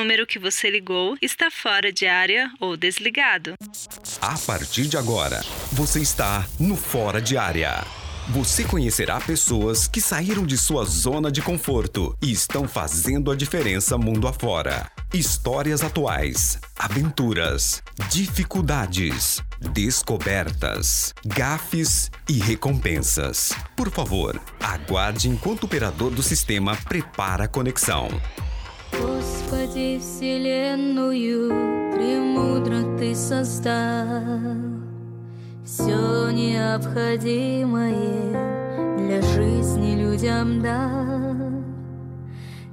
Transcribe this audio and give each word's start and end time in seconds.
número 0.00 0.26
que 0.26 0.38
você 0.38 0.70
ligou 0.70 1.14
está 1.20 1.50
fora 1.50 1.92
de 1.92 2.06
área 2.06 2.50
ou 2.58 2.74
desligado. 2.74 3.54
A 4.20 4.38
partir 4.38 4.86
de 4.86 4.96
agora, 4.96 5.44
você 5.72 6.00
está 6.00 6.46
no 6.58 6.74
Fora 6.74 7.20
de 7.20 7.36
Área. 7.36 7.84
Você 8.30 8.64
conhecerá 8.64 9.20
pessoas 9.20 9.86
que 9.86 10.00
saíram 10.00 10.46
de 10.46 10.56
sua 10.56 10.84
zona 10.84 11.30
de 11.30 11.42
conforto 11.42 12.16
e 12.22 12.32
estão 12.32 12.66
fazendo 12.66 13.30
a 13.30 13.36
diferença 13.36 13.98
mundo 13.98 14.26
afora. 14.26 14.90
Histórias 15.12 15.82
atuais, 15.82 16.58
aventuras, 16.78 17.82
dificuldades, 18.10 19.42
descobertas, 19.72 21.12
gafes 21.26 22.10
e 22.28 22.38
recompensas. 22.38 23.52
Por 23.76 23.90
favor, 23.90 24.40
aguarde 24.60 25.28
enquanto 25.28 25.64
o 25.64 25.66
operador 25.66 26.10
do 26.10 26.22
sistema 26.22 26.74
prepara 26.88 27.44
a 27.44 27.48
conexão. 27.48 28.08
Господи, 29.80 29.98
Вселенную 29.98 31.48
премудро 31.94 32.98
Ты 32.98 33.14
создал. 33.14 34.54
Все 35.64 36.30
необходимое 36.30 37.96
для 38.98 39.22
жизни 39.22 39.96
людям 39.96 40.60
дал. 40.62 41.62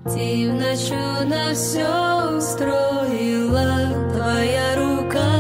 Ты 0.03 0.51
в 0.51 0.59
чудо 0.77 1.53
все 1.53 2.37
устроила 2.37 3.87
Твоя 4.13 4.75
рука. 4.75 5.33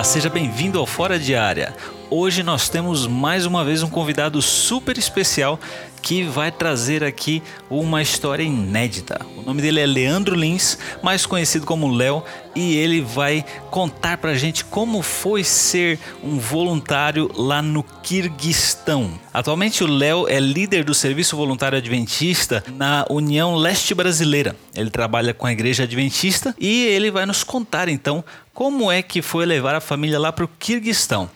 Seja 0.04 0.30
bem-vindo 0.30 0.80
ao 0.80 0.86
Fora 0.86 1.20
de 1.20 1.36
Área. 1.36 1.76
Hoje 2.10 2.42
nós 2.42 2.70
temos 2.70 3.06
mais 3.06 3.46
uma 3.46 3.64
vez 3.64 3.84
um 3.84 3.90
convidado 3.90 4.42
super 4.42 4.98
especial 4.98 5.60
que 6.02 6.24
vai 6.24 6.52
trazer 6.52 7.04
aqui 7.04 7.42
uma 7.70 8.02
história 8.02 8.44
inédita. 8.44 9.26
O 9.38 9.42
nome 9.42 9.62
dele 9.62 9.80
é 9.80 9.86
Leandro 9.86 10.36
Lins, 10.36 10.78
mais 11.04 11.26
conhecido 11.26 11.66
como 11.66 11.92
Léo, 11.92 12.24
e 12.56 12.76
ele 12.76 13.02
vai 13.02 13.46
contar 13.70 14.18
pra 14.18 14.34
gente 14.34 14.66
como 14.66 15.02
foi 15.02 15.44
ser 15.44 16.00
um 16.24 16.38
voluntário 16.40 17.32
lá 17.36 17.62
no 17.62 17.84
Quirguistão. 17.84 19.12
Atualmente 19.34 19.84
o 19.84 19.88
Léo 19.88 20.28
é 20.28 20.40
líder 20.40 20.84
do 20.84 20.94
Serviço 20.94 21.38
Voluntário 21.38 21.78
Adventista 21.78 22.64
na 22.76 23.06
União 23.10 23.56
Leste 23.56 23.94
Brasileira. 23.94 24.56
Ele 24.76 24.90
trabalha 24.90 25.34
com 25.34 25.46
a 25.46 25.52
Igreja 25.52 25.84
Adventista 25.84 26.56
e 26.60 26.86
ele 26.86 27.12
vai 27.12 27.26
nos 27.26 27.44
contar 27.44 27.88
então 27.88 28.24
como 28.54 28.92
é 28.92 29.02
que 29.02 29.22
foi 29.22 29.46
levar 29.46 29.76
a 29.76 29.80
família 29.80 30.20
lá 30.20 30.34
para 30.34 30.44
o 30.44 30.50
Quirguistão. 30.60 31.30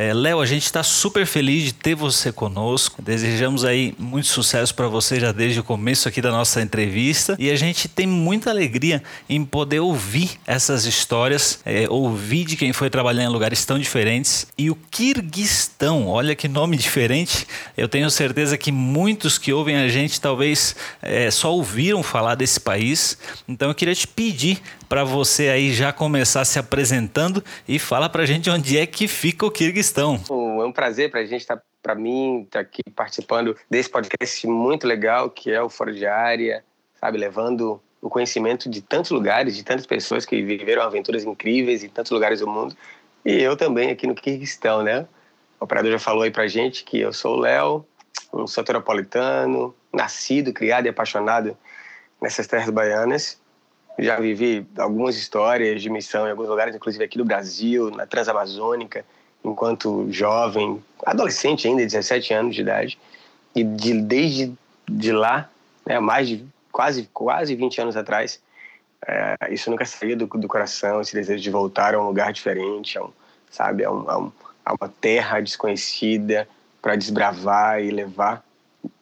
É, 0.00 0.14
Léo, 0.14 0.40
a 0.40 0.46
gente 0.46 0.64
está 0.64 0.82
super 0.82 1.26
feliz 1.26 1.62
de 1.62 1.74
ter 1.74 1.94
você 1.94 2.32
conosco. 2.32 3.02
Desejamos 3.02 3.66
aí 3.66 3.94
muito 3.98 4.28
sucesso 4.28 4.74
para 4.74 4.88
você 4.88 5.20
já 5.20 5.30
desde 5.30 5.60
o 5.60 5.62
começo 5.62 6.08
aqui 6.08 6.22
da 6.22 6.30
nossa 6.30 6.62
entrevista. 6.62 7.36
E 7.38 7.50
a 7.50 7.54
gente 7.54 7.86
tem 7.86 8.06
muita 8.06 8.48
alegria 8.48 9.02
em 9.28 9.44
poder 9.44 9.80
ouvir 9.80 10.40
essas 10.46 10.86
histórias, 10.86 11.60
é, 11.66 11.86
ouvir 11.86 12.46
de 12.46 12.56
quem 12.56 12.72
foi 12.72 12.88
trabalhar 12.88 13.24
em 13.24 13.28
lugares 13.28 13.62
tão 13.66 13.78
diferentes. 13.78 14.46
E 14.56 14.70
o 14.70 14.78
Quirguistão, 14.90 16.08
olha 16.08 16.34
que 16.34 16.48
nome 16.48 16.78
diferente. 16.78 17.46
Eu 17.76 17.86
tenho 17.86 18.10
certeza 18.10 18.56
que 18.56 18.72
muitos 18.72 19.36
que 19.36 19.52
ouvem 19.52 19.76
a 19.76 19.88
gente 19.88 20.18
talvez 20.18 20.74
é, 21.02 21.30
só 21.30 21.52
ouviram 21.52 22.02
falar 22.02 22.36
desse 22.36 22.58
país. 22.58 23.18
Então 23.46 23.68
eu 23.68 23.74
queria 23.74 23.94
te 23.94 24.06
pedir 24.06 24.62
para 24.90 25.04
você 25.04 25.48
aí 25.50 25.72
já 25.72 25.92
começar 25.92 26.44
se 26.44 26.58
apresentando 26.58 27.44
e 27.68 27.78
fala 27.78 28.08
para 28.08 28.24
a 28.24 28.26
gente 28.26 28.50
onde 28.50 28.76
é 28.76 28.84
que 28.84 29.06
fica 29.06 29.46
o 29.46 29.50
Quirguistão. 29.50 30.20
É 30.28 30.64
um 30.64 30.72
prazer 30.72 31.12
para 31.12 31.20
a 31.20 31.24
gente 31.24 31.42
estar, 31.42 31.58
tá, 31.58 31.62
para 31.80 31.94
mim, 31.94 32.42
estar 32.42 32.58
tá 32.58 32.60
aqui 32.60 32.82
participando 32.90 33.56
desse 33.70 33.88
podcast 33.88 34.44
muito 34.48 34.88
legal 34.88 35.30
que 35.30 35.48
é 35.48 35.62
o 35.62 35.68
Fora 35.68 35.92
de 35.92 36.04
Área, 36.04 36.64
sabe, 37.00 37.18
levando 37.18 37.80
o 38.02 38.10
conhecimento 38.10 38.68
de 38.68 38.82
tantos 38.82 39.12
lugares, 39.12 39.54
de 39.54 39.62
tantas 39.62 39.86
pessoas 39.86 40.26
que 40.26 40.42
viveram 40.42 40.82
aventuras 40.82 41.22
incríveis 41.22 41.84
em 41.84 41.88
tantos 41.88 42.10
lugares 42.10 42.40
do 42.40 42.48
mundo. 42.48 42.76
E 43.24 43.40
eu 43.40 43.56
também 43.56 43.92
aqui 43.92 44.08
no 44.08 44.14
Quirguistão, 44.16 44.82
né? 44.82 45.06
O 45.60 45.66
operador 45.66 45.92
já 45.92 46.00
falou 46.00 46.24
aí 46.24 46.32
pra 46.32 46.48
gente 46.48 46.82
que 46.82 46.98
eu 46.98 47.12
sou 47.12 47.36
o 47.36 47.40
Léo, 47.40 47.86
um 48.32 48.44
soteropolitano, 48.44 49.72
nascido, 49.92 50.52
criado 50.52 50.86
e 50.86 50.88
apaixonado 50.88 51.56
nessas 52.20 52.48
terras 52.48 52.70
baianas. 52.70 53.40
Já 54.00 54.18
vivi 54.18 54.66
algumas 54.78 55.16
histórias 55.16 55.82
de 55.82 55.90
missão 55.90 56.26
em 56.26 56.30
alguns 56.30 56.48
lugares, 56.48 56.74
inclusive 56.74 57.04
aqui 57.04 57.18
do 57.18 57.24
Brasil, 57.24 57.90
na 57.90 58.06
Transamazônica, 58.06 59.04
enquanto 59.44 60.10
jovem, 60.10 60.82
adolescente 61.04 61.68
ainda, 61.68 61.82
17 61.82 62.32
anos 62.32 62.54
de 62.54 62.62
idade, 62.62 62.98
e 63.54 63.62
de, 63.62 64.00
desde 64.00 64.52
de 64.88 65.12
lá, 65.12 65.50
né, 65.84 66.00
mais 66.00 66.28
de 66.28 66.44
quase 66.72 67.08
quase 67.12 67.54
20 67.54 67.80
anos 67.80 67.96
atrás, 67.96 68.40
é, 69.06 69.36
isso 69.50 69.70
nunca 69.70 69.84
saía 69.84 70.16
do, 70.16 70.26
do, 70.26 70.48
coração, 70.48 71.00
esse 71.00 71.14
desejo 71.14 71.42
de 71.42 71.50
voltar 71.50 71.94
a 71.94 72.00
um 72.00 72.06
lugar 72.06 72.32
diferente, 72.32 72.98
a 72.98 73.04
um, 73.04 73.10
sabe, 73.50 73.84
a, 73.84 73.90
um, 73.90 74.10
a, 74.10 74.18
um, 74.18 74.32
a 74.64 74.74
uma 74.74 74.88
terra 75.00 75.40
desconhecida 75.40 76.48
para 76.80 76.96
desbravar 76.96 77.82
e 77.82 77.90
levar 77.90 78.44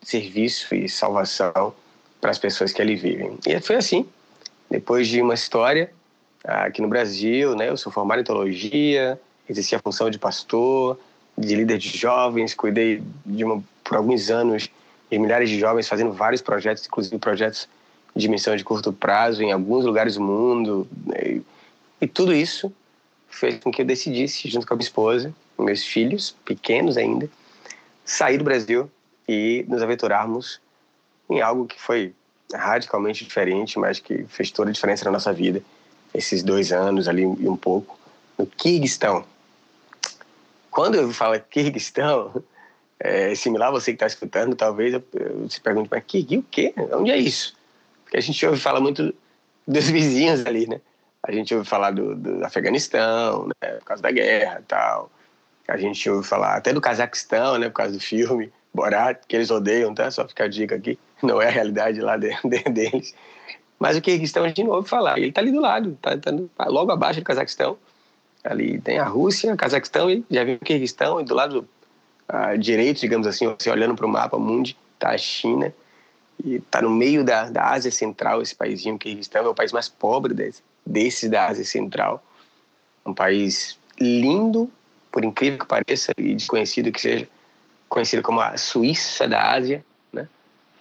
serviço 0.03 0.75
e 0.75 0.89
salvação 0.89 1.75
para 2.21 2.31
as 2.31 2.39
pessoas 2.39 2.73
que 2.73 2.83
ali 2.83 2.97
vivem. 2.97 3.39
E 3.47 3.61
foi 3.61 3.77
assim. 3.77 4.09
Depois 4.71 5.09
de 5.09 5.23
uma 5.23 5.35
história 5.35 5.91
aqui 6.45 6.81
no 6.81 6.89
Brasil, 6.89 7.55
né, 7.55 7.69
eu 7.69 7.77
sou 7.77 7.93
formado 7.93 8.21
em 8.21 8.25
teologia, 8.25 9.21
exerci 9.49 9.75
a 9.75 9.79
função 9.79 10.11
de 10.11 10.19
pastor, 10.19 10.99
de 11.37 11.55
líder 11.55 11.79
de 11.79 11.97
jovens, 11.97 12.55
cuidei 12.55 13.03
de 13.25 13.45
uma, 13.45 13.63
por 13.85 13.97
alguns 13.97 14.31
anos 14.31 14.69
de 15.11 15.19
milhares 15.19 15.49
de 15.49 15.59
jovens 15.59 15.89
fazendo 15.89 16.13
vários 16.13 16.43
projetos, 16.43 16.87
inclusive 16.87 17.19
projetos 17.19 17.69
de 18.15 18.29
missão 18.29 18.57
de 18.57 18.65
curto 18.65 18.93
prazo 18.93 19.43
em 19.43 19.53
alguns 19.53 19.85
lugares 19.85 20.15
do 20.15 20.21
mundo. 20.21 20.87
Né? 21.07 21.41
E 22.01 22.07
tudo 22.07 22.35
isso 22.35 22.73
fez 23.29 23.59
com 23.59 23.71
que 23.71 23.83
eu 23.83 23.87
decidisse, 23.87 24.49
junto 24.49 24.67
com 24.67 24.75
a 24.75 24.77
minha 24.77 24.85
esposa, 24.85 25.35
meus 25.59 25.85
filhos, 25.85 26.37
pequenos 26.45 26.97
ainda, 26.97 27.29
sair 28.05 28.39
do 28.39 28.45
Brasil 28.45 28.91
e 29.29 29.65
nos 29.69 29.83
aventurarmos 29.83 30.61
em 31.29 31.41
algo 31.41 31.67
que 31.67 31.81
foi 31.81 32.13
radicalmente 32.55 33.25
diferente, 33.25 33.79
mas 33.79 33.99
que 33.99 34.25
fez 34.25 34.51
toda 34.51 34.71
a 34.71 34.73
diferença 34.73 35.05
na 35.05 35.11
nossa 35.11 35.33
vida. 35.33 35.63
Esses 36.15 36.43
dois 36.43 36.73
anos 36.73 37.07
ali 37.09 37.23
e 37.23 37.49
um 37.49 37.57
pouco 37.57 37.99
no 38.39 38.47
Kirguistão, 38.47 39.25
quando 40.71 40.95
eu 40.95 41.13
falo 41.13 41.39
Kirguistão, 41.41 42.43
é 43.01 43.35
similar 43.35 43.69
a 43.69 43.73
você 43.73 43.93
que 43.93 43.97
está 43.97 44.07
escutando, 44.07 44.55
talvez 44.55 44.95
eu, 44.95 45.03
se 45.49 45.61
pergunte, 45.61 45.89
mas 45.91 46.05
Kirguí 46.07 46.39
o 46.39 46.43
quê? 46.43 46.73
Onde 46.93 47.11
é 47.11 47.17
isso? 47.17 47.57
Porque 48.05 48.17
a 48.17 48.21
gente 48.21 48.45
ouve 48.47 48.61
falar 48.61 48.81
muito 48.81 49.15
dos 49.67 49.91
vizinhos 49.91 50.47
ali, 50.47 50.67
né? 50.67 50.81
A 51.23 51.33
gente 51.33 51.55
ouve 51.55 51.69
falar 51.69 51.91
do, 51.91 52.15
do 52.15 52.45
Afeganistão, 52.45 53.49
né? 53.49 53.73
Por 53.73 53.85
causa 53.85 54.03
da 54.03 54.11
guerra 54.11 54.63
tal. 54.67 55.11
A 55.67 55.77
gente 55.77 56.09
ouve 56.09 56.27
falar 56.27 56.57
até 56.57 56.73
do 56.73 56.81
Cazaquistão, 56.81 57.59
né? 57.59 57.69
Por 57.69 57.75
causa 57.75 57.93
do 57.93 58.01
filme 58.01 58.53
Borat, 58.73 59.21
que 59.27 59.37
eles 59.37 59.51
odeiam, 59.51 59.95
tá? 59.95 60.11
Só 60.11 60.27
ficar 60.27 60.45
a 60.45 60.49
dica 60.49 60.75
aqui. 60.75 60.99
Não 61.23 61.41
é 61.43 61.49
a 61.49 61.51
realidade 61.51 62.01
lá 62.01 62.17
de, 62.17 62.31
de, 62.45 62.63
deles. 62.71 63.15
Mas 63.79 63.97
o 63.97 64.01
Kirguistão 64.01 64.45
não 64.59 64.71
ouve 64.71 64.89
falar. 64.89 65.19
Ele 65.19 65.29
está 65.29 65.41
ali 65.41 65.53
do 65.53 65.61
lado, 65.61 65.99
está 66.03 66.17
tá 66.17 66.67
logo 66.67 66.91
abaixo 66.91 67.21
do 67.21 67.25
Cazaquistão. 67.25 67.79
Ali 68.43 68.81
tem 68.81 68.99
a 68.99 69.05
Rússia, 69.05 69.57
Cazaquistão 69.57 70.11
e 70.11 70.25
já 70.31 70.45
viu 70.45 70.57
o 70.57 70.59
Kirguistão, 70.59 71.21
e 71.21 71.25
do 71.25 71.35
lado 71.35 71.69
direito, 72.59 73.01
digamos 73.01 73.27
assim, 73.27 73.47
você 73.47 73.71
olhando 73.71 73.95
para 73.95 74.07
o 74.07 74.09
mapa 74.09 74.39
mundi, 74.39 74.77
está 74.95 75.11
a 75.11 75.19
China. 75.19 75.73
E 76.45 76.57
está 76.57 76.81
no 76.81 76.91
meio 76.91 77.25
da, 77.25 77.51
da 77.51 77.71
Ásia 77.71 77.91
Central, 77.91 78.43
esse 78.43 78.55
paísinho, 78.55 78.95
o 78.95 78.99
Kirguistão 78.99 79.45
é 79.45 79.49
o 79.49 79.55
país 79.55 79.73
mais 79.73 79.89
pobre 79.89 80.35
desse, 80.35 80.63
desses 80.87 81.29
da 81.31 81.49
Ásia 81.49 81.65
Central. 81.65 82.23
Um 83.05 83.15
país 83.15 83.79
lindo, 84.01 84.71
por 85.11 85.25
incrível 85.25 85.59
que 85.59 85.67
pareça, 85.67 86.13
e 86.17 86.35
desconhecido 86.35 86.93
que 86.93 87.01
seja, 87.01 87.29
conhecido 87.89 88.23
como 88.23 88.41
a 88.41 88.57
Suíça 88.57 89.27
da 89.27 89.53
Ásia? 89.53 89.85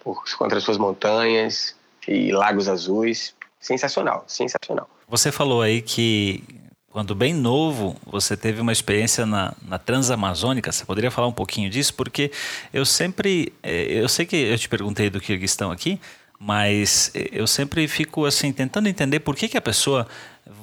Por 0.02 0.24
contra 0.36 0.58
as 0.58 0.64
suas 0.64 0.78
montanhas 0.78 1.74
e 2.06 2.32
lagos 2.32 2.68
azuis. 2.68 3.34
Sensacional, 3.60 4.24
sensacional. 4.26 4.88
Você 5.08 5.32
falou 5.32 5.62
aí 5.62 5.82
que 5.82 6.44
quando 6.90 7.14
bem 7.14 7.34
novo, 7.34 7.96
você 8.06 8.36
teve 8.36 8.60
uma 8.60 8.72
experiência 8.72 9.26
na, 9.26 9.52
na 9.62 9.78
Transamazônica. 9.78 10.72
Você 10.72 10.84
poderia 10.84 11.10
falar 11.10 11.28
um 11.28 11.32
pouquinho 11.32 11.68
disso? 11.68 11.92
Porque 11.94 12.30
eu 12.72 12.84
sempre. 12.84 13.52
Eh, 13.62 14.00
eu 14.00 14.08
sei 14.08 14.24
que 14.24 14.36
eu 14.36 14.58
te 14.58 14.68
perguntei 14.68 15.10
do 15.10 15.20
Kirguistão 15.20 15.70
aqui, 15.70 16.00
mas 16.40 17.12
eu 17.14 17.46
sempre 17.46 17.86
fico 17.88 18.24
assim 18.24 18.52
tentando 18.52 18.88
entender 18.88 19.20
por 19.20 19.36
que, 19.36 19.48
que 19.48 19.58
a 19.58 19.60
pessoa 19.60 20.06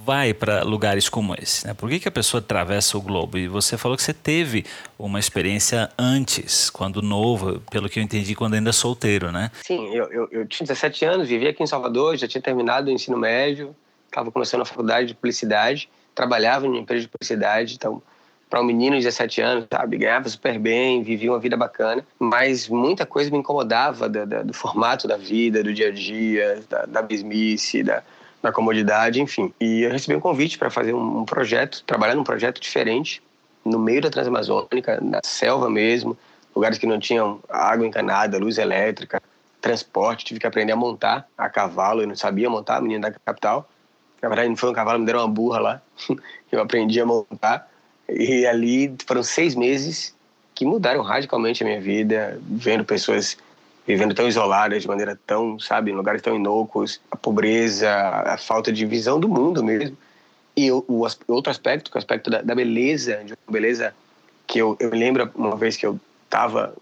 vai 0.04 0.34
para 0.34 0.64
lugares 0.64 1.08
como 1.10 1.36
esse, 1.40 1.68
né? 1.68 1.74
Por 1.74 1.90
que, 1.90 2.00
que 2.00 2.08
a 2.08 2.12
pessoa 2.12 2.40
atravessa 2.40 2.98
o 2.98 3.02
globo? 3.02 3.38
E 3.38 3.48
você 3.48 3.78
falou 3.78 3.96
que 3.96 4.04
você 4.04 4.14
teve 4.14 4.66
uma 4.98 5.20
experiência 5.20 5.90
antes, 5.98 6.70
quando 6.70 7.02
novo, 7.02 7.62
pelo 7.72 7.90
que 7.90 8.00
eu 8.00 8.04
entendi, 8.04 8.36
quando 8.36 8.56
ainda 8.56 8.74
solteiro, 8.74 9.32
né? 9.32 9.52
Sim, 9.64 9.94
eu, 9.94 10.12
eu, 10.12 10.28
eu 10.32 10.48
tinha 10.48 10.66
17 10.66 11.06
anos, 11.06 11.28
vivia 11.28 11.52
aqui 11.52 11.62
em 11.62 11.68
Salvador, 11.68 12.18
já 12.18 12.28
tinha 12.28 12.42
terminado 12.42 12.88
o 12.88 12.92
ensino 12.92 13.18
médio, 13.18 13.76
estava 14.08 14.32
começando 14.32 14.62
a 14.62 14.66
faculdade 14.66 15.08
de 15.08 15.14
publicidade 15.14 15.90
trabalhava 16.16 16.66
em 16.66 16.70
uma 16.70 16.80
empresa 16.80 17.02
de 17.02 17.10
publicidade, 17.10 17.76
então 17.76 18.02
para 18.50 18.62
um 18.62 18.64
menino 18.64 18.96
de 18.96 19.04
17 19.04 19.42
anos, 19.42 19.66
sabe? 19.72 19.98
Ganhava 19.98 20.30
super 20.30 20.58
bem, 20.58 21.04
vivia 21.04 21.31
uma 21.31 21.40
vida 21.40 21.58
bacana, 21.58 22.06
mas 22.18 22.70
muita 22.70 23.06
coisa 23.06 23.30
me 23.30 23.38
incomodava 23.40 24.08
da, 24.08 24.24
da, 24.24 24.44
do 24.44 24.54
formato 24.54 25.08
da 25.08 25.18
vida, 25.18 25.62
do 25.62 25.74
dia 25.74 25.90
a 25.90 25.92
dia, 25.92 26.64
da, 26.70 26.86
da 26.86 27.02
mesmice, 27.02 27.84
da, 27.84 28.02
da 28.45 28.51
comodidade, 28.51 29.19
enfim. 29.19 29.51
E 29.59 29.81
eu 29.81 29.92
recebi 29.92 30.15
um 30.15 30.19
convite 30.19 30.57
para 30.57 30.69
fazer 30.69 30.94
um, 30.94 31.25
projeto, 31.25 31.83
trabalhar 31.86 32.15
num 32.15 32.24
projeto 32.24 32.62
diferente, 32.62 33.21
no 33.65 33.80
meio 33.80 34.01
da 34.01 34.09
Transamazônica, 34.09 35.00
na 35.01 35.19
selva 35.24 35.69
mesmo, 35.69 36.15
lugares 36.56 36.77
que 36.77 36.86
não 36.86 37.00
tinham 37.00 37.39
água 37.50 37.86
encanada, 37.86 38.38
luz 38.38 38.59
elétrica, 38.59 39.21
transporte, 39.59 40.25
tive 40.25 40.39
que 40.39 40.45
aprender 40.45 40.74
a 40.74 40.75
montar 40.75 41.27
a 41.36 41.50
cavalo, 41.50 42.01
eu 42.01 42.07
não 42.07 42.15
sabia 42.15 42.47
montar, 42.47 42.80
menino 42.81 43.01
da 43.01 43.12
capital. 43.12 43.68
Na 44.21 44.30
verdade, 44.30 44.50
não 44.50 44.56
foi 44.56 44.69
um 44.69 44.74
cavalo, 44.74 45.00
me 45.00 45.06
deram 45.06 45.21
uma 45.21 45.27
burra 45.27 45.59
lá. 45.59 45.81
eu 46.51 46.62
aprendi 46.62 47.01
a 47.01 47.06
montar. 47.06 47.68
E 48.07 48.45
ali 48.45 48.95
foram 49.07 49.24
seis 49.24 49.56
meses 49.56 50.15
que 50.53 50.65
mudaram 50.65 51.01
radicalmente 51.01 51.63
a 51.63 51.65
minha 51.65 51.81
vida, 51.81 52.39
vendo 52.42 52.86
pessoas 52.86 53.38
vivendo 53.88 54.14
tão 54.14 54.28
isoladas, 54.28 54.82
de 54.82 54.88
maneira 54.88 55.20
tão, 55.28 55.60
sabe, 55.60 55.92
em 55.92 55.94
lugares 55.94 56.22
tão 56.22 56.36
inócuos, 56.36 57.00
a 57.12 57.16
pobreza, 57.16 57.90
a 57.92 58.38
falta 58.38 58.72
de 58.72 58.86
visão 58.86 59.20
do 59.20 59.30
mundo 59.30 59.64
mesmo. 59.64 59.96
E 60.58 60.72
o, 60.72 60.84
o 60.88 61.06
outro 61.28 61.52
aspecto, 61.52 61.92
que 61.92 61.98
é 61.98 62.00
o 62.00 62.00
aspecto 62.00 62.30
da, 62.30 62.42
da 62.42 62.56
beleza, 62.56 63.24
de 63.24 63.34
uma 63.34 63.52
beleza 63.52 63.94
que 64.48 64.60
eu, 64.60 64.76
eu 64.80 64.90
lembro 64.90 65.30
uma 65.36 65.56
vez 65.56 65.78
que 65.78 65.86
eu 65.86 66.00
estava 66.24 66.74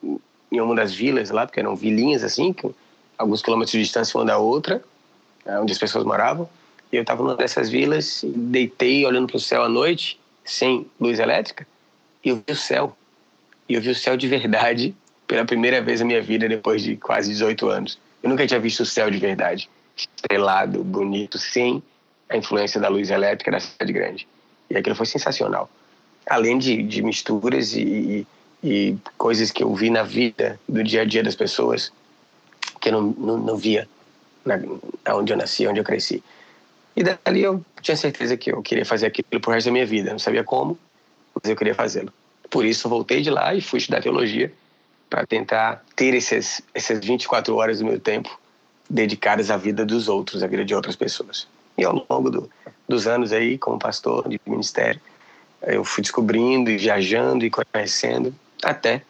em 0.51 0.61
uma 0.61 0.75
das 0.75 0.93
vilas 0.93 1.29
lá, 1.29 1.45
porque 1.45 1.59
eram 1.59 1.75
vilinhas 1.75 2.23
assim, 2.23 2.53
que 2.53 2.69
alguns 3.17 3.41
quilômetros 3.41 3.71
de 3.71 3.79
distância 3.79 4.17
uma 4.17 4.25
da 4.25 4.37
outra, 4.37 4.83
é, 5.45 5.59
onde 5.59 5.73
as 5.73 5.79
pessoas 5.79 6.03
moravam. 6.03 6.47
E 6.91 6.95
eu 6.95 7.01
estava 7.01 7.23
numa 7.23 7.35
dessas 7.35 7.69
vilas, 7.69 8.23
deitei 8.23 9.05
olhando 9.05 9.27
para 9.27 9.37
o 9.37 9.39
céu 9.39 9.63
à 9.63 9.69
noite, 9.69 10.19
sem 10.45 10.85
luz 10.99 11.19
elétrica, 11.19 11.65
e 12.23 12.29
eu 12.29 12.35
vi 12.35 12.53
o 12.53 12.55
céu. 12.55 12.95
E 13.67 13.73
eu 13.73 13.81
vi 13.81 13.89
o 13.89 13.95
céu 13.95 14.15
de 14.15 14.27
verdade 14.27 14.95
pela 15.27 15.45
primeira 15.45 15.81
vez 15.81 15.99
na 15.99 16.05
minha 16.05 16.21
vida 16.21 16.47
depois 16.47 16.81
de 16.81 16.95
quase 16.97 17.29
18 17.29 17.69
anos. 17.69 17.99
Eu 18.21 18.29
nunca 18.29 18.45
tinha 18.45 18.59
visto 18.59 18.81
o 18.81 18.85
céu 18.85 19.09
de 19.09 19.17
verdade, 19.17 19.69
estrelado, 19.95 20.83
bonito, 20.83 21.37
sem 21.37 21.81
a 22.29 22.37
influência 22.37 22.79
da 22.79 22.87
luz 22.87 23.09
elétrica 23.09 23.51
da 23.51 23.59
cidade 23.59 23.93
grande. 23.93 24.27
E 24.69 24.77
aquilo 24.77 24.95
foi 24.95 25.05
sensacional. 25.05 25.69
Além 26.25 26.57
de, 26.57 26.81
de 26.83 27.01
misturas 27.01 27.73
e, 27.73 28.25
e, 28.63 28.95
coisas 29.17 29.51
que 29.51 29.63
eu 29.63 29.73
vi 29.75 29.89
na 29.89 30.03
vida 30.03 30.59
do 30.67 30.83
dia 30.83 31.01
a 31.01 31.05
dia 31.05 31.21
das 31.21 31.35
pessoas 31.35 31.91
que 32.79 32.89
eu 32.89 32.93
não, 32.93 33.01
não, 33.01 33.37
não 33.37 33.57
via 33.57 33.87
na, 34.45 34.59
onde 35.13 35.33
eu 35.33 35.37
nasci, 35.37 35.67
onde 35.67 35.79
eu 35.79 35.83
cresci. 35.83 36.23
E 36.95 37.03
dali 37.03 37.43
eu 37.43 37.63
tinha 37.81 37.97
certeza 37.97 38.37
que 38.37 38.51
eu 38.51 38.61
queria 38.61 38.85
fazer 38.85 39.07
aquilo 39.07 39.41
pro 39.41 39.51
resto 39.51 39.67
da 39.67 39.73
minha 39.73 39.85
vida. 39.85 40.11
Não 40.11 40.19
sabia 40.19 40.43
como, 40.43 40.77
mas 41.35 41.49
eu 41.49 41.55
queria 41.55 41.75
fazê-lo. 41.75 42.13
Por 42.49 42.65
isso, 42.65 42.87
voltei 42.87 43.21
de 43.21 43.29
lá 43.29 43.53
e 43.53 43.61
fui 43.61 43.79
estudar 43.79 44.01
teologia 44.01 44.51
para 45.13 45.27
tentar 45.27 45.85
ter 45.95 46.15
esses, 46.15 46.63
essas 46.73 46.97
24 47.05 47.55
horas 47.55 47.77
do 47.77 47.85
meu 47.85 47.99
tempo 47.99 48.35
dedicadas 48.89 49.51
à 49.51 49.57
vida 49.57 49.85
dos 49.85 50.09
outros, 50.09 50.41
à 50.41 50.47
vida 50.47 50.65
de 50.65 50.73
outras 50.73 50.95
pessoas. 50.95 51.47
E 51.77 51.85
ao 51.85 52.03
longo 52.09 52.31
do, 52.31 52.49
dos 52.89 53.05
anos 53.05 53.31
aí, 53.31 53.59
como 53.59 53.77
pastor 53.77 54.27
de 54.27 54.41
ministério, 54.43 54.99
eu 55.61 55.83
fui 55.83 56.01
descobrindo 56.01 56.71
e 56.71 56.77
viajando 56.77 57.45
e 57.45 57.51
conhecendo 57.51 58.33
até 58.63 59.03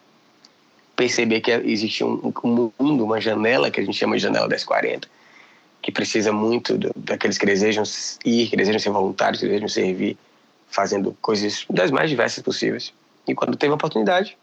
perceber 0.94 1.40
que 1.40 1.50
existia 1.50 2.06
um, 2.06 2.30
um 2.44 2.72
mundo, 2.78 3.02
uma 3.02 3.18
janela 3.18 3.70
que 3.70 3.80
a 3.80 3.82
gente 3.82 3.96
chama 3.96 4.16
de 4.16 4.24
janela 4.24 4.46
1040, 4.46 5.08
que 5.80 5.90
precisa 5.90 6.32
muito 6.32 6.76
do, 6.76 6.92
daqueles 6.94 7.38
que 7.38 7.46
desejam 7.46 7.82
ir, 8.26 8.50
que 8.50 8.58
desejam 8.58 8.78
ser 8.78 8.90
voluntários, 8.90 9.40
que 9.40 9.46
desejam 9.46 9.68
servir, 9.68 10.18
fazendo 10.68 11.16
coisas 11.22 11.64
das 11.70 11.90
mais 11.90 12.10
diversas 12.10 12.44
possíveis. 12.44 12.92
E 13.26 13.34
quando 13.34 13.56
teve 13.56 13.72
a 13.72 13.76
oportunidade, 13.76 14.36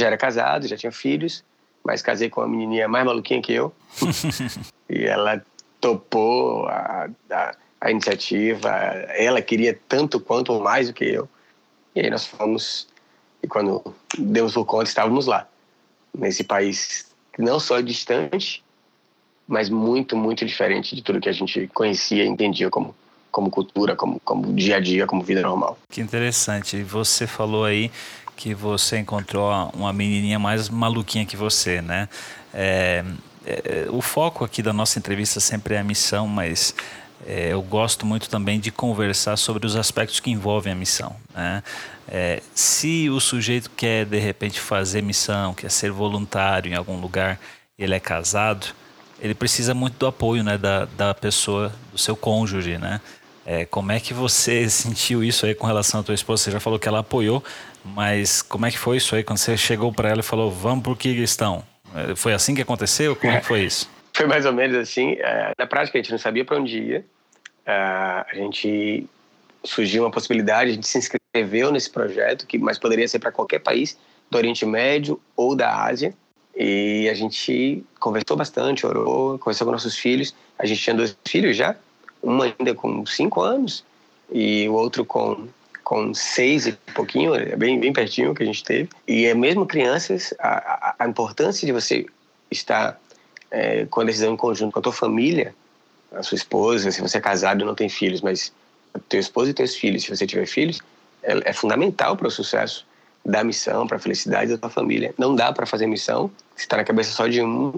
já 0.00 0.06
era 0.06 0.16
casado, 0.16 0.66
já 0.66 0.76
tinha 0.76 0.92
filhos, 0.92 1.44
mas 1.84 2.02
casei 2.02 2.28
com 2.28 2.40
uma 2.40 2.48
menininha 2.48 2.88
mais 2.88 3.04
maluquinha 3.04 3.40
que 3.40 3.52
eu. 3.52 3.72
e 4.88 5.04
ela 5.04 5.42
topou 5.80 6.66
a, 6.66 7.08
a, 7.30 7.56
a, 7.80 7.90
iniciativa. 7.90 8.70
Ela 8.70 9.40
queria 9.40 9.78
tanto 9.88 10.20
quanto 10.20 10.52
ou 10.52 10.62
mais 10.62 10.88
do 10.88 10.94
que 10.94 11.04
eu. 11.04 11.28
E 11.94 12.00
aí 12.00 12.10
nós 12.10 12.26
fomos, 12.26 12.88
e 13.42 13.46
quando 13.48 13.82
demos 14.18 14.52
por 14.52 14.64
conta, 14.64 14.84
estávamos 14.84 15.26
lá, 15.26 15.48
nesse 16.16 16.44
país 16.44 17.06
não 17.38 17.58
só 17.58 17.80
distante, 17.80 18.62
mas 19.46 19.68
muito, 19.68 20.16
muito 20.16 20.44
diferente 20.44 20.94
de 20.94 21.02
tudo 21.02 21.20
que 21.20 21.28
a 21.28 21.32
gente 21.32 21.68
conhecia 21.74 22.24
e 22.24 22.28
entendia 22.28 22.70
como, 22.70 22.94
como 23.32 23.50
cultura, 23.50 23.96
como, 23.96 24.20
como 24.20 24.52
dia 24.52 24.76
a 24.76 24.80
dia, 24.80 25.06
como 25.06 25.22
vida 25.22 25.42
normal. 25.42 25.78
Que 25.88 26.00
interessante. 26.00 26.82
Você 26.82 27.26
falou 27.26 27.64
aí 27.64 27.90
que 28.40 28.54
você 28.54 28.98
encontrou 28.98 29.52
uma 29.74 29.92
menininha 29.92 30.38
mais 30.38 30.70
maluquinha 30.70 31.26
que 31.26 31.36
você, 31.36 31.82
né? 31.82 32.08
É, 32.54 33.04
é, 33.44 33.86
o 33.90 34.00
foco 34.00 34.42
aqui 34.46 34.62
da 34.62 34.72
nossa 34.72 34.98
entrevista 34.98 35.38
sempre 35.40 35.74
é 35.74 35.78
a 35.78 35.84
missão, 35.84 36.26
mas 36.26 36.74
é, 37.26 37.52
eu 37.52 37.60
gosto 37.60 38.06
muito 38.06 38.30
também 38.30 38.58
de 38.58 38.70
conversar 38.70 39.36
sobre 39.36 39.66
os 39.66 39.76
aspectos 39.76 40.20
que 40.20 40.30
envolvem 40.30 40.72
a 40.72 40.76
missão. 40.76 41.14
Né? 41.34 41.62
É, 42.08 42.42
se 42.54 43.10
o 43.10 43.20
sujeito 43.20 43.70
quer 43.76 44.06
de 44.06 44.18
repente 44.18 44.58
fazer 44.58 45.02
missão, 45.02 45.52
quer 45.52 45.70
ser 45.70 45.90
voluntário 45.90 46.72
em 46.72 46.74
algum 46.74 46.98
lugar, 46.98 47.38
ele 47.78 47.94
é 47.94 48.00
casado, 48.00 48.68
ele 49.20 49.34
precisa 49.34 49.74
muito 49.74 49.98
do 49.98 50.06
apoio 50.06 50.42
né, 50.42 50.56
da, 50.56 50.86
da 50.86 51.12
pessoa, 51.12 51.70
do 51.92 51.98
seu 51.98 52.16
cônjuge, 52.16 52.78
né? 52.78 53.02
É, 53.44 53.64
como 53.64 53.90
é 53.90 53.98
que 53.98 54.14
você 54.14 54.68
sentiu 54.70 55.24
isso 55.24 55.44
aí 55.44 55.54
com 55.54 55.66
relação 55.66 56.00
à 56.00 56.02
tua 56.02 56.14
esposa? 56.14 56.44
Você 56.44 56.50
já 56.50 56.60
falou 56.60 56.78
que 56.78 56.88
ela 56.88 57.00
apoiou, 57.00 57.42
mas 57.84 58.42
como 58.42 58.66
é 58.66 58.70
que 58.70 58.78
foi 58.78 58.96
isso 58.96 59.14
aí 59.14 59.22
quando 59.22 59.38
você 59.38 59.56
chegou 59.56 59.92
para 59.92 60.08
ela 60.08 60.20
e 60.20 60.22
falou, 60.22 60.50
vamos 60.50 60.82
para 60.82 60.92
o 60.92 60.96
Kirguistão? 60.96 61.64
É, 61.94 62.14
foi 62.14 62.32
assim 62.32 62.54
que 62.54 62.62
aconteceu? 62.62 63.16
Como 63.16 63.32
é 63.32 63.40
foi 63.40 63.62
isso? 63.62 63.88
Foi 64.12 64.26
mais 64.26 64.44
ou 64.44 64.52
menos 64.52 64.76
assim. 64.76 65.12
É, 65.12 65.52
na 65.56 65.66
prática, 65.66 65.96
a 65.96 66.02
gente 66.02 66.10
não 66.10 66.18
sabia 66.18 66.44
para 66.44 66.58
onde 66.58 66.78
ia. 66.78 67.04
É, 67.64 67.72
a 67.72 68.34
gente 68.34 69.06
surgiu 69.64 70.02
uma 70.02 70.10
possibilidade, 70.10 70.70
a 70.70 70.74
gente 70.74 70.86
se 70.86 70.98
inscreveu 70.98 71.70
nesse 71.70 71.88
projeto, 71.88 72.46
que 72.46 72.58
mas 72.58 72.78
poderia 72.78 73.06
ser 73.06 73.18
para 73.18 73.30
qualquer 73.30 73.60
país 73.60 73.96
do 74.30 74.36
Oriente 74.36 74.66
Médio 74.66 75.20
ou 75.36 75.54
da 75.54 75.84
Ásia. 75.84 76.12
E 76.56 77.08
a 77.08 77.14
gente 77.14 77.84
conversou 77.98 78.36
bastante, 78.36 78.84
orou, 78.84 79.38
conversou 79.38 79.64
com 79.64 79.72
nossos 79.72 79.96
filhos. 79.96 80.34
A 80.58 80.66
gente 80.66 80.82
tinha 80.82 80.94
dois 80.94 81.16
filhos 81.26 81.56
já, 81.56 81.76
uma 82.22 82.44
ainda 82.44 82.74
com 82.74 83.06
cinco 83.06 83.40
anos 83.40 83.84
e 84.30 84.68
o 84.68 84.74
outro 84.74 85.04
com 85.04 85.48
com 85.84 86.14
seis 86.14 86.66
e 86.66 86.72
pouquinho, 86.94 87.34
é 87.34 87.56
bem, 87.56 87.78
bem 87.80 87.92
pertinho 87.92 88.34
que 88.34 88.42
a 88.42 88.46
gente 88.46 88.62
teve. 88.62 88.88
E 89.06 89.26
é 89.26 89.34
mesmo 89.34 89.66
crianças, 89.66 90.34
a, 90.38 90.94
a 90.98 91.08
importância 91.08 91.66
de 91.66 91.72
você 91.72 92.06
estar 92.50 92.98
é, 93.50 93.86
com 93.86 94.00
a 94.00 94.04
decisão 94.04 94.34
em 94.34 94.36
conjunto 94.36 94.72
com 94.72 94.78
a 94.78 94.82
tua 94.82 94.92
família, 94.92 95.54
a 96.12 96.22
sua 96.22 96.36
esposa, 96.36 96.90
se 96.90 97.00
você 97.00 97.18
é 97.18 97.20
casado 97.20 97.62
e 97.62 97.64
não 97.64 97.74
tem 97.74 97.88
filhos, 97.88 98.20
mas 98.20 98.52
teu 99.08 99.20
esposo 99.20 99.50
e 99.50 99.54
teus 99.54 99.74
filhos, 99.74 100.02
se 100.02 100.10
você 100.10 100.26
tiver 100.26 100.46
filhos, 100.46 100.80
é, 101.22 101.50
é 101.50 101.52
fundamental 101.52 102.16
para 102.16 102.26
o 102.26 102.30
sucesso 102.30 102.86
da 103.24 103.44
missão, 103.44 103.86
para 103.86 103.96
a 103.96 104.00
felicidade 104.00 104.50
da 104.50 104.58
tua 104.58 104.70
família. 104.70 105.14
Não 105.18 105.34
dá 105.34 105.52
para 105.52 105.66
fazer 105.66 105.86
missão 105.86 106.30
se 106.56 106.62
está 106.62 106.76
na 106.76 106.84
cabeça 106.84 107.12
só 107.12 107.26
de 107.26 107.42
um, 107.42 107.74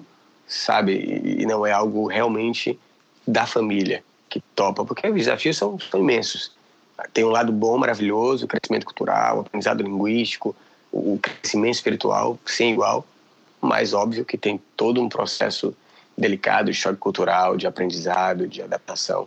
sabe? 0.46 0.92
E, 0.92 1.42
e 1.42 1.46
não 1.46 1.66
é 1.66 1.72
algo 1.72 2.06
realmente 2.06 2.78
da 3.26 3.46
família 3.46 4.02
que 4.28 4.40
topa, 4.54 4.84
porque 4.84 5.06
os 5.08 5.14
desafios 5.14 5.56
são, 5.56 5.78
são 5.78 6.00
imensos 6.00 6.52
tem 7.12 7.24
um 7.24 7.30
lado 7.30 7.52
bom, 7.52 7.78
maravilhoso, 7.78 8.44
o 8.44 8.48
crescimento 8.48 8.84
cultural, 8.84 9.38
o 9.38 9.40
aprendizado 9.40 9.82
linguístico, 9.82 10.54
o 10.90 11.18
crescimento 11.20 11.74
espiritual 11.74 12.38
sem 12.44 12.72
igual, 12.72 13.06
mas 13.60 13.92
óbvio 13.92 14.24
que 14.24 14.36
tem 14.36 14.60
todo 14.76 15.00
um 15.00 15.08
processo 15.08 15.74
delicado 16.16 16.70
de 16.70 16.76
choque 16.76 16.98
cultural, 16.98 17.56
de 17.56 17.66
aprendizado, 17.66 18.46
de 18.46 18.62
adaptação, 18.62 19.26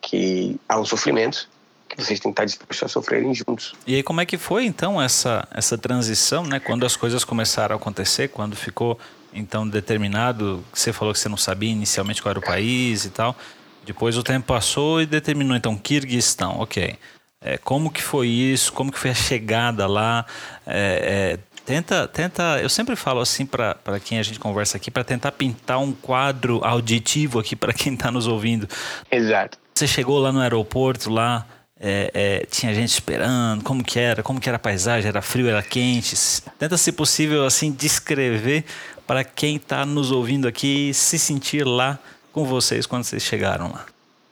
que 0.00 0.56
há 0.68 0.78
um 0.78 0.84
sofrimento 0.84 1.48
que 1.88 2.02
vocês 2.02 2.18
têm 2.18 2.32
que 2.32 2.34
estar 2.34 2.44
dispostos 2.46 2.82
a 2.84 2.88
sofrerem 2.88 3.34
juntos. 3.34 3.74
E 3.86 3.94
aí 3.96 4.02
como 4.02 4.20
é 4.20 4.26
que 4.26 4.38
foi 4.38 4.64
então 4.64 5.00
essa 5.00 5.46
essa 5.50 5.76
transição, 5.76 6.44
né? 6.44 6.58
Quando 6.58 6.86
as 6.86 6.96
coisas 6.96 7.22
começaram 7.22 7.74
a 7.74 7.76
acontecer, 7.76 8.28
quando 8.28 8.56
ficou 8.56 8.98
então 9.34 9.68
determinado, 9.68 10.64
você 10.72 10.92
falou 10.92 11.12
que 11.12 11.20
você 11.20 11.28
não 11.28 11.36
sabia 11.36 11.70
inicialmente 11.70 12.22
qual 12.22 12.30
era 12.30 12.38
o 12.38 12.42
país 12.42 13.04
e 13.04 13.10
tal, 13.10 13.36
depois 13.84 14.16
o 14.16 14.22
tempo 14.22 14.46
passou 14.46 15.00
e 15.00 15.06
determinou 15.06 15.56
então 15.56 15.76
Kirguistão, 15.76 16.60
ok. 16.60 16.96
É, 17.44 17.58
como 17.58 17.90
que 17.90 18.02
foi 18.02 18.28
isso? 18.28 18.72
Como 18.72 18.92
que 18.92 18.98
foi 18.98 19.10
a 19.10 19.14
chegada 19.14 19.86
lá? 19.86 20.24
É, 20.64 21.36
é, 21.36 21.38
tenta, 21.66 22.06
tenta. 22.06 22.60
Eu 22.62 22.68
sempre 22.68 22.94
falo 22.94 23.20
assim 23.20 23.44
para 23.44 23.76
quem 24.04 24.18
a 24.18 24.22
gente 24.22 24.38
conversa 24.38 24.76
aqui 24.76 24.90
para 24.90 25.02
tentar 25.02 25.32
pintar 25.32 25.80
um 25.80 25.92
quadro 25.92 26.60
auditivo 26.62 27.40
aqui 27.40 27.56
para 27.56 27.72
quem 27.72 27.94
está 27.94 28.10
nos 28.10 28.28
ouvindo. 28.28 28.68
Exato. 29.10 29.58
Você 29.74 29.88
chegou 29.88 30.18
lá 30.18 30.30
no 30.30 30.40
aeroporto 30.40 31.10
lá. 31.10 31.46
É, 31.84 32.10
é, 32.14 32.46
tinha 32.48 32.72
gente 32.72 32.90
esperando, 32.90 33.64
como 33.64 33.82
que 33.82 33.98
era, 33.98 34.22
como 34.22 34.40
que 34.40 34.48
era 34.48 34.54
a 34.54 34.58
paisagem, 34.58 35.08
era 35.08 35.20
frio, 35.20 35.48
era 35.48 35.60
quente. 35.64 36.14
Tenta, 36.56 36.76
se 36.76 36.92
possível, 36.92 37.44
assim, 37.44 37.72
descrever 37.72 38.64
para 39.04 39.24
quem 39.24 39.56
está 39.56 39.84
nos 39.84 40.12
ouvindo 40.12 40.46
aqui 40.46 40.94
se 40.94 41.18
sentir 41.18 41.66
lá 41.66 41.98
com 42.32 42.44
vocês 42.44 42.86
quando 42.86 43.04
vocês 43.04 43.22
chegaram 43.22 43.70
lá? 43.70 43.86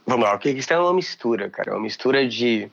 Vamos 0.06 0.24
lá, 0.26 0.34
o 0.34 0.38
Kirguistão 0.38 0.78
é 0.78 0.82
uma 0.82 0.94
mistura, 0.94 1.48
cara. 1.50 1.70
É 1.70 1.74
uma 1.74 1.82
mistura 1.82 2.26
de 2.26 2.68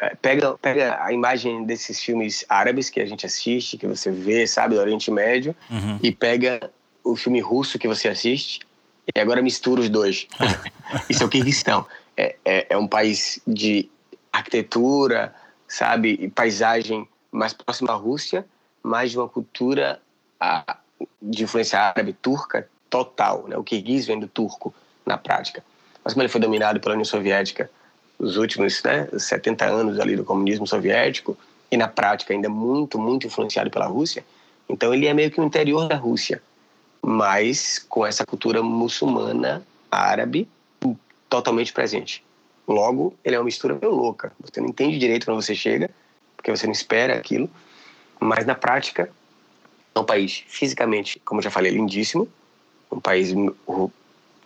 É, 0.00 0.12
pega, 0.16 0.58
pega 0.58 0.98
a 1.04 1.12
imagem 1.12 1.64
desses 1.64 2.00
filmes 2.00 2.44
árabes 2.48 2.90
que 2.90 2.98
a 3.00 3.06
gente 3.06 3.24
assiste, 3.24 3.78
que 3.78 3.86
você 3.86 4.10
vê, 4.10 4.44
sabe, 4.44 4.74
do 4.74 4.80
Oriente 4.80 5.08
Médio, 5.08 5.54
Uhum. 5.70 6.00
e 6.02 6.10
pega 6.10 6.68
o 7.04 7.14
filme 7.14 7.38
russo 7.40 7.78
que 7.78 7.86
você 7.86 8.08
assiste, 8.08 8.58
e 9.14 9.20
agora 9.20 9.40
mistura 9.40 9.80
os 9.80 9.88
dois. 9.88 10.26
Isso 11.08 11.22
é 11.22 11.26
o 11.26 11.28
Kirguistão. 11.28 11.86
É, 12.16 12.34
é, 12.44 12.66
é 12.70 12.76
um 12.76 12.88
país 12.88 13.40
de 13.46 13.88
arquitetura, 14.32 15.32
sabe, 15.68 16.18
e 16.20 16.28
paisagem 16.28 17.06
mais 17.30 17.52
próxima 17.52 17.92
à 17.92 17.94
Rússia, 17.94 18.44
mas 18.82 19.12
de 19.12 19.18
uma 19.18 19.28
cultura 19.28 20.00
ah, 20.40 20.76
de 21.22 21.44
influência 21.44 21.78
árabe, 21.78 22.12
turca, 22.20 22.68
total. 22.94 23.46
Né? 23.48 23.56
O 23.56 23.64
kirguiz 23.64 24.06
vem 24.06 24.20
do 24.20 24.28
turco, 24.28 24.72
na 25.04 25.18
prática. 25.18 25.64
Mas 26.04 26.12
como 26.12 26.22
ele 26.22 26.28
foi 26.28 26.40
dominado 26.40 26.78
pela 26.78 26.94
União 26.94 27.04
Soviética 27.04 27.68
os 28.16 28.36
últimos 28.36 28.80
né, 28.84 29.08
70 29.18 29.64
anos 29.64 29.98
ali 29.98 30.14
do 30.14 30.24
comunismo 30.24 30.64
soviético, 30.68 31.36
e 31.68 31.76
na 31.76 31.88
prática 31.88 32.32
ainda 32.32 32.48
muito, 32.48 32.96
muito 32.96 33.26
influenciado 33.26 33.68
pela 33.68 33.86
Rússia, 33.86 34.24
então 34.68 34.94
ele 34.94 35.08
é 35.08 35.12
meio 35.12 35.32
que 35.32 35.40
o 35.40 35.44
interior 35.44 35.88
da 35.88 35.96
Rússia, 35.96 36.40
mas 37.02 37.84
com 37.88 38.06
essa 38.06 38.24
cultura 38.24 38.62
muçulmana, 38.62 39.66
árabe, 39.90 40.48
totalmente 41.28 41.72
presente. 41.72 42.24
Logo, 42.68 43.14
ele 43.24 43.34
é 43.34 43.38
uma 43.38 43.44
mistura 43.44 43.74
meio 43.74 43.92
louca. 43.92 44.30
Você 44.40 44.60
não 44.60 44.68
entende 44.68 44.96
direito 44.96 45.26
quando 45.26 45.42
você 45.42 45.56
chega, 45.56 45.90
porque 46.36 46.52
você 46.52 46.66
não 46.66 46.72
espera 46.72 47.16
aquilo, 47.16 47.50
mas 48.20 48.46
na 48.46 48.54
prática 48.54 49.10
é 49.92 49.98
um 49.98 50.04
país 50.04 50.44
fisicamente, 50.46 51.20
como 51.24 51.40
eu 51.40 51.42
já 51.42 51.50
falei, 51.50 51.72
lindíssimo, 51.72 52.28
um 52.94 53.00
país 53.00 53.34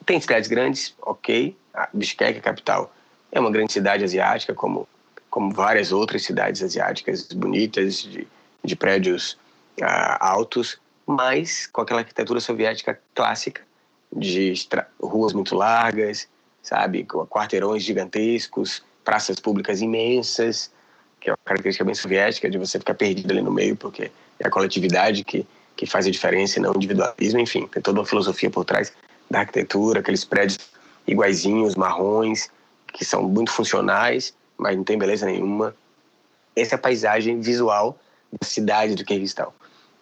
tem 0.05 0.21
cidades 0.21 0.49
grandes, 0.49 0.95
ok, 1.03 1.57
Bishkek, 1.93 2.39
a 2.39 2.43
capital, 2.43 2.93
é 3.31 3.39
uma 3.39 3.51
grande 3.51 3.73
cidade 3.73 4.03
asiática, 4.03 4.55
como 4.55 4.89
como 5.31 5.53
várias 5.53 5.93
outras 5.93 6.23
cidades 6.25 6.63
asiáticas 6.63 7.31
bonitas 7.33 8.03
de, 8.03 8.27
de 8.65 8.75
prédios 8.75 9.37
ah, 9.83 10.31
altos, 10.31 10.81
mas 11.07 11.67
com 11.67 11.83
aquela 11.83 12.01
arquitetura 12.01 12.41
soviética 12.41 12.99
clássica 13.15 13.63
de 14.11 14.55
ruas 15.01 15.35
muito 15.35 15.55
largas, 15.55 16.27
sabe, 16.63 17.05
com 17.05 17.27
quarteirões 17.27 17.83
gigantescos, 17.83 18.83
praças 19.05 19.39
públicas 19.39 19.81
imensas, 19.81 20.73
que 21.21 21.29
é 21.29 21.33
uma 21.33 21.39
característica 21.45 21.85
bem 21.85 21.95
soviética 21.95 22.49
de 22.49 22.59
você 22.59 22.79
ficar 22.79 22.95
perdido 22.95 23.31
ali 23.31 23.43
no 23.43 23.53
meio, 23.53 23.77
porque 23.77 24.11
é 24.39 24.47
a 24.47 24.51
coletividade 24.51 25.25
que 25.25 25.47
que 25.79 25.87
faz 25.87 26.09
a 26.09 26.11
diferença 26.11 26.59
e 26.59 26.63
não 26.63 26.73
o 26.73 26.77
individualismo, 26.77 27.39
enfim, 27.39 27.69
tem 27.69 27.81
toda 27.81 28.01
uma 28.01 28.05
filosofia 28.05 28.51
por 28.51 28.65
trás 28.65 28.93
da 29.31 29.39
arquitetura, 29.39 30.01
aqueles 30.01 30.25
prédios 30.25 30.59
iguaizinhos, 31.07 31.77
marrons, 31.77 32.51
que 32.93 33.05
são 33.05 33.23
muito 33.23 33.53
funcionais, 33.53 34.35
mas 34.57 34.77
não 34.77 34.83
tem 34.83 34.99
beleza 34.99 35.25
nenhuma. 35.25 35.73
Essa 36.57 36.75
é 36.75 36.77
a 36.77 36.81
paisagem 36.81 37.41
visual 37.41 37.97
da 38.33 38.45
cidade 38.45 38.97
do 38.97 39.05
Kirguistão. 39.05 39.53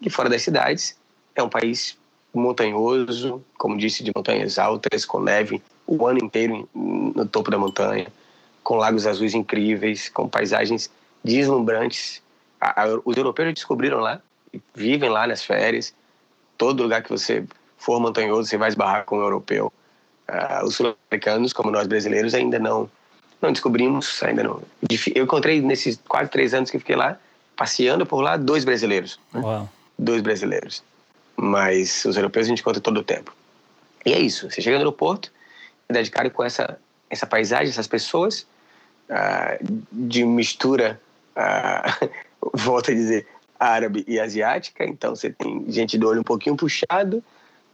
E 0.00 0.08
fora 0.08 0.30
das 0.30 0.40
cidades, 0.40 0.96
é 1.34 1.42
um 1.42 1.48
país 1.50 1.98
montanhoso, 2.32 3.44
como 3.58 3.76
disse, 3.76 4.02
de 4.02 4.10
montanhas 4.16 4.58
altas, 4.58 5.04
com 5.04 5.20
neve 5.20 5.62
o 5.86 6.06
ano 6.06 6.24
inteiro 6.24 6.66
no 6.74 7.26
topo 7.26 7.50
da 7.50 7.58
montanha, 7.58 8.06
com 8.64 8.76
lagos 8.76 9.06
azuis 9.06 9.34
incríveis, 9.34 10.08
com 10.08 10.26
paisagens 10.26 10.90
deslumbrantes. 11.22 12.22
Os 13.04 13.14
europeus 13.14 13.52
descobriram 13.52 14.00
lá, 14.00 14.22
vivem 14.74 15.10
lá 15.10 15.26
nas 15.26 15.44
férias. 15.44 15.94
Todo 16.58 16.82
lugar 16.82 17.02
que 17.02 17.10
você 17.10 17.44
for 17.76 18.00
montanhoso, 18.00 18.48
você 18.48 18.56
vai 18.56 18.68
esbarrar 18.68 19.04
com 19.04 19.18
um 19.18 19.22
europeu. 19.22 19.72
Ah, 20.26 20.62
os 20.64 20.74
sul-americanos, 20.76 21.52
como 21.52 21.70
nós 21.70 21.86
brasileiros, 21.86 22.34
ainda 22.34 22.58
não 22.58 22.90
não 23.40 23.52
descobrimos, 23.52 24.22
ainda 24.22 24.42
não. 24.42 24.62
Eu 25.14 25.24
encontrei 25.24 25.60
nesses 25.60 26.00
quase 26.08 26.30
três 26.30 26.54
anos 26.54 26.70
que 26.70 26.78
fiquei 26.78 26.96
lá, 26.96 27.18
passeando 27.54 28.06
por 28.06 28.20
lá, 28.20 28.36
dois 28.36 28.64
brasileiros. 28.64 29.20
né? 29.32 29.40
Dois 29.98 30.22
brasileiros. 30.22 30.82
Mas 31.36 32.04
os 32.04 32.16
europeus 32.16 32.46
a 32.46 32.48
gente 32.48 32.60
encontra 32.60 32.80
todo 32.80 32.98
o 32.98 33.04
tempo. 33.04 33.34
E 34.04 34.12
é 34.12 34.18
isso. 34.18 34.50
Você 34.50 34.60
chega 34.60 34.76
no 34.76 34.82
aeroporto, 34.82 35.30
dá 35.90 36.00
de 36.00 36.10
cara 36.10 36.30
com 36.30 36.42
essa, 36.42 36.78
essa 37.10 37.26
paisagem, 37.26 37.68
essas 37.68 37.86
pessoas, 37.86 38.46
ah, 39.10 39.58
de 39.92 40.24
mistura, 40.24 41.00
ah, 41.34 41.98
volto 42.54 42.90
a 42.90 42.94
dizer, 42.94 43.26
árabe 43.58 44.04
e 44.06 44.18
asiática. 44.20 44.84
Então 44.84 45.14
você 45.14 45.30
tem 45.30 45.64
gente 45.68 45.96
do 45.98 46.08
olho 46.08 46.20
um 46.20 46.24
pouquinho 46.24 46.56
puxado, 46.56 47.22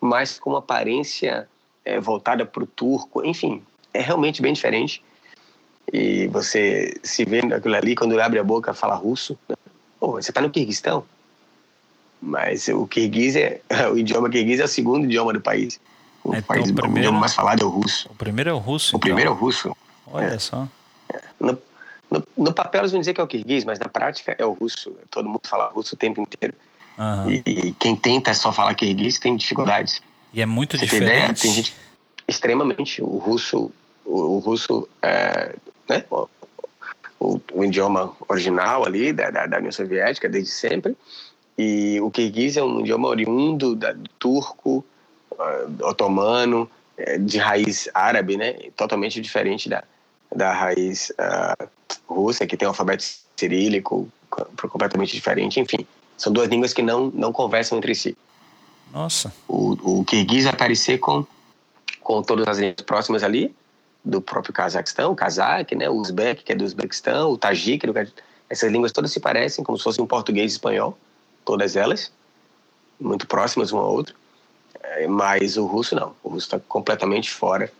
mas 0.00 0.38
com 0.38 0.50
uma 0.50 0.58
aparência 0.60 1.48
eh, 1.84 2.00
voltada 2.00 2.44
para 2.46 2.62
o 2.62 2.66
turco. 2.66 3.24
Enfim, 3.24 3.62
é 3.94 4.00
realmente 4.00 4.40
bem 4.42 4.52
diferente. 4.52 5.02
E 5.92 6.26
você 6.28 6.96
se 7.02 7.24
vê 7.24 7.42
naquilo 7.42 7.74
ali, 7.74 7.94
quando 7.94 8.18
abre 8.20 8.38
a 8.38 8.44
boca, 8.44 8.72
fala 8.72 8.94
russo. 8.94 9.38
né? 9.48 9.56
Você 10.00 10.30
está 10.30 10.40
no 10.40 10.50
Kirguistão. 10.50 11.04
Mas 12.20 12.68
o 12.68 12.86
kirguiz 12.86 13.34
é 13.36 13.60
o 13.92 13.98
idioma 13.98 14.30
kirguiz 14.30 14.60
é 14.60 14.64
o 14.64 14.68
segundo 14.68 15.04
idioma 15.06 15.32
do 15.32 15.40
país. 15.40 15.80
O, 16.24 16.30
Então, 16.34 16.42
país, 16.42 16.68
o 16.68 16.72
o 16.72 16.74
primeiro- 16.76 16.98
idioma 17.00 17.18
mais 17.20 17.34
falado 17.34 17.62
é 17.62 17.64
o 17.64 17.68
russo. 17.68 18.08
O 18.10 18.14
primeiro 18.14 18.50
é 18.50 18.52
o 18.52 18.58
russo. 18.58 18.96
O 18.96 19.00
primeiro 19.00 19.30
é 19.30 19.32
o 19.32 19.34
então. 19.34 19.44
russo. 19.44 19.76
Olha 20.06 20.38
só. 20.38 20.68
No, 21.40 21.58
no, 22.12 22.44
no 22.44 22.52
papel 22.52 22.82
eles 22.82 22.92
vão 22.92 23.00
dizer 23.00 23.14
que 23.14 23.20
é 23.20 23.24
o 23.24 23.26
kirguiz, 23.26 23.64
mas 23.64 23.78
na 23.78 23.88
prática 23.88 24.34
é 24.38 24.44
o 24.44 24.52
russo. 24.52 24.94
Todo 25.10 25.28
mundo 25.28 25.40
fala 25.44 25.68
russo 25.68 25.94
o 25.94 25.98
tempo 25.98 26.20
inteiro. 26.20 26.54
Aham. 26.98 27.30
E, 27.30 27.42
e 27.46 27.72
quem 27.72 27.96
tenta 27.96 28.34
só 28.34 28.52
falar 28.52 28.74
kirguiz 28.74 29.18
tem 29.18 29.36
dificuldades. 29.36 30.00
E 30.32 30.40
é 30.40 30.46
muito 30.46 30.76
Você 30.76 30.86
tem 30.86 30.98
ideia? 30.98 31.32
diferente. 31.32 31.42
Tem 31.42 31.52
gente 31.52 31.74
extremamente 32.28 33.02
o 33.02 33.18
russo, 33.18 33.70
o, 34.04 34.36
o 34.36 34.38
russo, 34.38 34.88
é, 35.02 35.54
né? 35.88 36.04
O, 36.10 36.28
o, 37.18 37.40
o 37.52 37.64
idioma 37.64 38.12
original 38.28 38.84
ali 38.84 39.12
da, 39.12 39.30
da, 39.30 39.46
da 39.46 39.58
União 39.58 39.72
Soviética 39.72 40.28
desde 40.28 40.50
sempre 40.50 40.96
e 41.56 42.00
o 42.00 42.10
kirguiz 42.10 42.56
é 42.56 42.62
um 42.62 42.80
idioma 42.80 43.08
oriundo 43.08 43.76
da, 43.76 43.92
do 43.92 44.08
turco, 44.18 44.84
ah, 45.38 45.66
otomano, 45.82 46.68
eh, 46.96 47.18
de 47.18 47.38
raiz 47.38 47.88
árabe, 47.92 48.36
né? 48.36 48.54
Totalmente 48.76 49.20
diferente 49.20 49.68
da 49.68 49.84
da 50.34 50.52
raiz 50.52 51.12
ah, 51.18 51.68
russa, 52.08 52.46
que 52.46 52.56
tem 52.56 52.66
um 52.66 52.70
alfabeto 52.70 53.04
cirílico 53.36 54.08
co- 54.30 54.46
completamente 54.68 55.12
diferente. 55.12 55.60
Enfim, 55.60 55.86
são 56.16 56.32
duas 56.32 56.48
línguas 56.48 56.72
que 56.72 56.82
não 56.82 57.10
não 57.14 57.32
conversam 57.32 57.78
entre 57.78 57.94
si 57.94 58.16
Nossa. 58.92 59.32
o, 59.48 60.00
o 60.00 60.04
Kirguiz 60.04 60.44
vai 60.44 60.52
aparecer 60.52 60.98
com, 60.98 61.26
com 62.00 62.22
todas 62.22 62.46
as 62.48 62.58
línguas 62.58 62.82
próximas 62.82 63.22
ali, 63.22 63.54
do 64.04 64.20
próprio 64.20 64.52
Cazaquistão, 64.52 65.12
o 65.12 65.16
Kazakh, 65.16 65.74
né, 65.76 65.88
o 65.88 65.94
Uzbek, 65.94 66.42
que 66.42 66.52
é 66.52 66.56
do 66.56 66.64
Uzbequistão, 66.64 67.30
o 67.30 67.38
Tajik, 67.38 67.86
do- 67.86 67.94
essas 68.50 68.70
línguas 68.70 68.92
todas 68.92 69.12
se 69.12 69.20
parecem, 69.20 69.64
como 69.64 69.78
se 69.78 69.84
fosse 69.84 70.00
um 70.02 70.06
português 70.06 70.52
e 70.52 70.54
espanhol, 70.56 70.98
todas 71.44 71.76
elas, 71.76 72.10
muito 73.00 73.26
próximas 73.26 73.70
uma 73.72 73.82
à 73.82 73.86
outra, 73.86 74.14
Eh, 74.84 75.06
mas 75.06 75.56
o 75.56 75.66
russo 75.66 75.94
não, 75.94 76.14
o 76.24 76.30
russo 76.30 76.46
está 76.46 76.58
completamente 76.58 77.30
fora 77.30 77.70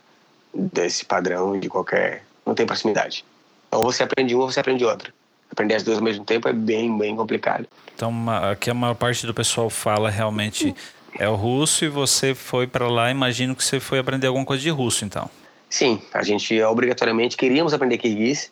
desse 0.55 1.05
padrão 1.05 1.59
de 1.59 1.69
qualquer, 1.69 2.23
não 2.53 2.55
tem 2.55 2.67
proximidade. 2.67 3.25
Então 3.69 3.81
ou 3.81 3.91
você 3.91 4.03
aprende 4.03 4.35
uma 4.35 4.45
ou 4.45 4.53
você 4.53 4.61
aprende 4.61 4.85
outra. 4.85 5.13
Aprender 5.51 5.75
as 5.75 5.83
duas 5.83 5.99
ao 5.99 6.05
mesmo 6.05 6.25
tempo 6.25 6.49
é 6.49 6.53
bem, 6.53 6.97
bem 6.97 7.17
complicado. 7.17 7.67
Então 7.95 8.13
aqui 8.51 8.71
a 8.71 8.75
maior 8.75 8.95
parte 8.95 9.27
do 9.27 9.35
pessoal 9.35 9.69
fala 9.69 10.11
realmente 10.11 10.75
é 11.19 11.29
o 11.29 11.35
russo 11.35 11.85
e 11.85 11.89
você 11.89 12.35
foi 12.35 12.67
para 12.67 12.89
lá, 12.89 13.11
imagino 13.11 13.55
que 13.55 13.65
você 13.65 13.81
foi 13.81 13.99
aprender 13.99 14.27
alguma 14.27 14.45
coisa 14.47 14.63
de 14.63 14.71
russo, 14.71 15.05
então. 15.05 15.31
Sim, 15.69 16.01
a 16.13 16.23
gente 16.23 16.61
obrigatoriamente 16.63 17.37
queríamos 17.37 17.73
aprender 17.73 17.99
kirguiz, 17.99 18.51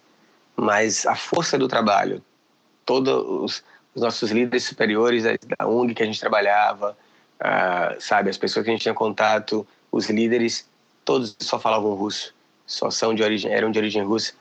mas 0.56 1.06
a 1.06 1.14
força 1.14 1.58
do 1.58 1.68
trabalho, 1.68 2.22
todos 2.84 3.12
os, 3.12 3.64
os 3.94 4.02
nossos 4.02 4.30
líderes 4.30 4.64
superiores 4.64 5.24
da- 5.24 5.66
ONG 5.66 5.94
que 5.94 6.02
a 6.02 6.06
gente 6.06 6.20
trabalhava, 6.20 6.96
ah, 7.38 7.96
sabe, 7.98 8.30
as 8.30 8.38
pessoas 8.38 8.64
que 8.64 8.70
a 8.70 8.74
gente 8.74 8.82
tinha 8.82 8.94
contato, 8.94 9.66
os 9.90 10.08
líderes, 10.08 10.66
todos 11.04 11.34
só 11.40 11.58
falavam 11.58 11.94
russo, 11.94 12.34
só 12.70 12.90
são 12.90 13.14
de 13.14 13.22
origem, 13.22 13.52
eram 13.52 13.70
de 13.70 13.78
origem 13.78 14.02
russa, 14.02 14.32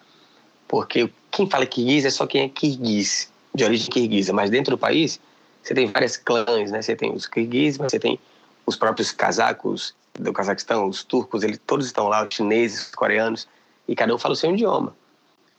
porque 0.67 1.09
quem 1.31 1.49
fala 1.49 1.65
kirguiz 1.65 2.05
é 2.05 2.09
só 2.09 2.27
quem 2.27 2.43
é 2.43 2.49
kirguiz, 2.49 3.31
de 3.53 3.63
origem 3.63 3.89
kirguisa, 3.89 4.31
mas 4.31 4.49
dentro 4.49 4.75
do 4.75 4.77
país 4.77 5.19
você 5.63 5.73
tem 5.73 5.87
várias 5.87 6.15
clãs, 6.15 6.71
né? 6.71 6.81
Você 6.81 6.95
tem 6.95 7.11
os 7.11 7.25
kirguizes, 7.25 7.77
mas 7.77 7.91
você 7.91 7.99
tem 7.99 8.19
os 8.65 8.75
próprios 8.75 9.11
casacos 9.11 9.93
do 10.13 10.31
Cazaquistão, 10.31 10.87
os 10.87 11.03
turcos, 11.03 11.43
eles 11.43 11.59
todos 11.65 11.85
estão 11.85 12.07
lá, 12.07 12.27
os 12.27 12.33
chineses, 12.33 12.87
os 12.87 12.95
coreanos, 12.95 13.47
e 13.87 13.95
cada 13.95 14.13
um 14.13 14.17
fala 14.17 14.33
o 14.33 14.37
seu 14.37 14.53
idioma. 14.53 14.95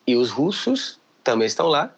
E 0.07 0.15
os 0.15 0.31
russos 0.31 0.99
também 1.25 1.47
estão 1.47 1.67
lá, 1.67 1.93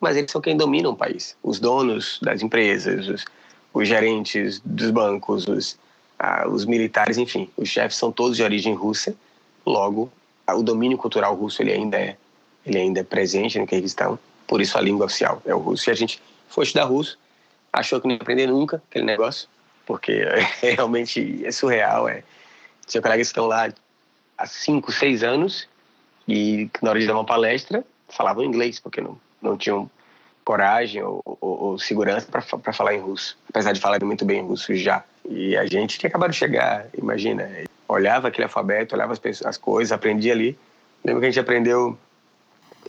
mas 0.00 0.16
eles 0.16 0.30
são 0.30 0.40
quem 0.40 0.56
domina 0.56 0.88
o 0.88 0.96
país. 0.96 1.36
Os 1.42 1.60
donos 1.60 2.18
das 2.22 2.42
empresas, 2.42 3.06
os, 3.06 3.24
os 3.72 3.86
gerentes 3.88 4.60
dos 4.64 4.90
bancos, 4.90 5.46
os, 5.46 5.78
ah, 6.18 6.48
os 6.48 6.64
militares, 6.64 7.18
enfim, 7.18 7.48
os 7.56 7.68
chefes 7.68 7.96
são 7.96 8.10
todos 8.10 8.36
de 8.36 8.42
origem 8.42 8.74
russa. 8.74 9.14
Logo, 9.64 10.10
o 10.48 10.62
domínio 10.62 10.98
cultural 10.98 11.34
russo 11.34 11.62
ele 11.62 11.72
ainda 11.72 11.98
é 11.98 12.16
ele 12.64 12.78
ainda 12.78 13.00
é 13.00 13.04
presente 13.04 13.58
no 13.58 13.66
Kirguistão. 13.66 14.18
Por 14.46 14.60
isso 14.60 14.76
a 14.76 14.80
língua 14.80 15.06
oficial 15.06 15.40
é 15.46 15.54
o 15.54 15.58
russo. 15.58 15.88
E 15.88 15.92
a 15.92 15.94
gente 15.94 16.20
foi 16.48 16.64
estudar 16.64 16.84
russo, 16.84 17.18
achou 17.72 18.00
que 18.00 18.06
não 18.06 18.14
ia 18.14 18.20
aprender 18.20 18.46
nunca 18.46 18.82
aquele 18.90 19.04
negócio, 19.04 19.48
porque 19.86 20.24
realmente 20.60 21.44
é 21.44 21.52
surreal. 21.52 22.08
É. 22.08 22.22
Tinha 22.86 23.00
colegas 23.00 23.28
que 23.28 23.32
estão 23.32 23.46
lá 23.46 23.72
há 24.36 24.46
cinco, 24.46 24.92
seis 24.92 25.22
anos 25.22 25.68
e 26.26 26.68
na 26.82 26.90
hora 26.90 27.00
de 27.00 27.06
dar 27.06 27.14
uma 27.14 27.24
palestra, 27.24 27.84
falavam 28.08 28.44
inglês, 28.44 28.78
porque 28.78 29.00
não, 29.00 29.18
não 29.40 29.56
tinham 29.56 29.90
coragem 30.44 31.02
ou, 31.02 31.22
ou, 31.24 31.38
ou 31.40 31.78
segurança 31.78 32.26
para 32.30 32.72
falar 32.72 32.94
em 32.94 33.00
russo, 33.00 33.38
apesar 33.48 33.72
de 33.72 33.80
falar 33.80 34.02
muito 34.02 34.24
bem 34.24 34.42
russo 34.42 34.74
já. 34.74 35.04
E 35.28 35.56
a 35.56 35.64
gente 35.66 35.98
tinha 35.98 36.08
acabado 36.08 36.30
de 36.30 36.36
chegar, 36.36 36.86
imagina, 36.96 37.48
olhava 37.90 38.28
aquele 38.28 38.44
alfabeto, 38.44 38.94
olhava 38.94 39.12
as, 39.12 39.18
pessoas, 39.18 39.46
as 39.46 39.56
coisas, 39.56 39.92
aprendia 39.92 40.32
ali. 40.32 40.58
Lembra 41.04 41.20
que 41.20 41.26
a 41.26 41.30
gente 41.30 41.40
aprendeu, 41.40 41.98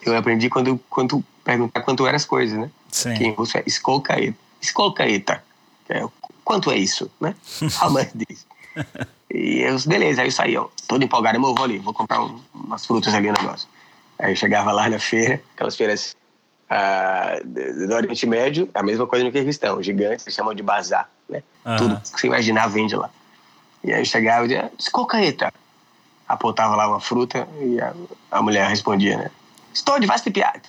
eu 0.06 0.16
aprendi 0.16 0.50
quando, 0.50 0.80
quando 0.90 1.24
perguntar 1.44 1.82
quanto 1.82 2.06
eram 2.06 2.16
as 2.16 2.26
coisas, 2.26 2.58
né? 2.58 2.70
Sim. 2.90 3.14
Que 3.16 3.24
em 3.26 3.34
russo 3.34 3.58
é 3.58 3.64
skolkaeta. 3.66 4.38
Skolkaeta. 4.62 5.44
É, 5.90 6.06
quanto 6.44 6.72
é 6.72 6.78
isso, 6.78 7.10
né? 7.20 7.36
How 7.82 7.90
much 7.90 8.10
this? 8.12 8.46
E 9.34 9.62
eu, 9.62 9.78
beleza, 9.86 10.22
aí 10.22 10.28
eu 10.28 10.32
saí, 10.32 10.58
ó, 10.58 10.68
todo 10.88 11.04
empolgado, 11.04 11.38
eu 11.38 11.42
vou 11.42 11.64
ali, 11.64 11.80
vou 11.80 11.94
comprar 11.94 12.22
um, 12.22 12.40
umas 12.54 12.86
frutas 12.86 13.14
ali 13.14 13.28
no 13.28 13.34
negócio. 13.34 13.68
Aí 14.20 14.34
eu 14.34 14.36
chegava 14.36 14.72
lá 14.72 14.90
na 14.90 15.00
feira, 15.00 15.42
aquelas 15.56 15.76
feiras 15.76 16.16
uh, 16.70 17.88
do 17.88 17.94
Oriente 17.94 18.26
Médio, 18.28 18.70
a 18.74 18.84
mesma 18.84 19.08
coisa 19.08 19.26
no 19.26 19.32
Kirguistão, 19.32 19.82
gigantes, 19.82 20.26
eles 20.26 20.36
chamam 20.36 20.54
de 20.54 20.62
bazar, 20.62 21.10
né? 21.30 21.44
Aham. 21.66 21.78
Tudo 21.78 22.02
que 22.02 22.20
você 22.20 22.28
imaginar 22.28 22.68
vende 22.68 22.96
lá. 22.96 23.10
E 23.84 23.92
aí 23.92 24.02
eu 24.02 24.06
chegava 24.06 24.46
e 24.46 24.50
dizia, 24.50 24.72
escocaeta. 24.78 25.54
Apontava 26.28 26.76
lá 26.76 26.88
uma 26.88 27.00
fruta 27.00 27.48
e 27.60 27.80
a, 27.82 27.94
a 28.32 28.42
mulher 28.42 28.68
respondia, 28.70 29.18
né? 29.18 29.32
Estou 29.74 30.00
de 30.00 30.08
vastipiat, 30.08 30.62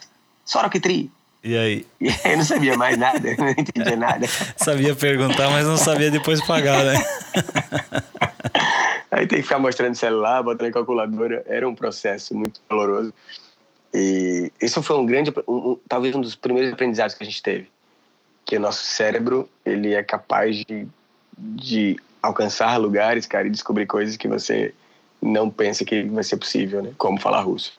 sorokitri. 0.45 1.11
E 1.45 1.57
aí? 1.57 1.87
E 2.01 2.09
aí 2.09 2.33
eu 2.33 2.37
não 2.37 2.45
sabia 2.45 2.77
mais 2.77 2.97
nada, 2.97 3.21
não 3.37 3.49
entendia 3.49 3.97
nada. 3.97 4.27
Sabia 4.57 4.95
perguntar, 4.95 5.51
mas 5.51 5.67
não 5.67 5.77
sabia 5.77 6.11
depois 6.11 6.41
pagar, 6.45 6.85
né? 6.85 6.95
Aí 9.13 9.27
tem 9.27 9.39
que 9.39 9.43
ficar 9.43 9.59
mostrando 9.59 9.95
celular, 9.95 10.43
botando 10.43 10.69
em 10.69 10.73
calculadora. 10.73 11.45
Era 11.47 11.69
um 11.69 11.75
processo 11.75 12.35
muito 12.35 12.63
doloroso. 12.67 13.13
E 13.93 14.51
isso 14.59 14.83
foi 14.83 14.97
um 14.97 15.05
grande, 15.05 15.31
um, 15.47 15.73
um, 15.73 15.79
talvez 15.87 16.15
um 16.15 16.21
dos 16.23 16.35
primeiros 16.35 16.73
aprendizados 16.73 17.15
que 17.15 17.23
a 17.23 17.27
gente 17.27 17.43
teve. 17.43 17.69
Que 18.43 18.57
o 18.57 18.61
nosso 18.61 18.83
cérebro, 18.85 19.49
ele 19.67 19.93
é 19.93 20.03
capaz 20.03 20.65
de, 20.65 20.89
de 21.37 21.99
alcançar 22.23 22.77
lugares, 22.77 23.27
cara, 23.27 23.47
e 23.47 23.51
descobrir 23.51 23.87
coisas 23.87 24.17
que 24.17 24.29
você 24.29 24.73
não 25.21 25.51
pensa 25.51 25.85
que 25.85 26.03
vai 26.05 26.23
ser 26.23 26.37
possível, 26.37 26.83
né? 26.83 26.93
Como 26.97 27.21
falar 27.21 27.41
russo. 27.43 27.73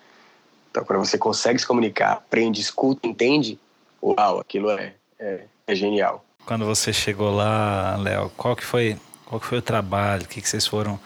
Então, 0.69 0.83
quando 0.83 0.99
você 0.99 1.17
consegue 1.17 1.59
se 1.59 1.67
comunicar, 1.67 2.13
aprende, 2.13 2.59
escuta, 2.59 3.07
entende, 3.07 3.59
uau, 4.01 4.39
aquilo 4.39 4.71
é, 4.71 4.93
é, 5.19 5.41
é 5.67 5.75
genial. 5.75 6.25
Quando 6.45 6.65
você 6.65 6.91
chegou 6.91 7.33
lá, 7.33 7.95
Léo, 7.97 8.29
qual 8.35 8.55
que 8.55 8.65
foi, 8.65 8.97
qual 9.25 9.39
que 9.39 9.47
foi 9.47 9.59
o 9.59 9.61
trabalho? 9.61 10.23
O 10.23 10.27
que, 10.27 10.41
que 10.41 10.49
vocês 10.49 10.65
foram, 10.65 10.95
o 10.95 10.99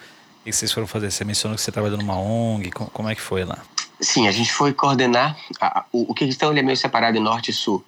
que, 0.44 0.52
que 0.52 0.56
vocês 0.56 0.72
foram 0.72 0.88
fazer? 0.88 1.12
Você 1.12 1.24
mencionou 1.24 1.56
que 1.56 1.62
você 1.62 1.72
trabalhou 1.72 1.98
numa 1.98 2.18
ONG. 2.18 2.72
Como, 2.72 2.90
como 2.90 3.10
é 3.10 3.16
que 3.16 3.22
foi 3.22 3.44
lá? 3.44 3.60
Sim, 4.00 4.28
a 4.28 4.32
gente 4.32 4.52
foi 4.52 4.74
coordenar. 4.74 5.38
A, 5.60 5.86
o, 5.92 6.12
o 6.12 6.14
Kirguistão 6.14 6.52
ele 6.52 6.62
é 6.62 6.64
meio 6.64 6.78
separado 6.78 7.18
em 7.18 7.22
norte 7.22 7.52
e 7.52 7.54
sul. 7.54 7.84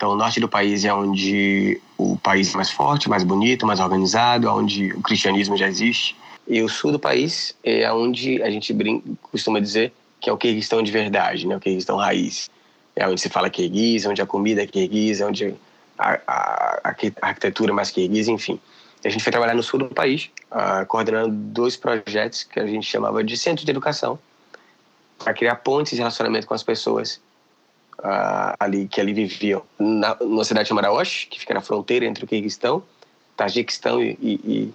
Então, 0.00 0.12
o 0.12 0.16
norte 0.16 0.40
do 0.40 0.48
país 0.48 0.82
é 0.86 0.94
onde 0.94 1.78
o 1.98 2.16
país 2.16 2.54
é 2.54 2.56
mais 2.56 2.70
forte, 2.70 3.06
mais 3.06 3.22
bonito, 3.22 3.66
mais 3.66 3.80
organizado, 3.80 4.48
onde 4.48 4.94
o 4.94 5.02
cristianismo 5.02 5.58
já 5.58 5.68
existe. 5.68 6.16
E 6.48 6.62
o 6.62 6.70
sul 6.70 6.92
do 6.92 6.98
país 6.98 7.54
é 7.62 7.92
onde 7.92 8.42
a 8.42 8.50
gente 8.50 8.72
brinca, 8.72 9.06
costuma 9.20 9.60
dizer 9.60 9.92
que 10.18 10.30
é 10.30 10.32
o 10.32 10.38
Kirguistão 10.38 10.82
de 10.82 10.90
verdade, 10.90 11.46
né? 11.46 11.54
o 11.54 11.60
Kirguistão 11.60 11.98
raiz. 11.98 12.48
É 12.96 13.06
onde 13.06 13.20
se 13.20 13.28
fala 13.28 13.50
kirguiz, 13.50 14.06
onde 14.06 14.22
a 14.22 14.26
comida 14.26 14.62
é 14.62 14.66
kirguiz, 14.66 15.20
onde 15.20 15.54
a, 15.98 16.18
a, 16.26 16.80
a 16.82 16.94
arquitetura 17.20 17.70
é 17.70 17.74
mais 17.74 17.90
kirguiz, 17.90 18.26
enfim. 18.26 18.58
A 19.04 19.08
gente 19.10 19.22
foi 19.22 19.30
trabalhar 19.30 19.54
no 19.54 19.62
sul 19.62 19.80
do 19.80 19.90
país, 19.90 20.30
uh, 20.50 20.86
coordenando 20.86 21.28
dois 21.30 21.76
projetos 21.76 22.42
que 22.42 22.58
a 22.58 22.66
gente 22.66 22.86
chamava 22.86 23.22
de 23.22 23.36
centro 23.36 23.66
de 23.66 23.70
educação, 23.70 24.18
para 25.18 25.34
criar 25.34 25.56
pontes 25.56 25.92
de 25.92 25.98
relacionamento 25.98 26.46
com 26.46 26.54
as 26.54 26.62
pessoas 26.62 27.20
uh, 28.00 28.56
ali 28.58 28.88
que 28.88 29.00
ali 29.00 29.12
viviam. 29.12 29.62
Na, 29.78 30.16
numa 30.20 30.44
cidade 30.44 30.68
chamada 30.68 30.92
Osh, 30.92 31.26
que 31.30 31.38
fica 31.38 31.54
na 31.54 31.60
fronteira 31.60 32.04
entre 32.04 32.24
o 32.24 32.26
Kirguistão, 32.26 32.82
Tajiquistão 33.36 34.02
e, 34.02 34.18
e, 34.20 34.34
e, 34.44 34.74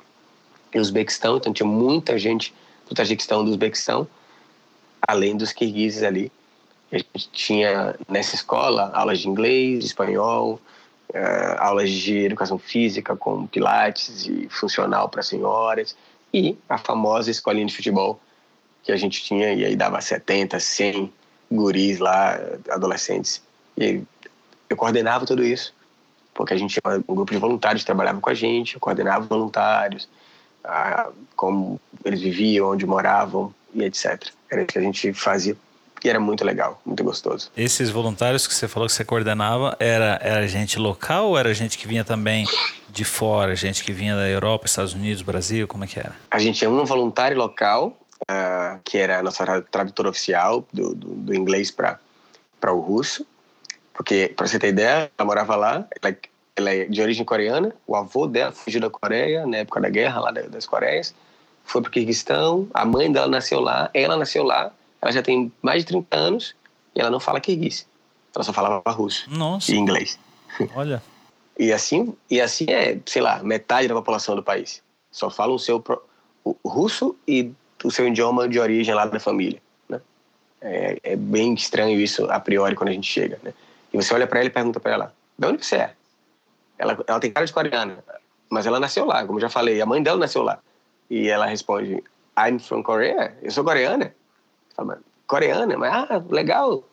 e 0.74 0.80
Uzbequistão. 0.80 1.38
Então 1.38 1.54
tinha 1.54 1.68
muita 1.68 2.18
gente 2.18 2.54
do 2.88 2.96
Tajiquistão 2.96 3.42
e 3.42 3.46
do 3.46 3.52
Uzbequistão, 3.52 4.08
além 5.08 5.36
dos 5.36 5.52
kirguizes 5.52 6.04
ali. 6.04 6.32
A 6.92 6.98
gente 6.98 7.30
tinha 7.32 7.96
nessa 8.08 8.36
escola 8.36 8.92
aulas 8.94 9.20
de 9.20 9.28
inglês, 9.28 9.80
de 9.80 9.86
espanhol, 9.88 10.62
uh, 11.10 11.60
aulas 11.60 11.90
de 11.90 12.18
educação 12.20 12.58
física 12.58 13.16
com 13.16 13.48
pilates 13.48 14.28
e 14.28 14.48
funcional 14.50 15.10
para 15.10 15.24
senhoras 15.24 15.96
e 16.34 16.58
a 16.70 16.78
famosa 16.78 17.32
escolinha 17.32 17.66
de 17.66 17.76
futebol 17.76 18.20
que 18.84 18.92
a 18.92 18.98
gente 18.98 19.24
tinha 19.24 19.54
e 19.54 19.66
aí 19.66 19.76
dava 19.76 20.00
70, 20.00 20.60
100 20.60 21.12
guris 21.52 22.00
lá, 22.00 22.40
adolescentes. 22.70 23.42
E 23.78 24.02
eu 24.70 24.78
coordenava 24.78 25.26
tudo 25.26 25.44
isso, 25.44 25.74
porque 26.34 26.54
a 26.54 26.58
gente 26.58 26.80
tinha 26.80 27.04
um 27.08 27.16
grupo 27.16 27.32
de 27.32 27.38
voluntários 27.38 27.84
que 27.84 27.86
trabalhava 27.86 28.20
com 28.20 28.30
a 28.30 28.34
gente, 28.34 28.76
eu 28.76 28.80
coordenava 28.80 29.26
voluntários, 29.26 30.08
ah, 30.64 31.10
como 31.36 31.80
eles 32.04 32.22
viviam, 32.22 32.72
onde 32.72 32.86
moravam 32.86 33.54
e 33.74 33.84
etc. 33.84 34.30
Era 34.50 34.62
isso 34.62 34.72
que 34.72 34.80
a 34.80 34.82
gente 34.82 35.14
fazia 35.14 35.56
e 36.04 36.10
era 36.10 36.20
muito 36.20 36.44
legal, 36.46 36.80
muito 36.86 37.04
gostoso. 37.04 37.50
Esses 37.58 37.90
voluntários 37.90 38.46
que 38.46 38.54
você 38.54 38.68
falou 38.68 38.88
que 38.88 38.94
você 38.94 39.04
coordenava, 39.04 39.76
era, 39.80 40.20
era 40.22 40.48
gente 40.48 40.78
local 40.78 41.30
ou 41.30 41.38
era 41.38 41.52
gente 41.54 41.78
que 41.78 41.88
vinha 41.88 42.04
também 42.04 42.46
de 42.90 43.04
fora, 43.04 43.56
gente 43.56 43.84
que 43.84 43.92
vinha 43.92 44.16
da 44.16 44.28
Europa, 44.30 44.68
Estados 44.68 44.94
Unidos, 44.94 45.22
Brasil, 45.24 45.68
como 45.68 45.84
é 45.84 45.88
que 45.88 46.00
era? 46.00 46.16
A 46.30 46.38
gente 46.38 46.60
tinha 46.60 46.70
um 46.70 46.86
voluntário 46.86 47.36
local, 47.38 47.98
uh, 48.30 48.80
que 48.84 48.98
era 48.98 49.20
a 49.20 49.24
nossa 49.24 49.62
tradutora 49.64 50.10
oficial 50.10 50.66
do, 50.72 50.96
do, 50.96 51.08
do 51.16 51.36
inglês 51.36 51.72
para 51.72 52.00
o 52.72 52.80
russo, 52.80 53.26
porque, 53.94 54.34
para 54.36 54.48
você 54.48 54.60
ter 54.60 54.70
ideia, 54.70 55.10
ela 55.18 55.26
morava 55.26 55.56
lá, 55.56 55.88
ela, 56.02 56.18
ela, 56.56 56.70
é 56.74 56.86
de 56.86 57.02
origem 57.02 57.24
coreana, 57.24 57.74
o 57.88 57.96
avô 57.96 58.28
dela 58.28 58.52
fugiu 58.52 58.82
da 58.82 58.90
Coreia, 58.90 59.48
na 59.48 59.58
época 59.58 59.80
da 59.80 59.90
guerra 59.90 60.20
lá 60.20 60.32
das 60.32 60.66
Coreias, 60.66 61.16
foi 61.64 61.82
para 61.82 61.90
o 61.90 61.92
Kirguistão, 61.92 62.68
a 62.74 62.86
mãe 62.86 63.12
dela 63.12 63.28
nasceu 63.28 63.60
lá, 63.60 63.90
ela 63.94 64.18
nasceu 64.18 64.44
lá, 64.44 64.72
ela 65.02 65.12
já 65.12 65.22
tem 65.22 65.52
mais 65.62 65.84
de 65.84 65.88
30 65.88 66.18
anos 66.18 66.56
e 66.96 67.00
ela 67.00 67.10
não 67.10 67.20
fala 67.20 67.40
kirguiz. 67.40 67.88
Ela 68.34 68.44
só 68.44 68.52
falava 68.52 68.82
russo 68.92 69.30
Nossa. 69.30 69.72
e 69.72 69.76
inglês. 69.76 70.20
Olha. 70.76 71.02
E 71.58 71.72
assim, 71.72 72.16
e 72.30 72.42
assim 72.42 72.66
é, 72.70 73.00
sei 73.06 73.22
lá, 73.22 73.42
metade 73.44 73.88
da 73.88 73.94
população 73.94 74.36
do 74.36 74.44
país. 74.44 74.82
Só 75.12 75.30
fala 75.30 75.54
o 75.54 75.60
seu 75.60 75.84
o 76.44 76.56
russo 76.70 77.16
e 77.28 77.52
o 77.86 77.92
seu 77.92 78.08
idioma 78.08 78.48
de 78.48 78.60
origem 78.60 78.94
lá 78.94 79.06
da 79.06 79.20
família. 79.20 79.62
Né? 79.88 80.02
É, 80.62 81.00
é, 81.04 81.16
bem 81.16 81.54
estranho 81.54 82.00
isso 82.00 82.30
a 82.32 82.40
priori 82.40 82.76
quando 82.76 82.90
a 82.90 82.94
gente 82.94 83.10
chega. 83.10 83.40
Né? 83.44 83.54
E 83.94 83.98
você 83.98 84.14
olha 84.14 84.28
para 84.28 84.40
ela 84.40 84.48
e 84.48 84.52
pergunta 84.52 84.80
para 84.80 84.92
ela: 84.92 85.14
de 85.38 85.48
onde 85.48 85.66
você 85.66 85.76
é? 85.78 85.94
Ela, 86.78 86.98
ela 87.08 87.20
tem 87.20 87.32
cara 87.32 87.46
de 87.46 87.54
coreana, 87.54 88.04
mas 88.50 88.66
ela 88.66 88.80
nasceu 88.80 89.06
lá, 89.06 89.26
como 89.26 89.40
já 89.40 89.50
falei. 89.50 89.80
A 89.82 89.86
mãe 89.86 90.02
dela 90.02 90.18
nasceu 90.18 90.42
lá. 90.42 90.60
E 91.10 91.30
ela 91.30 91.46
responde: 91.46 92.04
I'm 92.38 92.60
from 92.60 92.84
Korea. 92.84 93.38
Eu 93.42 93.52
sou 93.52 93.64
coreana. 93.64 94.14
Fala, 94.76 95.00
coreana? 95.28 95.78
Mas, 95.78 95.94
ah, 95.94 96.24
legal. 96.30 96.84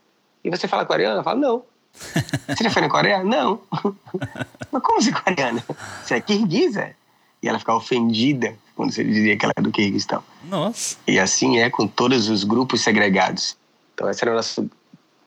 E 0.45 0.51
você 0.51 0.69
fala 0.69 0.85
coreana? 0.85 1.21
Eu 1.21 1.25
falo, 1.25 1.41
não. 1.41 1.65
Você 2.49 2.65
já 2.65 2.71
foi 2.71 2.83
na 2.83 2.89
Coreia? 2.89 3.23
Não. 3.23 3.61
Mas 4.73 4.83
como 4.83 5.01
você 5.01 5.11
é 5.11 5.13
coreana? 5.13 5.65
Você 6.03 6.15
é 6.15 6.21
kirguisa? 6.21 6.97
E 7.43 7.49
ela 7.49 7.59
ficava 7.59 7.77
ofendida 7.79 8.57
quando 8.83 8.93
você 8.93 9.05
dizia 9.05 9.37
que 9.37 9.45
ela 9.45 9.53
é 9.57 9.63
do 9.63 9.71
Kirguistão. 9.71 10.25
Nossa. 10.45 10.97
E 11.07 11.17
assim 11.17 11.59
é 11.59 11.71
com 11.71 11.87
todos 11.87 12.29
os 12.29 12.43
grupos 12.43 12.81
segregados. 12.81 13.57
Então 13.95 14.11
esse 14.11 14.25
era 14.25 14.33
o 14.33 14.35
nosso, 14.35 14.69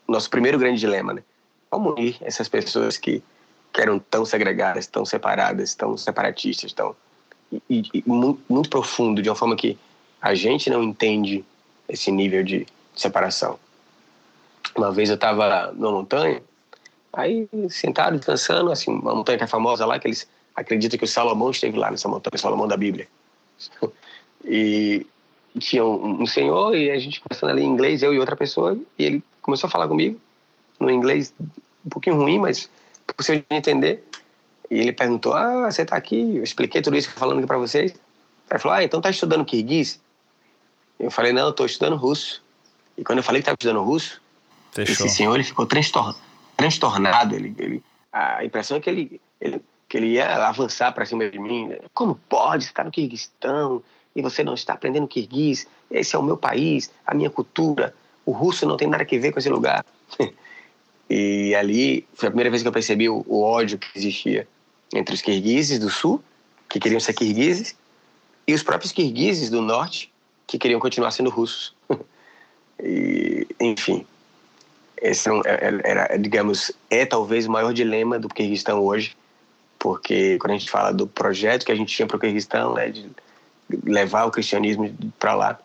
nosso 0.06 0.30
primeiro 0.30 0.60
grande 0.60 0.78
dilema, 0.78 1.14
né? 1.14 1.24
Como 1.70 1.94
unir 1.94 2.18
essas 2.20 2.50
pessoas 2.50 2.98
que, 2.98 3.24
que 3.72 3.82
eram 3.82 3.98
tão 3.98 4.26
segregadas, 4.26 4.88
tão 4.88 5.06
separadas, 5.06 5.74
tão 5.74 5.96
separatistas, 5.96 6.74
tão... 6.74 6.94
E, 7.70 7.84
e, 7.94 8.04
muito, 8.06 8.42
muito 8.50 8.70
profundo, 8.70 9.22
de 9.22 9.30
uma 9.30 9.36
forma 9.36 9.56
que 9.56 9.78
a 10.22 10.36
gente 10.36 10.70
não 10.70 10.84
entende 10.84 11.46
esse 11.88 12.12
nível 12.12 12.44
de 12.44 12.68
separação. 12.94 13.58
Uma 14.76 14.92
vez 14.92 15.08
eu 15.08 15.16
estava 15.16 15.72
numa 15.72 15.94
montanha, 15.94 16.42
aí 17.14 17.48
sentado, 17.70 18.18
descansando, 18.18 18.70
assim, 18.70 18.92
uma 18.92 19.16
montanha 19.16 19.38
que 19.38 19.46
é 19.46 19.48
famosa 19.48 19.86
lá, 19.86 19.98
que 19.98 20.08
eles 20.08 20.28
acreditam 20.54 20.98
que 20.98 21.06
o 21.06 21.08
Salomão 21.08 21.52
esteve 21.52 21.78
lá 21.78 21.90
nessa 21.90 22.10
montanha, 22.10 22.36
o 22.36 22.38
Salomão 22.38 22.68
da 22.68 22.76
Bíblia. 22.76 23.08
E 24.44 25.06
tinha 25.60 25.84
um, 25.84 26.24
um, 26.24 26.26
senhor 26.26 26.76
e 26.76 26.92
a 26.92 27.00
gente 27.00 27.20
conversando 27.20 27.52
ali 27.52 27.64
em 27.64 27.68
inglês, 27.68 28.04
eu 28.04 28.14
e 28.14 28.20
outra 28.20 28.36
pessoa, 28.36 28.78
e 28.98 29.04
ele 29.04 29.24
começou 29.42 29.68
a 29.68 29.72
falar 29.72 29.88
comigo, 29.88 30.20
no 30.80 30.92
inglês 30.92 31.34
um 31.40 31.90
pouquinho 31.90 32.18
ruim, 32.18 32.40
mas 32.40 32.70
possível 33.16 33.44
de 33.50 33.56
entender. 33.56 34.04
E 34.70 34.80
ele 34.80 34.92
perguntou: 34.92 35.34
Ah, 35.34 35.72
você 35.72 35.84
está 35.84 35.96
aqui? 35.96 36.38
Eu 36.38 36.44
expliquei 36.44 36.82
tudo 36.82 36.98
isso 36.98 37.08
que 37.08 37.16
eu 37.16 37.20
falando 37.20 37.38
aqui 37.38 37.48
para 37.48 37.58
vocês. 37.58 37.94
Ele 38.50 38.60
falou: 38.60 38.78
Ah, 38.78 38.84
então 38.84 39.02
tá 39.02 39.10
estudando 39.10 39.46
kirguiz? 39.46 40.00
Eu 41.00 41.12
falei, 41.12 41.34
não, 41.34 41.44
eu 41.44 41.50
estou 41.50 41.66
estudando 41.66 41.96
russo. 41.96 42.44
E 42.98 43.04
quando 43.04 43.18
eu 43.20 43.24
falei 43.24 43.42
que 43.42 43.44
estava 43.44 43.58
estudando 43.60 43.84
russo, 43.84 44.22
Fechou. 44.72 45.06
esse 45.06 45.16
senhor 45.16 45.36
ele 45.36 45.44
ficou 45.44 45.66
transtor, 45.66 46.18
transtornado. 46.56 47.36
Ele, 47.36 47.54
ele, 47.58 47.84
a 48.12 48.44
impressão 48.44 48.78
é 48.78 48.80
que 48.80 48.90
ele, 48.90 49.22
ele, 49.40 49.62
que 49.88 49.98
ele 49.98 50.08
ia 50.08 50.48
avançar 50.48 50.92
para 50.94 51.06
cima 51.06 51.30
de 51.30 51.40
mim. 51.40 51.74
Como 51.94 52.16
pode? 52.28 52.64
Você 52.64 52.70
está 52.70 52.84
no 52.84 52.92
Kirguistão 52.92 53.84
e 54.16 54.22
você 54.22 54.44
não 54.44 54.54
está 54.54 54.74
aprendendo 54.74 55.08
kirguiz? 55.08 55.68
Esse 55.92 56.16
é 56.16 56.20
o 56.20 56.24
meu 56.24 56.38
país, 56.38 56.92
a 57.06 57.14
minha 57.14 57.30
cultura. 57.30 57.94
o 58.26 58.32
russo 58.32 58.66
não 58.66 58.78
tem 58.78 58.88
nada 58.88 59.04
a 59.04 59.20
ver 59.20 59.32
com 59.32 59.40
esse 59.40 59.50
lugar. 59.50 59.86
e 61.10 61.54
ali 61.56 62.08
foi 62.14 62.28
a 62.28 62.32
primeira 62.32 62.50
vez 62.50 62.62
que 62.62 62.68
eu 62.68 62.72
percebi 62.72 63.08
o, 63.08 63.24
o 63.28 63.42
ódio 63.42 63.78
que 63.78 63.88
existia 63.96 64.48
entre 64.94 65.14
os 65.14 65.22
kirguizes 65.22 65.80
do 65.80 65.90
sul, 65.90 66.24
que 66.70 66.80
queriam 66.80 67.00
ser 67.00 67.14
kirguizes, 67.14 67.76
e 68.48 68.54
os 68.54 68.64
próprios 68.64 68.92
kirguizes 68.92 69.50
do 69.50 69.62
norte, 69.62 70.12
que 70.48 70.58
queriam 70.58 70.80
continuar 70.80 71.12
sendo 71.12 71.30
russos. 71.30 71.74
e, 72.80 73.48
enfim, 73.60 74.06
esse 75.02 75.30
era, 75.46 75.82
era, 75.84 76.18
digamos, 76.18 76.72
é 76.90 77.06
talvez 77.06 77.46
o 77.46 77.52
maior 77.52 77.74
dilema 77.74 78.18
do 78.18 78.30
Kirguistão 78.30 78.80
hoje, 78.82 79.16
porque 79.86 80.40
quando 80.40 80.54
a 80.54 80.58
gente 80.58 80.72
fala 80.72 80.92
do 80.92 81.06
projeto 81.06 81.64
que 81.64 81.72
a 81.72 81.76
gente 81.76 81.96
tinha 81.96 82.08
para 82.08 82.18
o 82.18 82.20
Kirguistão, 82.20 82.74
né, 82.74 82.90
de 82.90 83.08
levar 83.84 84.26
o 84.26 84.32
cristianismo 84.32 84.92
para 85.20 85.36
lá, 85.36 85.60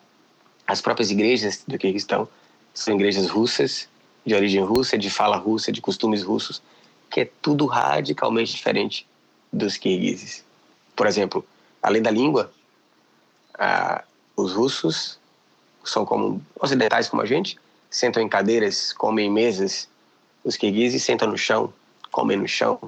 as 0.67 0.79
próprias 0.79 1.09
igrejas 1.09 1.63
do 1.67 1.75
Kirguistão 1.75 2.27
são 2.71 2.93
igrejas 2.93 3.27
russas, 3.27 3.89
de 4.23 4.35
origem 4.35 4.63
russa, 4.63 4.95
de 4.95 5.09
fala 5.09 5.37
russa, 5.37 5.71
de 5.71 5.81
costumes 5.81 6.21
russos, 6.21 6.61
que 7.09 7.21
é 7.21 7.31
tudo 7.41 7.65
radicalmente 7.65 8.53
diferente 8.53 9.07
dos 9.51 9.75
kirguizes. 9.75 10.45
Por 10.95 11.07
exemplo, 11.07 11.43
além 11.81 12.03
da 12.03 12.11
língua, 12.11 12.53
ah, 13.57 14.03
os 14.37 14.53
russos 14.53 15.17
são 15.83 16.05
como 16.05 16.39
ocidentais 16.59 17.09
como 17.09 17.23
a 17.23 17.25
gente, 17.25 17.57
sentam 17.89 18.21
em 18.21 18.29
cadeiras, 18.29 18.93
comem 18.93 19.25
em 19.25 19.31
mesas. 19.31 19.89
Os 20.43 20.55
kirguizes 20.55 21.03
sentam 21.03 21.27
no 21.27 21.39
chão, 21.39 21.73
comem 22.11 22.37
no 22.37 22.47
chão, 22.47 22.79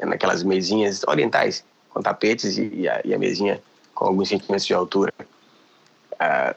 naquelas 0.00 0.42
mesinhas 0.42 1.02
orientais, 1.06 1.64
com 1.90 2.02
tapetes 2.02 2.56
e, 2.58 2.68
e, 2.74 2.88
a, 2.88 3.00
e 3.04 3.14
a, 3.14 3.18
mesinha 3.18 3.62
com 3.94 4.06
alguns 4.06 4.28
centímetros 4.28 4.66
de 4.66 4.74
altura. 4.74 5.12
Ah, 6.18 6.54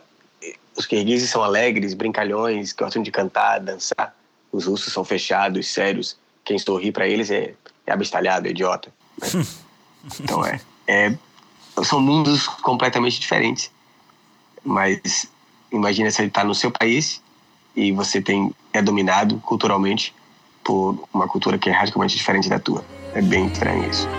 os 0.75 0.85
kirguizes 0.85 1.29
são 1.29 1.43
alegres, 1.43 1.93
brincalhões, 1.93 2.73
gostam 2.73 3.01
de 3.01 3.11
cantar, 3.11 3.59
dançar. 3.59 4.15
Os 4.51 4.65
russos 4.65 4.91
são 4.91 5.03
fechados, 5.03 5.67
sérios. 5.67 6.17
Quem 6.43 6.59
sorri 6.59 6.91
para 6.91 7.07
eles 7.07 7.31
é, 7.31 7.53
é 7.85 7.91
abestalhado, 7.91 8.47
é 8.47 8.51
idiota. 8.51 8.93
então 10.19 10.45
é, 10.45 10.59
é, 10.87 11.17
são 11.83 11.99
mundos 11.99 12.47
completamente 12.47 13.19
diferentes. 13.19 13.71
Mas 14.63 15.27
imagina 15.71 16.11
você 16.11 16.25
estar 16.25 16.43
no 16.43 16.55
seu 16.55 16.71
país 16.71 17.21
e 17.75 17.91
você 17.91 18.21
tem 18.21 18.53
é 18.73 18.81
dominado 18.81 19.37
culturalmente 19.39 20.13
por 20.65 21.07
uma 21.13 21.27
cultura 21.27 21.57
que 21.57 21.69
é 21.69 21.71
radicalmente 21.71 22.17
diferente 22.17 22.49
da 22.49 22.59
tua. 22.59 22.83
É 23.13 23.21
bem 23.21 23.45
estranho 23.45 23.89
isso. 23.89 24.09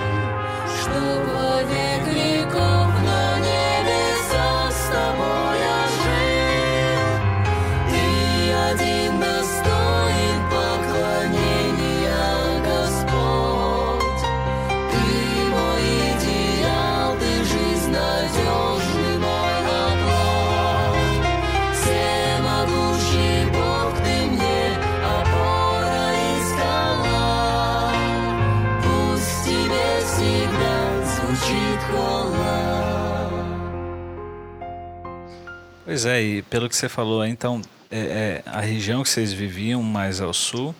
Pois 35.97 36.05
é, 36.05 36.21
e 36.21 36.43
pelo 36.43 36.69
que 36.69 36.77
você 36.77 36.91
falou, 36.91 37.25
então 37.25 37.63
é, 37.91 37.99
é, 37.99 38.43
a 38.45 38.61
região 38.61 39.03
que 39.03 39.09
vocês 39.09 39.33
viviam 39.33 39.83
mais 39.83 40.21
ao 40.21 40.31
sul 40.35 40.75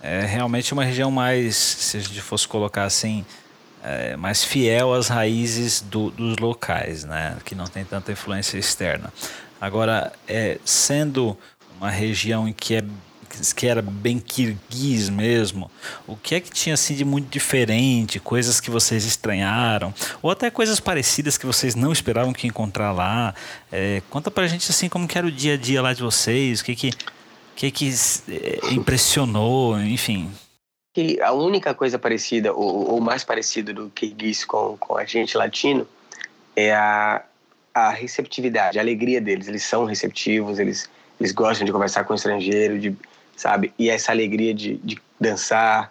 é 0.00 0.20
realmente 0.20 0.72
uma 0.72 0.84
região 0.84 1.10
mais, 1.10 1.56
se 1.56 1.96
a 1.96 2.00
gente 2.00 2.20
fosse 2.20 2.46
colocar 2.46 2.84
assim, 2.84 3.26
é, 3.82 4.14
mais 4.14 4.44
fiel 4.44 4.94
às 4.94 5.08
raízes 5.08 5.80
do, 5.80 6.12
dos 6.12 6.36
locais, 6.36 7.02
né? 7.02 7.38
Que 7.44 7.56
não 7.56 7.64
tem 7.64 7.84
tanta 7.84 8.12
influência 8.12 8.56
externa. 8.56 9.12
Agora, 9.60 10.12
é, 10.28 10.60
sendo 10.64 11.36
uma 11.76 11.90
região 11.90 12.46
em 12.46 12.52
que 12.52 12.76
é 12.76 12.84
que 13.52 13.66
era 13.66 13.80
bem 13.80 14.18
kirguiz 14.18 15.08
mesmo, 15.08 15.70
o 16.06 16.16
que 16.16 16.34
é 16.34 16.40
que 16.40 16.50
tinha 16.50 16.74
assim 16.74 16.94
de 16.94 17.04
muito 17.04 17.28
diferente, 17.28 18.20
coisas 18.20 18.60
que 18.60 18.70
vocês 18.70 19.04
estranharam, 19.04 19.92
ou 20.20 20.30
até 20.30 20.50
coisas 20.50 20.80
parecidas 20.80 21.38
que 21.38 21.46
vocês 21.46 21.74
não 21.74 21.92
esperavam 21.92 22.32
que 22.32 22.46
encontrar 22.46 22.92
lá. 22.92 23.34
É, 23.70 24.02
conta 24.10 24.30
pra 24.30 24.46
gente 24.46 24.70
assim 24.70 24.88
como 24.88 25.08
que 25.08 25.16
era 25.16 25.26
o 25.26 25.30
dia 25.30 25.54
a 25.54 25.56
dia 25.56 25.80
lá 25.80 25.92
de 25.92 26.02
vocês, 26.02 26.60
o 26.60 26.64
que 26.64 26.74
que, 26.74 26.90
que, 27.56 27.70
que 27.70 27.90
é, 28.28 28.72
impressionou, 28.72 29.80
enfim. 29.80 30.30
A 31.22 31.32
única 31.32 31.72
coisa 31.72 31.98
parecida, 31.98 32.52
ou, 32.52 32.92
ou 32.92 33.00
mais 33.00 33.24
parecido 33.24 33.72
do 33.72 33.88
kirguiz 33.88 34.44
com, 34.44 34.76
com 34.78 34.98
a 34.98 35.06
gente 35.06 35.38
latino, 35.38 35.88
é 36.54 36.74
a, 36.74 37.22
a 37.74 37.90
receptividade, 37.90 38.78
a 38.78 38.82
alegria 38.82 39.20
deles. 39.20 39.48
Eles 39.48 39.62
são 39.62 39.86
receptivos, 39.86 40.58
eles, 40.58 40.90
eles 41.18 41.32
gostam 41.32 41.64
de 41.64 41.72
conversar 41.72 42.04
com 42.04 42.12
o 42.12 42.16
estrangeiro, 42.16 42.78
de 42.78 42.94
sabe? 43.36 43.72
E 43.78 43.90
essa 43.90 44.12
alegria 44.12 44.54
de, 44.54 44.76
de 44.78 45.00
dançar, 45.20 45.90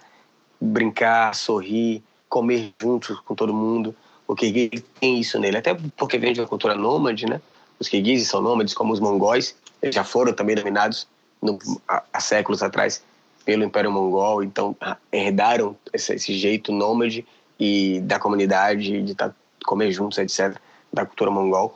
brincar, 0.59 1.33
sorrir, 1.35 2.03
comer 2.29 2.73
juntos 2.81 3.19
com 3.21 3.35
todo 3.35 3.53
mundo. 3.53 3.95
O 4.27 4.35
kirguiz 4.35 4.83
tem 4.99 5.19
isso 5.19 5.39
nele, 5.39 5.57
até 5.57 5.75
porque 5.97 6.17
vem 6.17 6.33
de 6.33 6.39
uma 6.39 6.47
cultura 6.47 6.75
nômade, 6.75 7.25
né? 7.25 7.41
Os 7.79 7.89
kirguizes 7.89 8.29
são 8.29 8.41
nômades, 8.41 8.73
como 8.73 8.93
os 8.93 8.99
mongóis, 8.99 9.55
eles 9.81 9.95
já 9.95 10.03
foram 10.03 10.31
também 10.33 10.55
dominados 10.55 11.07
no, 11.41 11.57
há, 11.87 12.03
há, 12.13 12.19
séculos 12.19 12.61
atrás 12.61 13.03
pelo 13.43 13.63
Império 13.63 13.91
Mongol, 13.91 14.43
então 14.43 14.77
herdaram 15.11 15.75
esse, 15.91 16.13
esse 16.13 16.33
jeito 16.35 16.71
nômade 16.71 17.25
e 17.59 17.99
da 18.01 18.19
comunidade, 18.19 19.01
de 19.01 19.15
tá, 19.15 19.33
comer 19.65 19.91
juntos, 19.91 20.19
etc., 20.19 20.55
da 20.93 21.05
cultura 21.05 21.31
mongol. 21.31 21.75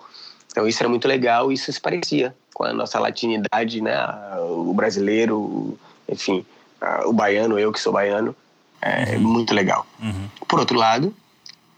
Então 0.52 0.68
isso 0.68 0.82
era 0.82 0.90
muito 0.90 1.08
legal, 1.08 1.52
isso 1.52 1.72
se 1.74 1.82
parecia 1.82 2.36
com 2.56 2.64
a 2.64 2.72
nossa 2.72 2.98
latinidade, 2.98 3.82
né? 3.82 3.94
O 4.40 4.74
brasileiro, 4.74 5.78
enfim, 6.08 6.44
o 7.06 7.12
baiano, 7.12 7.60
eu 7.60 7.72
que 7.72 7.80
sou 7.80 7.92
baiano, 7.92 8.34
é 8.82 9.18
uhum. 9.18 9.20
muito 9.20 9.54
legal. 9.54 9.86
Uhum. 10.02 10.30
Por 10.48 10.60
outro 10.60 10.78
lado, 10.80 11.14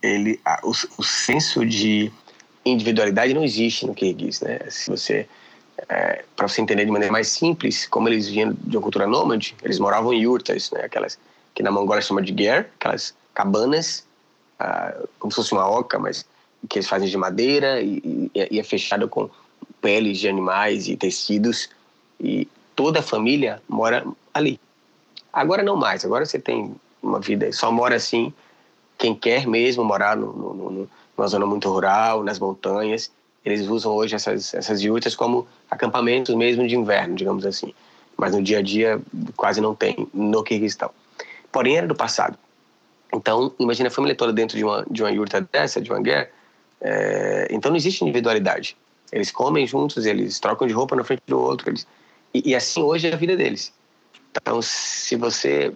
ele, 0.04 0.40
o, 0.64 0.72
o, 1.00 1.04
senso 1.04 1.66
de 1.66 2.12
individualidade 2.64 3.34
não 3.34 3.44
existe 3.44 3.88
no 3.88 3.96
Kirguiz, 3.96 4.40
né? 4.42 4.60
Se 4.70 4.88
você 4.88 5.28
é, 5.90 6.24
para 6.36 6.48
você 6.48 6.62
entender 6.62 6.86
de 6.86 6.92
maneira 6.92 7.12
mais 7.12 7.28
simples, 7.28 7.88
como 7.88 8.08
eles 8.08 8.28
vinham 8.28 8.54
de 8.54 8.78
uma 8.78 8.84
cultura 8.84 9.08
nômade, 9.08 9.56
eles 9.64 9.80
moravam 9.80 10.14
em 10.14 10.22
yurtas, 10.22 10.70
né? 10.70 10.82
Aquelas 10.84 11.18
que 11.56 11.64
na 11.64 11.72
Mongólia 11.72 12.04
chama 12.04 12.22
de 12.22 12.36
ger, 12.38 12.70
aquelas 12.80 13.16
cabanas, 13.34 14.06
ah, 14.60 14.94
como 15.18 15.32
se 15.32 15.38
fosse 15.38 15.54
uma 15.54 15.68
oca, 15.68 15.98
mas 15.98 16.24
que 16.70 16.78
eles 16.78 16.88
fazem 16.88 17.10
de 17.10 17.18
madeira 17.18 17.82
e, 17.82 18.30
e, 18.36 18.48
e 18.52 18.60
é 18.60 18.64
fechado 18.64 19.10
com 19.10 19.28
peles 19.82 20.20
de 20.20 20.28
animais 20.28 20.88
e 20.88 20.98
tecidos 20.98 21.70
e 22.20 22.48
toda 22.76 23.00
a 23.00 23.04
família 23.04 23.62
mora 23.68 24.06
ali. 24.34 24.60
Agora 25.32 25.64
não 25.64 25.76
mais, 25.76 26.04
agora 26.04 26.26
você 26.26 26.40
tem 26.40 26.76
uma 27.02 27.20
vida, 27.20 27.52
só 27.52 27.72
mora 27.72 27.96
assim 27.96 28.34
quem 28.98 29.14
quer 29.14 29.46
mesmo 29.46 29.84
morar 29.84 30.18
no, 30.18 30.34
no, 30.34 30.54
no, 30.54 30.90
numa 31.16 31.28
zona 31.28 31.46
muito 31.46 31.70
rural, 31.70 32.24
nas 32.24 32.40
montanhas. 32.40 33.12
Eles 33.46 33.68
usam 33.68 33.94
hoje 33.94 34.16
essas, 34.16 34.54
essas 34.54 34.82
yurtas 34.82 35.16
como 35.16 35.48
acampamentos 35.70 36.34
mesmo 36.36 36.68
de 36.68 36.76
inverno, 36.76 37.16
digamos 37.16 37.46
assim. 37.46 37.74
Mas 38.18 38.34
no 38.34 38.42
dia 38.42 38.60
a 38.60 38.62
dia 38.62 39.00
quase 39.36 39.62
não 39.62 39.76
tem 39.76 40.08
no 40.14 40.44
Kirguistão. 40.44 40.90
Porém, 41.52 41.78
era 41.78 41.88
do 41.88 41.96
passado. 41.96 42.38
Então, 43.14 43.54
imagina 43.58 43.88
a 43.88 43.92
família 43.92 44.16
toda 44.16 44.34
dentro 44.34 44.58
de 44.58 44.64
uma, 44.64 44.86
de 44.90 45.02
uma 45.02 45.12
yurta 45.12 45.40
dessa, 45.40 45.80
de 45.80 45.90
uma 45.90 46.02
guerra. 46.02 46.30
É, 46.82 47.48
então, 47.52 47.70
não 47.70 47.78
existe 47.78 48.04
individualidade. 48.04 48.76
Eles 49.12 49.32
comem 49.32 49.66
juntos, 49.66 50.06
eles 50.06 50.40
trocam 50.40 50.68
de 50.68 50.74
roupa 50.74 50.96
na 50.96 51.04
frente 51.04 51.24
do 51.28 51.40
outro. 51.40 51.70
Eles... 51.70 51.88
E, 52.34 52.52
e 52.52 52.56
assim 52.56 52.82
hoje 52.82 53.08
é 53.08 53.14
a 53.14 53.18
vida 53.18 53.36
deles. 53.36 53.74
Então, 54.32 54.62
se 54.62 55.16
você. 55.16 55.74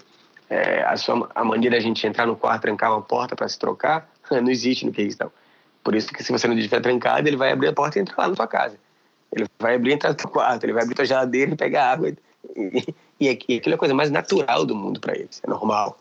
É, 0.49 0.83
a, 0.83 0.97
sua, 0.97 1.29
a 1.33 1.45
maneira 1.45 1.79
de 1.79 1.85
a 1.85 1.87
gente 1.87 2.05
entrar 2.05 2.25
no 2.25 2.35
quarto, 2.35 2.63
trancar 2.63 2.91
uma 2.91 3.01
porta 3.01 3.35
para 3.35 3.47
se 3.47 3.57
trocar, 3.57 4.09
não 4.29 4.49
existe 4.49 4.85
no 4.85 4.91
Kirguistão. 4.91 5.31
Por 5.83 5.95
isso 5.95 6.11
que 6.11 6.23
se 6.23 6.31
você 6.31 6.47
não 6.47 6.57
estiver 6.57 6.81
trancado, 6.81 7.27
ele 7.27 7.37
vai 7.37 7.51
abrir 7.51 7.69
a 7.69 7.73
porta 7.73 7.97
e 7.97 8.01
entrar 8.01 8.17
lá 8.17 8.27
na 8.27 8.35
sua 8.35 8.47
casa. 8.47 8.77
Ele 9.33 9.45
vai 9.57 9.75
abrir 9.75 9.91
e 9.91 9.93
entrar 9.93 10.11
no 10.11 10.19
seu 10.19 10.29
quarto, 10.29 10.63
ele 10.65 10.73
vai 10.73 10.83
abrir 10.83 10.99
a 11.01 11.05
geladeira 11.05 11.51
e 11.51 11.55
pegar 11.55 11.91
água. 11.91 12.09
E, 12.09 12.17
e, 13.19 13.39
e 13.47 13.55
aquilo 13.55 13.73
é 13.73 13.75
a 13.75 13.77
coisa 13.77 13.93
mais 13.93 14.11
natural 14.11 14.65
do 14.65 14.75
mundo 14.75 14.99
para 14.99 15.15
eles, 15.15 15.41
é 15.43 15.49
normal. 15.49 15.97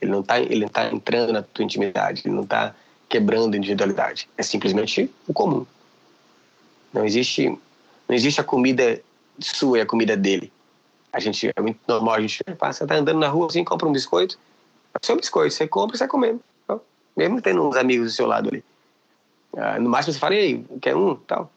Ele 0.00 0.10
não 0.10 0.20
está 0.20 0.40
ele 0.40 0.68
tá 0.68 0.92
entrando 0.92 1.32
na 1.32 1.42
tua 1.42 1.64
intimidade, 1.64 2.22
ele 2.24 2.34
não 2.34 2.42
está 2.42 2.74
quebrando 3.08 3.54
a 3.54 3.56
individualidade. 3.56 4.28
É 4.36 4.42
simplesmente 4.42 5.10
o 5.26 5.32
comum. 5.32 5.64
Não 6.94 7.04
existe, 7.04 7.48
não 7.48 8.14
existe 8.14 8.40
a 8.40 8.44
comida 8.44 9.00
sua 9.40 9.78
e 9.78 9.80
a 9.80 9.86
comida 9.86 10.16
dele. 10.16 10.52
A 11.12 11.18
gente 11.18 11.50
é 11.54 11.60
muito 11.60 11.80
normal, 11.86 12.14
a 12.14 12.20
gente 12.20 12.42
passa, 12.58 12.86
tá 12.86 12.94
andando 12.94 13.18
na 13.18 13.28
rua 13.28 13.46
assim, 13.46 13.64
compra 13.64 13.88
um 13.88 13.92
biscoito, 13.92 14.38
é 14.94 14.98
o 15.02 15.04
seu 15.04 15.16
biscoito, 15.16 15.52
você 15.52 15.66
compra 15.66 15.96
e 15.96 15.98
sai 15.98 16.08
comendo. 16.08 16.40
Então, 16.64 16.80
mesmo 17.16 17.42
tendo 17.42 17.66
uns 17.66 17.76
amigos 17.76 18.12
do 18.12 18.16
seu 18.16 18.26
lado 18.26 18.48
ali. 18.48 18.64
Ah, 19.56 19.78
no 19.78 19.90
máximo 19.90 20.14
você 20.14 20.18
fala, 20.20 20.34
ei, 20.34 20.64
quer 20.80 20.96
um? 20.96 21.16
Tal. 21.16 21.50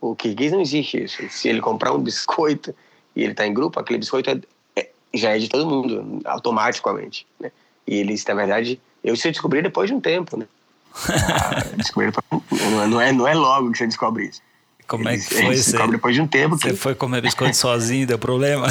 O 0.00 0.14
Kirguiz 0.14 0.52
não 0.52 0.60
existe 0.60 1.04
isso. 1.04 1.22
Se 1.30 1.48
ele 1.48 1.60
comprar 1.60 1.92
um 1.92 1.98
biscoito, 1.98 2.74
e 3.14 3.22
ele 3.22 3.32
está 3.32 3.46
em 3.46 3.54
grupo, 3.54 3.78
aquele 3.78 3.98
biscoito 3.98 4.30
é, 4.30 4.40
é, 4.76 4.90
já 5.14 5.36
é 5.36 5.38
de 5.38 5.48
todo 5.48 5.66
mundo, 5.66 6.20
automaticamente. 6.24 7.26
Né? 7.38 7.50
E 7.86 7.96
eles, 7.96 8.24
na 8.26 8.34
verdade, 8.34 8.80
eu 9.02 9.14
se 9.16 9.30
descobri 9.30 9.62
depois 9.62 9.88
de 9.88 9.94
um 9.94 10.00
tempo, 10.00 10.36
né? 10.36 10.46
Ah, 10.94 11.76
descobri, 11.76 12.12
não, 12.88 13.00
é, 13.00 13.12
não 13.12 13.26
é 13.26 13.34
logo 13.34 13.72
que 13.72 13.78
você 13.78 13.86
descobre 13.86 14.26
isso. 14.26 14.42
Como 14.86 15.08
é 15.08 15.16
que 15.16 15.22
foi? 15.24 15.56
Você 15.56 15.70
descobre 15.72 15.96
depois 15.96 16.14
de 16.14 16.20
um 16.20 16.26
tempo. 16.26 16.56
Você 16.56 16.70
que... 16.70 16.76
foi 16.76 16.94
comer 16.94 17.20
biscoito 17.20 17.56
sozinho, 17.56 18.06
deu 18.06 18.18
problema? 18.18 18.66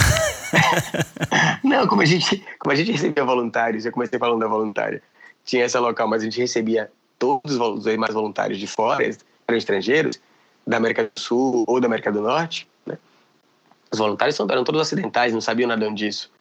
não, 1.63 1.87
como 1.87 2.01
a, 2.01 2.05
gente, 2.05 2.43
como 2.59 2.71
a 2.71 2.75
gente 2.75 2.91
recebia 2.91 3.23
voluntários, 3.23 3.85
eu 3.85 3.91
comecei 3.91 4.19
falando 4.19 4.39
da 4.39 4.47
voluntária, 4.47 5.01
tinha 5.43 5.63
essa 5.63 5.79
local, 5.79 6.07
mas 6.07 6.21
a 6.21 6.25
gente 6.25 6.39
recebia 6.39 6.91
todos 7.17 7.55
os 7.57 7.83
demais 7.83 8.13
voluntários 8.13 8.59
de 8.59 8.67
fora, 8.67 9.03
eram 9.47 9.57
estrangeiros, 9.57 10.19
da 10.65 10.77
América 10.77 11.09
do 11.13 11.19
Sul 11.19 11.65
ou 11.67 11.79
da 11.79 11.87
América 11.87 12.11
do 12.11 12.21
Norte, 12.21 12.67
né? 12.85 12.97
Os 13.91 13.99
voluntários 13.99 14.39
eram 14.39 14.63
todos 14.63 14.81
acidentais, 14.81 15.33
não 15.33 15.41
sabiam 15.41 15.67
nada 15.67 15.89
disso. 15.91 16.31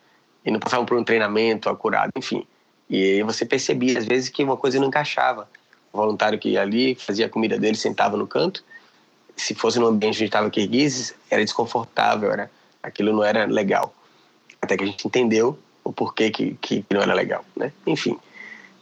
E 0.44 0.50
não 0.50 0.60
passavam 0.60 0.86
por 0.86 0.96
um 0.96 1.04
treinamento 1.04 1.68
acurado, 1.68 2.12
enfim. 2.16 2.46
E 2.88 3.02
aí 3.02 3.22
você 3.22 3.44
percebia, 3.44 3.98
às 3.98 4.06
vezes, 4.06 4.28
que 4.28 4.42
uma 4.42 4.56
coisa 4.56 4.78
não 4.78 4.88
encaixava. 4.88 5.48
O 5.92 5.98
voluntário 5.98 6.38
que 6.38 6.50
ia 6.50 6.62
ali, 6.62 6.94
fazia 6.94 7.26
a 7.26 7.28
comida 7.28 7.58
dele, 7.58 7.76
sentava 7.76 8.16
no 8.16 8.26
canto. 8.26 8.64
Se 9.36 9.54
fosse 9.54 9.78
no 9.78 9.86
ambiente 9.86 10.16
onde 10.16 10.24
estava 10.24 10.50
kirguizes, 10.50 11.14
era 11.30 11.44
desconfortável, 11.44 12.30
era, 12.30 12.50
aquilo 12.82 13.12
não 13.12 13.24
era 13.24 13.46
legal. 13.46 13.94
Até 14.60 14.76
que 14.76 14.84
a 14.84 14.86
gente 14.86 15.06
entendeu 15.06 15.58
o 15.82 15.92
porquê 15.92 16.30
que, 16.30 16.54
que 16.60 16.84
não 16.90 17.00
era 17.00 17.14
legal, 17.14 17.44
né? 17.56 17.72
Enfim, 17.86 18.18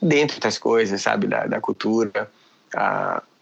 dentro 0.00 0.40
das 0.40 0.58
coisas, 0.58 1.00
sabe, 1.00 1.26
da, 1.26 1.46
da 1.46 1.60
cultura. 1.60 2.30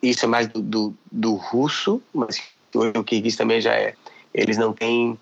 Isso 0.03 0.25
é 0.25 0.29
mais 0.29 0.47
do, 0.49 0.61
do, 0.61 0.95
do 1.11 1.35
russo, 1.35 2.03
mas 2.13 2.43
o 2.75 3.03
kirguiz 3.03 3.37
também 3.37 3.61
já 3.61 3.75
é. 3.75 3.95
Eles 4.33 4.57
não 4.57 4.73
têm, 4.73 5.19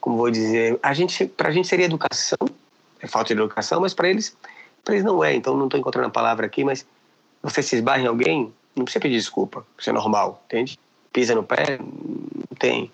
como 0.00 0.16
vou 0.16 0.30
dizer, 0.30 0.78
a 0.82 0.92
gente, 0.92 1.26
para 1.26 1.48
a 1.48 1.52
gente 1.52 1.68
seria 1.68 1.86
educação, 1.86 2.38
é 3.00 3.06
falta 3.06 3.34
de 3.34 3.40
educação, 3.40 3.80
mas 3.80 3.94
para 3.94 4.08
eles, 4.08 4.36
para 4.84 4.94
eles 4.94 5.04
não 5.04 5.22
é. 5.22 5.34
Então 5.34 5.56
não 5.56 5.66
estou 5.66 5.78
encontrando 5.78 6.08
a 6.08 6.10
palavra 6.10 6.46
aqui, 6.46 6.64
mas 6.64 6.84
você 7.42 7.62
se 7.62 7.76
esbarra 7.76 8.02
em 8.02 8.06
alguém, 8.06 8.52
não 8.74 8.84
precisa 8.84 9.00
pedir 9.00 9.16
desculpa, 9.16 9.64
isso 9.78 9.88
é 9.88 9.92
normal, 9.92 10.42
entende? 10.46 10.78
Pisa 11.12 11.34
no 11.34 11.42
pé, 11.42 11.78
não 11.78 12.56
tem. 12.58 12.90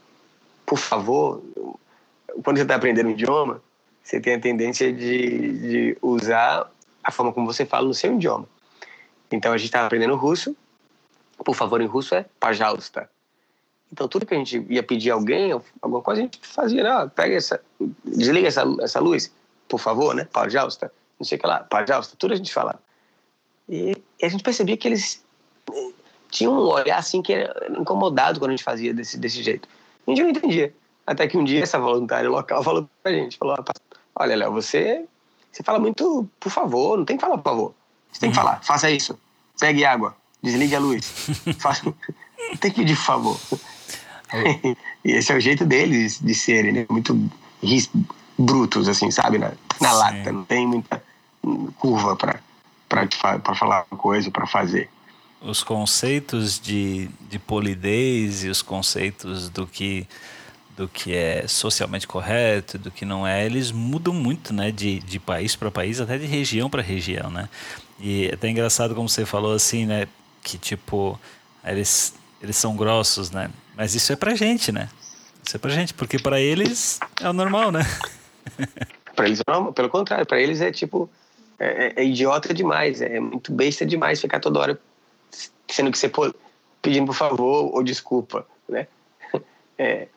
Por 0.65 0.79
favor, 0.79 1.43
quando 2.43 2.57
você 2.57 2.63
está 2.63 2.77
aprendendo 2.77 3.09
um 3.09 3.13
idioma, 3.13 3.63
você 4.03 4.21
tem 4.21 4.35
a 4.35 4.41
tendência 4.41 4.93
de, 4.93 5.59
de 5.59 5.99
usar 6.01 6.71
a 7.03 7.11
forma 7.11 7.33
como 7.33 7.47
você 7.47 7.67
fala 7.67 7.87
no 7.87 7.95
seu 7.95 8.15
idioma. 8.15 8.49
Então 9.31 9.53
a 9.53 9.57
gente 9.57 9.67
estava 9.67 9.87
aprendendo 9.87 10.15
russo, 10.17 10.57
por 11.45 11.55
favor 11.55 11.81
em 11.81 11.87
russo 11.87 12.15
é 12.15 12.25
pajausta. 12.39 13.11
Então 13.93 14.09
tudo 14.09 14.27
que 14.27 14.35
a 14.35 14.39
gente 14.39 14.65
ia 14.69 14.83
pedir 14.83 15.11
a 15.11 15.15
alguém, 15.15 15.53
alguma 15.81 16.03
coisa, 16.03 16.21
a 16.21 16.25
gente 16.25 16.39
fazia, 16.43 16.83
não, 16.83 17.09
pega 17.09 17.35
essa, 17.35 17.61
desliga 18.05 18.49
essa, 18.49 18.65
essa 18.81 19.01
luz, 19.01 19.33
por 19.69 19.79
favor, 19.79 20.15
né, 20.15 20.25
pajausta, 20.33 20.93
não 21.19 21.25
sei 21.25 21.39
o 21.39 21.41
que 21.41 21.47
lá, 21.47 21.61
pajausta, 21.61 22.17
tudo 22.17 22.35
a 22.35 22.37
gente 22.37 22.53
falava. 22.53 22.81
E, 23.69 23.93
e, 24.21 24.25
a 24.25 24.29
gente 24.29 24.43
percebia 24.43 24.77
que 24.77 24.87
eles 24.87 25.25
tinham 26.31 26.53
um 26.53 26.67
olhar 26.69 26.99
assim 26.99 27.23
que 27.23 27.33
era 27.33 27.67
incomodado 27.71 28.39
quando 28.39 28.51
a 28.51 28.57
gente 28.57 28.65
fazia 28.65 28.93
desse, 28.93 29.19
desse 29.19 29.43
jeito. 29.43 29.69
A 30.07 30.11
gente 30.11 30.23
não 30.23 30.31
entendia. 30.31 30.75
Até 31.07 31.27
que 31.27 31.37
um 31.37 31.45
dia 31.45 31.63
essa 31.63 31.79
voluntária 31.79 32.29
local 32.29 32.63
falou 32.63 32.89
pra 33.03 33.13
gente, 33.13 33.37
falou, 33.39 33.57
olha, 34.15 34.37
Léo, 34.37 34.53
você 34.53 35.05
você 35.53 35.63
fala 35.63 35.79
muito, 35.79 36.29
por 36.39 36.51
favor, 36.51 36.99
não 36.99 37.05
tem 37.05 37.17
que 37.17 37.23
falar 37.23 37.39
por 37.39 37.51
favor. 37.51 37.75
Você 38.13 38.21
tem 38.21 38.31
que 38.31 38.37
falar, 38.37 38.61
faça 38.63 38.91
isso. 38.91 39.19
Pegue 39.59 39.87
água, 39.87 40.15
desligue 40.43 40.75
a 40.75 40.81
luz. 40.81 41.31
faça... 41.59 41.85
Não 41.87 42.57
tem 42.59 42.71
que 42.71 42.81
pedir 42.81 42.97
por 42.97 43.05
favor. 43.05 43.41
e 45.03 45.13
esse 45.13 45.33
é 45.33 45.37
o 45.37 45.41
jeito 45.41 45.65
deles 45.65 46.21
de 46.21 46.35
serem, 46.35 46.73
né? 46.73 46.87
muito 46.91 47.19
brutos, 48.39 48.89
assim, 48.89 49.11
sabe? 49.11 49.39
Na, 49.39 49.53
na 49.81 49.93
lata, 49.93 50.31
não 50.31 50.45
tem 50.45 50.67
muita 50.67 51.03
curva 51.79 52.17
para 52.17 52.41
para 52.89 53.55
falar 53.55 53.85
uma 53.91 53.99
coisa, 53.99 54.31
para 54.31 54.47
fazer. 54.47 54.89
Os 55.47 55.63
conceitos 55.63 56.59
de, 56.59 57.09
de 57.29 57.39
polidez 57.39 58.45
e 58.45 58.49
os 58.49 58.63
conceitos 58.63 59.49
do 59.49 59.67
que 59.67 60.07
do 60.77 60.87
que 60.87 61.15
é 61.15 61.49
socialmente 61.49 62.07
correto, 62.07 62.77
do 62.77 62.91
que 62.91 63.07
não 63.07 63.27
é, 63.27 63.47
eles 63.47 63.73
mudam 63.73 64.13
muito, 64.13 64.53
né, 64.53 64.71
de, 64.71 64.99
de 64.99 65.19
país 65.19 65.57
para 65.57 65.71
país, 65.71 66.03
até 66.03 66.19
de 66.19 66.27
região 66.27 66.69
para 66.69 66.83
região, 66.83 67.31
né? 67.31 67.49
E 67.99 68.27
é 68.27 68.35
até 68.35 68.51
engraçado 68.51 68.95
como 68.95 69.09
você 69.09 69.25
falou 69.25 69.55
assim, 69.55 69.87
né, 69.87 70.07
que 70.43 70.59
tipo, 70.59 71.19
eles 71.65 72.15
eles 72.43 72.57
são 72.57 72.77
grossos, 72.77 73.31
né? 73.31 73.51
Mas 73.75 73.95
isso 73.95 74.13
é 74.13 74.17
pra 74.17 74.35
gente, 74.35 74.71
né? 74.71 74.91
Isso 75.45 75.57
é 75.57 75.59
pra 75.59 75.71
gente, 75.71 75.95
porque 75.95 76.19
para 76.19 76.39
eles 76.39 77.01
é 77.23 77.29
o 77.29 77.33
normal, 77.33 77.73
né? 77.73 77.81
para 79.17 79.27
eles 79.27 79.41
não, 79.49 79.73
pelo 79.73 79.89
contrário, 79.89 80.27
para 80.27 80.41
eles 80.41 80.61
é 80.61 80.71
tipo 80.71 81.09
é, 81.59 81.87
é, 81.87 81.93
é, 81.97 82.05
idiota 82.05 82.53
demais, 82.53 83.01
é 83.01 83.19
muito 83.19 83.51
besta 83.51 83.87
demais 83.87 84.21
ficar 84.21 84.41
toda 84.41 84.61
hora 84.61 84.81
sendo 85.69 85.91
que 85.91 85.99
você 85.99 86.09
pô, 86.09 86.33
pedindo 86.81 87.07
por 87.07 87.15
favor 87.15 87.75
ou 87.75 87.83
desculpa, 87.83 88.47
né? 88.69 88.87
É, 89.79 90.09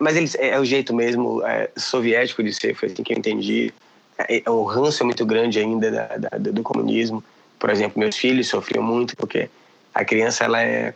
mas 0.00 0.16
eles, 0.16 0.34
é, 0.34 0.48
é, 0.48 0.58
o 0.58 0.64
jeito 0.64 0.92
mesmo 0.92 1.40
é, 1.46 1.70
soviético 1.76 2.42
de 2.42 2.52
ser, 2.52 2.74
foi 2.74 2.88
assim 2.88 3.04
que 3.04 3.12
eu 3.12 3.16
entendi. 3.16 3.72
É, 4.18 4.42
é, 4.44 4.50
o 4.50 4.64
ranço 4.64 5.04
é 5.04 5.06
muito 5.06 5.24
grande 5.24 5.60
ainda 5.60 5.88
da, 5.88 6.16
da, 6.16 6.38
do 6.38 6.62
comunismo. 6.64 7.22
Por 7.56 7.70
exemplo, 7.70 8.00
meus 8.00 8.16
filhos 8.16 8.48
sofriam 8.48 8.82
muito 8.82 9.16
porque 9.16 9.48
a 9.94 10.04
criança 10.04 10.42
ela 10.42 10.60
é 10.60 10.94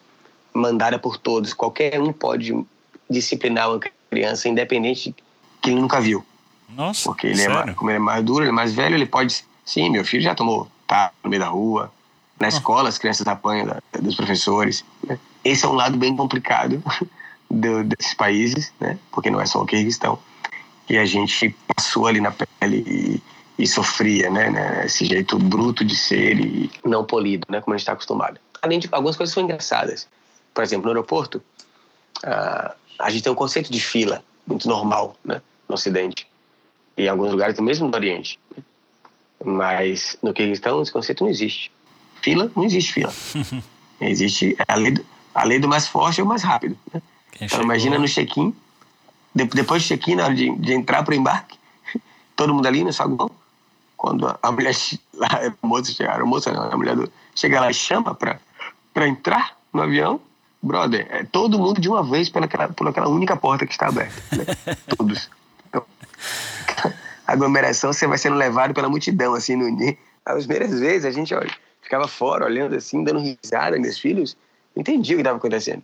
mandada 0.53 0.99
por 0.99 1.17
todos. 1.17 1.53
Qualquer 1.53 2.01
um 2.01 2.13
pode 2.13 2.53
disciplinar 3.09 3.71
uma 3.71 3.81
criança, 4.11 4.49
independente 4.49 5.15
que 5.63 5.71
ele 5.71 5.81
nunca 5.81 6.01
viu. 6.01 6.25
Nossa, 6.69 7.11
Porque 7.11 7.29
ele 7.29 7.43
é 7.43 7.49
mais, 7.49 7.77
como 7.77 7.91
ele 7.91 7.97
é 7.97 8.01
mais 8.01 8.25
duro, 8.25 8.43
ele 8.43 8.51
é 8.51 8.53
mais 8.53 8.75
velho, 8.75 8.97
ele 8.97 9.07
pode... 9.07 9.45
Sim, 9.65 9.91
meu 9.91 10.05
filho 10.05 10.23
já 10.23 10.35
tomou 10.35 10.69
tá 10.89 11.13
no 11.23 11.31
meio 11.31 11.41
da 11.41 11.49
rua. 11.49 11.93
Na 12.39 12.47
ah. 12.47 12.49
escola, 12.49 12.89
as 12.89 12.99
crianças 12.99 13.27
apanham 13.27 13.67
da, 13.67 13.81
dos 14.01 14.15
professores. 14.15 14.85
Né? 15.03 15.19
Esse 15.45 15.65
é 15.65 15.69
um 15.69 15.73
lado 15.73 15.97
bem 15.97 16.15
complicado 16.17 16.83
do, 17.51 17.85
desses 17.85 18.15
países, 18.15 18.73
né? 18.81 18.99
Porque 19.11 19.31
não 19.31 19.41
é 19.41 19.47
só 19.47 19.63
o 19.63 19.67
Kirguistão. 19.67 20.19
E 20.89 20.97
a 20.97 21.05
gente 21.05 21.55
passou 21.75 22.07
ali 22.07 22.21
na 22.21 22.31
pele 22.31 22.85
e, 22.87 23.63
e 23.63 23.67
sofria, 23.67 24.31
né, 24.31 24.51
né? 24.51 24.87
Esse 24.87 25.05
jeito 25.05 25.39
bruto 25.39 25.85
de 25.85 25.97
ser 25.97 26.39
e 26.39 26.71
não 26.85 27.05
polido, 27.05 27.47
né? 27.49 27.61
Como 27.61 27.75
a 27.75 27.77
gente 27.77 27.83
está 27.83 27.93
acostumado. 27.93 28.41
Além 28.63 28.79
de 28.79 28.89
algumas 28.93 29.17
coisas 29.17 29.35
são 29.35 29.43
engraçadas. 29.43 30.09
Por 30.55 30.65
exemplo, 30.65 30.85
no 30.85 30.91
aeroporto, 30.91 31.43
uh, 32.25 32.75
a 32.99 33.11
gente 33.11 33.23
tem 33.23 33.33
um 33.33 33.37
conceito 33.37 33.71
de 33.71 33.81
fila 33.81 34.23
muito 34.47 34.69
normal, 34.69 35.17
né? 35.25 35.43
No 35.69 35.75
Ocidente. 35.75 36.27
E 36.97 37.05
em 37.05 37.09
alguns 37.09 37.31
lugares, 37.31 37.59
mesmo 37.61 37.89
no 37.89 37.95
Oriente. 37.95 38.39
Mas 39.45 40.19
no 40.23 40.33
Kirguistão, 40.33 40.83
esse 40.83 40.93
conceito 40.93 41.23
não 41.23 41.31
existe. 41.31 41.71
Fila, 42.23 42.51
não 42.55 42.65
existe 42.65 42.93
fila. 42.93 43.13
existe 44.01 44.57
a 44.67 44.75
lei, 44.75 44.93
do, 44.93 45.05
a 45.35 45.45
lei 45.45 45.59
do 45.59 45.69
mais 45.69 45.87
forte 45.87 46.21
é 46.21 46.25
o 46.25 46.27
mais 46.27 46.43
rápido. 46.43 46.77
Né? 46.93 47.03
Então, 47.41 47.63
imagina 47.63 47.99
no 47.99 48.09
check-in, 48.09 48.55
depois 49.35 49.83
do 49.83 49.89
check-in, 49.89 50.17
na 50.17 50.25
hora 50.25 50.35
de, 50.35 50.55
de 50.57 50.73
entrar 50.73 51.03
para 51.03 51.13
o 51.13 51.17
embarque, 51.17 51.59
todo 52.35 52.55
mundo 52.55 52.67
ali 52.67 52.85
no 52.85 52.93
saguão, 52.93 53.31
quando 53.97 54.27
a 54.43 54.53
mulher, 54.53 54.75
a 55.21 55.53
moça 55.67 55.93
chegar, 55.93 56.21
a 56.21 56.25
moça 56.25 56.53
não, 56.53 56.73
a 56.73 56.77
mulher 56.77 56.97
do, 56.97 57.11
chega 57.35 57.61
lá 57.61 57.71
e 57.71 57.75
chama 57.75 58.15
para 58.15 59.09
entrar 59.09 59.57
no 59.73 59.83
avião, 59.83 60.21
brother, 60.63 61.07
é 61.11 61.25
todo 61.25 61.59
mundo 61.59 61.81
de 61.81 61.89
uma 61.89 62.03
vez 62.03 62.29
pelaquela, 62.29 62.69
por 62.69 62.89
aquela 62.89 63.09
única 63.09 63.37
porta 63.37 63.67
que 63.67 63.73
está 63.73 63.89
aberta. 63.89 64.21
Né? 64.37 64.45
Todos. 64.97 65.31
Então, 65.69 65.85
a 67.27 67.33
aglomeração, 67.33 67.93
você 67.93 68.07
vai 68.07 68.19
sendo 68.19 68.37
levado 68.37 68.73
pela 68.73 68.89
multidão, 68.89 69.35
assim, 69.35 69.55
no 69.55 69.97
As 70.25 70.47
primeiras 70.47 70.79
vezes 70.81 71.05
a 71.05 71.11
gente 71.11 71.35
olha, 71.35 71.53
ficava 71.89 72.07
fora, 72.07 72.45
olhando 72.45 72.77
assim, 72.77 73.03
dando 73.03 73.21
risada, 73.21 73.79
meus 73.79 73.99
filhos, 73.99 74.37
não 74.77 74.83
entendia 74.83 75.15
o 75.15 75.17
que 75.17 75.23
estava 75.23 75.39
acontecendo. 75.39 75.83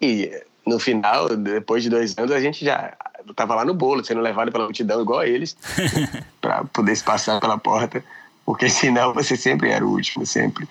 E 0.00 0.32
no 0.66 0.78
final, 0.78 1.36
depois 1.36 1.82
de 1.82 1.90
dois 1.90 2.16
anos, 2.16 2.32
a 2.32 2.40
gente 2.40 2.64
já 2.64 2.96
estava 3.28 3.54
lá 3.54 3.64
no 3.64 3.74
bolo, 3.74 4.02
sendo 4.04 4.20
levado 4.20 4.50
pela 4.50 4.64
multidão 4.64 5.02
igual 5.02 5.20
a 5.20 5.28
eles, 5.28 5.56
para 6.40 6.64
poder 6.64 6.96
se 6.96 7.04
passar 7.04 7.38
pela 7.40 7.58
porta, 7.58 8.02
porque 8.44 8.68
senão 8.68 9.12
você 9.12 9.36
sempre 9.36 9.70
era 9.70 9.84
o 9.84 9.90
último, 9.90 10.24
sempre. 10.24 10.66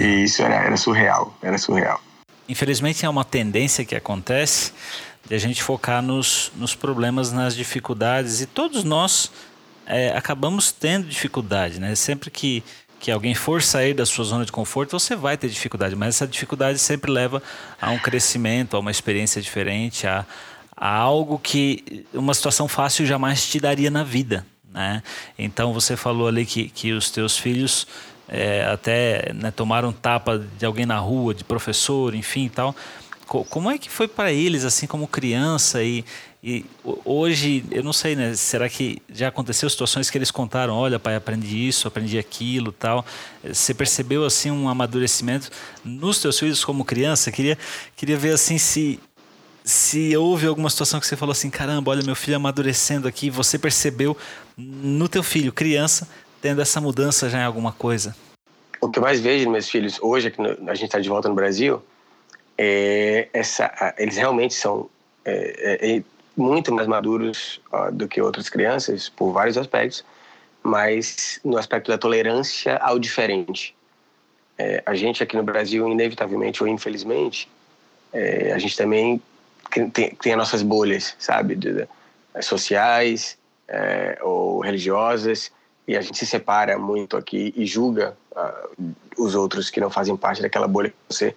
E 0.00 0.24
isso 0.24 0.42
era, 0.42 0.56
era 0.56 0.76
surreal, 0.76 1.36
era 1.40 1.56
surreal. 1.56 2.00
Infelizmente 2.48 3.04
é 3.04 3.08
uma 3.08 3.24
tendência 3.24 3.84
que 3.84 3.94
acontece 3.94 4.72
de 5.24 5.34
a 5.34 5.38
gente 5.38 5.62
focar 5.62 6.02
nos, 6.02 6.50
nos 6.56 6.74
problemas, 6.74 7.30
nas 7.30 7.54
dificuldades, 7.54 8.40
e 8.40 8.46
todos 8.46 8.82
nós 8.82 9.30
é, 9.86 10.16
acabamos 10.16 10.72
tendo 10.72 11.06
dificuldade, 11.06 11.78
né? 11.78 11.94
Sempre 11.94 12.30
que 12.30 12.64
que 13.00 13.10
alguém 13.10 13.34
for 13.34 13.62
sair 13.62 13.94
da 13.94 14.04
sua 14.04 14.24
zona 14.24 14.44
de 14.44 14.52
conforto, 14.52 14.98
você 14.98 15.14
vai 15.14 15.36
ter 15.36 15.48
dificuldade, 15.48 15.94
mas 15.94 16.16
essa 16.16 16.26
dificuldade 16.26 16.78
sempre 16.78 17.10
leva 17.10 17.42
a 17.80 17.90
um 17.90 17.98
crescimento, 17.98 18.76
a 18.76 18.80
uma 18.80 18.90
experiência 18.90 19.40
diferente, 19.40 20.06
a, 20.06 20.26
a 20.76 20.94
algo 20.94 21.38
que 21.38 22.04
uma 22.12 22.34
situação 22.34 22.66
fácil 22.66 23.06
jamais 23.06 23.46
te 23.48 23.60
daria 23.60 23.90
na 23.90 24.02
vida. 24.02 24.44
Né? 24.72 25.02
Então 25.38 25.72
você 25.72 25.96
falou 25.96 26.28
ali 26.28 26.44
que, 26.44 26.68
que 26.68 26.92
os 26.92 27.10
teus 27.10 27.36
filhos 27.36 27.86
é, 28.28 28.64
até 28.66 29.32
né, 29.32 29.50
tomaram 29.50 29.92
tapa 29.92 30.38
de 30.58 30.66
alguém 30.66 30.84
na 30.84 30.98
rua, 30.98 31.34
de 31.34 31.44
professor, 31.44 32.14
enfim 32.14 32.46
e 32.46 32.50
tal. 32.50 32.76
Como 33.28 33.70
é 33.70 33.76
que 33.76 33.90
foi 33.90 34.08
para 34.08 34.32
eles, 34.32 34.64
assim 34.64 34.86
como 34.86 35.06
criança, 35.06 35.84
e, 35.84 36.02
E 36.42 36.64
hoje, 37.04 37.64
eu 37.70 37.82
não 37.82 37.92
sei, 37.92 38.16
né? 38.16 38.34
Será 38.34 38.68
que 38.68 39.02
já 39.12 39.28
aconteceu 39.28 39.68
situações 39.68 40.08
que 40.08 40.16
eles 40.16 40.30
contaram, 40.30 40.74
olha, 40.74 40.98
pai, 40.98 41.14
aprendi 41.16 41.68
isso, 41.68 41.86
aprendi 41.88 42.16
aquilo, 42.18 42.72
tal. 42.72 43.04
Você 43.44 43.74
percebeu 43.74 44.24
assim 44.24 44.50
um 44.50 44.68
amadurecimento 44.68 45.50
nos 45.84 46.20
teus 46.20 46.38
filhos 46.38 46.64
como 46.64 46.84
criança? 46.84 47.30
Queria 47.30 47.58
queria 47.96 48.16
ver 48.16 48.32
assim 48.32 48.56
se 48.56 48.98
se 49.64 50.16
houve 50.16 50.46
alguma 50.46 50.70
situação 50.70 50.98
que 50.98 51.06
você 51.06 51.14
falou 51.16 51.32
assim, 51.32 51.50
caramba, 51.50 51.90
olha 51.90 52.02
meu 52.02 52.16
filho 52.16 52.36
amadurecendo 52.36 53.06
aqui, 53.06 53.28
você 53.28 53.58
percebeu 53.58 54.16
no 54.56 55.06
teu 55.10 55.22
filho 55.22 55.52
criança 55.52 56.08
tendo 56.40 56.62
essa 56.62 56.80
mudança 56.80 57.28
já 57.28 57.40
em 57.40 57.44
alguma 57.44 57.72
coisa? 57.72 58.16
O 58.80 58.88
que 58.88 58.98
eu 58.98 59.02
mais 59.02 59.20
vejo 59.20 59.44
nos 59.44 59.52
meus 59.52 59.68
filhos 59.68 59.98
hoje, 60.00 60.30
que 60.30 60.40
a 60.40 60.74
gente 60.74 60.86
está 60.86 60.98
de 60.98 61.08
volta 61.08 61.28
no 61.28 61.34
Brasil, 61.34 61.82
é 62.58 63.28
essa, 63.32 63.94
eles 63.96 64.16
realmente 64.16 64.52
são 64.52 64.90
é, 65.24 65.78
é, 65.80 65.96
é 65.98 66.02
muito 66.36 66.72
mais 66.72 66.86
maduros 66.88 67.60
ó, 67.72 67.90
do 67.90 68.08
que 68.08 68.20
outras 68.20 68.48
crianças 68.48 69.08
por 69.08 69.32
vários 69.32 69.56
aspectos, 69.56 70.04
mas 70.62 71.40
no 71.44 71.56
aspecto 71.56 71.90
da 71.90 71.96
tolerância 71.96 72.76
ao 72.78 72.98
diferente. 72.98 73.74
É, 74.56 74.82
a 74.84 74.94
gente 74.94 75.22
aqui 75.22 75.36
no 75.36 75.42
Brasil, 75.42 75.88
inevitavelmente 75.88 76.62
ou 76.62 76.68
infelizmente, 76.68 77.48
a 78.54 78.58
gente 78.58 78.74
também 78.74 79.22
tem, 79.92 80.10
tem 80.14 80.32
as 80.32 80.38
nossas 80.38 80.62
bolhas, 80.62 81.14
sabe, 81.18 81.54
de, 81.54 81.72
de, 81.74 81.88
sociais 82.40 83.36
ou 84.22 84.60
religiosas, 84.60 85.52
e 85.88 85.96
a 85.96 86.02
gente 86.02 86.18
se 86.18 86.26
separa 86.26 86.78
muito 86.78 87.16
aqui 87.16 87.52
e 87.56 87.64
julga 87.64 88.14
uh, 88.32 88.94
os 89.16 89.34
outros 89.34 89.70
que 89.70 89.80
não 89.80 89.88
fazem 89.88 90.14
parte 90.14 90.42
daquela 90.42 90.68
bolha 90.68 90.90
que 90.90 90.96
você 91.08 91.34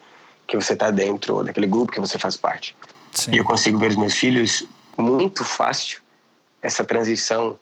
que 0.48 0.56
você 0.56 0.74
está 0.74 0.92
dentro, 0.92 1.36
ou 1.36 1.44
daquele 1.44 1.68
grupo 1.68 1.92
que 1.92 2.00
você 2.00 2.18
faz 2.18 2.36
parte. 2.36 2.76
Sim. 3.12 3.32
E 3.34 3.38
eu 3.38 3.44
consigo 3.44 3.78
ver 3.78 3.92
os 3.92 3.96
meus 3.96 4.16
filhos 4.16 4.66
muito 4.98 5.44
fácil 5.44 6.02
essa 6.62 6.84
transição 6.84 7.58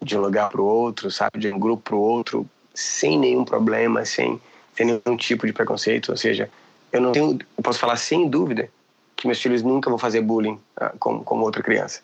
de 0.00 0.16
um 0.16 0.20
lugar 0.20 0.48
para 0.50 0.60
o 0.60 0.64
outro, 0.64 1.10
sabe, 1.10 1.38
de 1.38 1.52
um 1.52 1.58
grupo 1.58 1.82
para 1.82 1.96
o 1.96 2.00
outro, 2.00 2.46
sem 2.74 3.18
nenhum 3.18 3.44
problema, 3.44 4.04
sem, 4.04 4.40
sem 4.76 4.86
nenhum 4.86 5.16
tipo 5.16 5.46
de 5.46 5.52
preconceito. 5.52 6.10
Ou 6.10 6.16
seja, 6.16 6.50
eu 6.92 7.00
não 7.00 7.12
tenho, 7.12 7.38
eu 7.56 7.62
posso 7.62 7.78
falar 7.78 7.96
sem 7.96 8.28
dúvida 8.28 8.68
que 9.16 9.26
meus 9.26 9.40
filhos 9.40 9.62
nunca 9.62 9.88
vão 9.88 9.98
fazer 9.98 10.20
bullying 10.20 10.60
uh, 10.80 10.96
como, 10.98 11.24
como 11.24 11.44
outra 11.44 11.62
criança. 11.62 12.00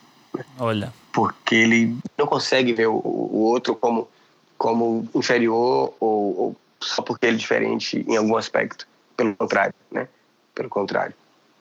Olha. 0.59 0.93
Porque 1.13 1.55
ele 1.55 1.97
não 2.17 2.27
consegue 2.27 2.73
ver 2.73 2.87
o, 2.87 2.95
o 2.95 3.43
outro 3.43 3.75
como, 3.75 4.09
como 4.57 5.09
inferior 5.15 5.95
ou, 6.01 6.41
ou, 6.41 6.57
só 6.81 7.03
porque 7.03 7.27
ele 7.27 7.37
é 7.37 7.39
diferente 7.39 8.05
em 8.09 8.17
algum 8.17 8.37
aspecto. 8.37 8.87
Pelo 9.17 9.35
contrário, 9.37 9.75
né? 9.79 9.80
Pelo 10.61 10.69
contrário. 10.69 11.15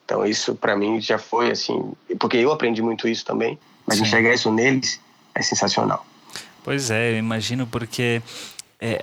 Então 0.04 0.26
isso 0.26 0.54
para 0.54 0.76
mim 0.76 1.00
já 1.00 1.16
foi 1.16 1.50
assim, 1.50 1.94
porque 2.18 2.36
eu 2.36 2.52
aprendi 2.52 2.82
muito 2.82 3.08
isso 3.08 3.24
também, 3.24 3.58
mas 3.86 3.96
Sim. 3.96 4.02
enxergar 4.02 4.34
isso 4.34 4.52
neles 4.52 5.00
é 5.34 5.40
sensacional. 5.40 6.04
Pois 6.62 6.90
é, 6.90 7.12
eu 7.12 7.16
imagino 7.16 7.66
porque 7.66 8.20
é, 8.78 9.02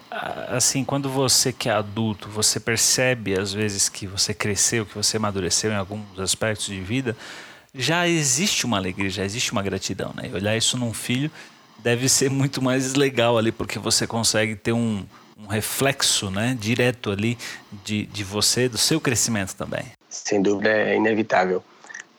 assim, 0.50 0.84
quando 0.86 1.10
você 1.10 1.52
que 1.52 1.68
é 1.68 1.72
adulto, 1.72 2.30
você 2.30 2.60
percebe 2.60 3.34
às 3.34 3.52
vezes 3.52 3.90
que 3.90 4.06
você 4.06 4.36
cresceu, 4.36 4.86
que 4.86 4.94
você 4.94 5.18
amadureceu 5.18 5.72
em 5.72 5.76
alguns 5.76 6.20
aspectos 6.20 6.68
de 6.68 6.80
vida, 6.80 7.18
já 7.74 8.08
existe 8.08 8.68
uma 8.68 8.78
alegria, 8.78 9.10
já 9.10 9.26
existe 9.26 9.52
uma 9.52 9.64
gratidão, 9.64 10.14
né? 10.16 10.30
E 10.32 10.36
olhar 10.36 10.56
isso 10.56 10.78
num 10.78 10.94
filho 10.94 11.32
deve 11.80 12.08
ser 12.08 12.30
muito 12.30 12.62
mais 12.62 12.94
legal 12.94 13.36
ali, 13.36 13.52
porque 13.52 13.80
você 13.80 14.06
consegue 14.06 14.56
ter 14.56 14.74
um, 14.74 15.04
um 15.40 15.48
reflexo, 15.48 16.32
né, 16.32 16.58
direto 16.60 17.12
ali 17.12 17.38
de, 17.84 18.06
de 18.08 18.24
você, 18.24 18.68
do 18.68 18.78
seu 18.78 19.00
crescimento 19.00 19.56
também. 19.56 19.86
Sem 20.10 20.42
dúvida, 20.42 20.70
é 20.70 20.96
inevitável. 20.96 21.64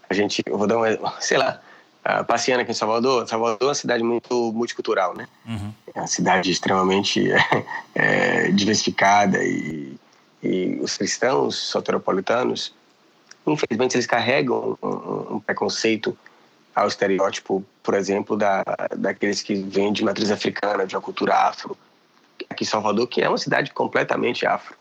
A 0.08 0.14
gente, 0.14 0.42
eu 0.46 0.56
vou 0.56 0.66
dar 0.66 0.78
um, 0.78 0.82
sei 1.20 1.36
lá, 1.36 1.60
uh, 2.04 2.24
passeando 2.24 2.62
aqui 2.62 2.70
em 2.70 2.74
Salvador, 2.74 3.26
Salvador 3.28 3.58
é 3.60 3.64
uma 3.66 3.74
cidade 3.74 4.02
muito 4.02 4.52
multicultural, 4.52 5.14
né? 5.14 5.26
Uhum. 5.46 5.72
É 5.94 6.00
uma 6.00 6.06
cidade 6.06 6.50
extremamente 6.50 7.28
é, 7.94 8.50
diversificada 8.52 9.42
e, 9.42 9.96
e 10.42 10.78
os 10.80 10.96
cristãos 10.96 11.56
soteropolitanos, 11.56 12.72
infelizmente, 13.46 13.96
eles 13.96 14.06
carregam 14.06 14.78
um, 14.82 15.36
um 15.36 15.40
preconceito 15.40 16.16
ao 16.74 16.86
estereótipo, 16.86 17.64
por 17.82 17.94
exemplo, 17.94 18.36
da, 18.36 18.62
daqueles 18.96 19.42
que 19.42 19.54
vêm 19.54 19.92
de 19.92 20.04
matriz 20.04 20.30
africana, 20.30 20.86
de 20.86 20.94
uma 20.94 21.02
cultura 21.02 21.34
afro. 21.34 21.76
Aqui 22.48 22.64
em 22.64 22.66
Salvador, 22.66 23.06
que 23.06 23.20
é 23.22 23.28
uma 23.28 23.38
cidade 23.38 23.72
completamente 23.72 24.46
afro, 24.46 24.76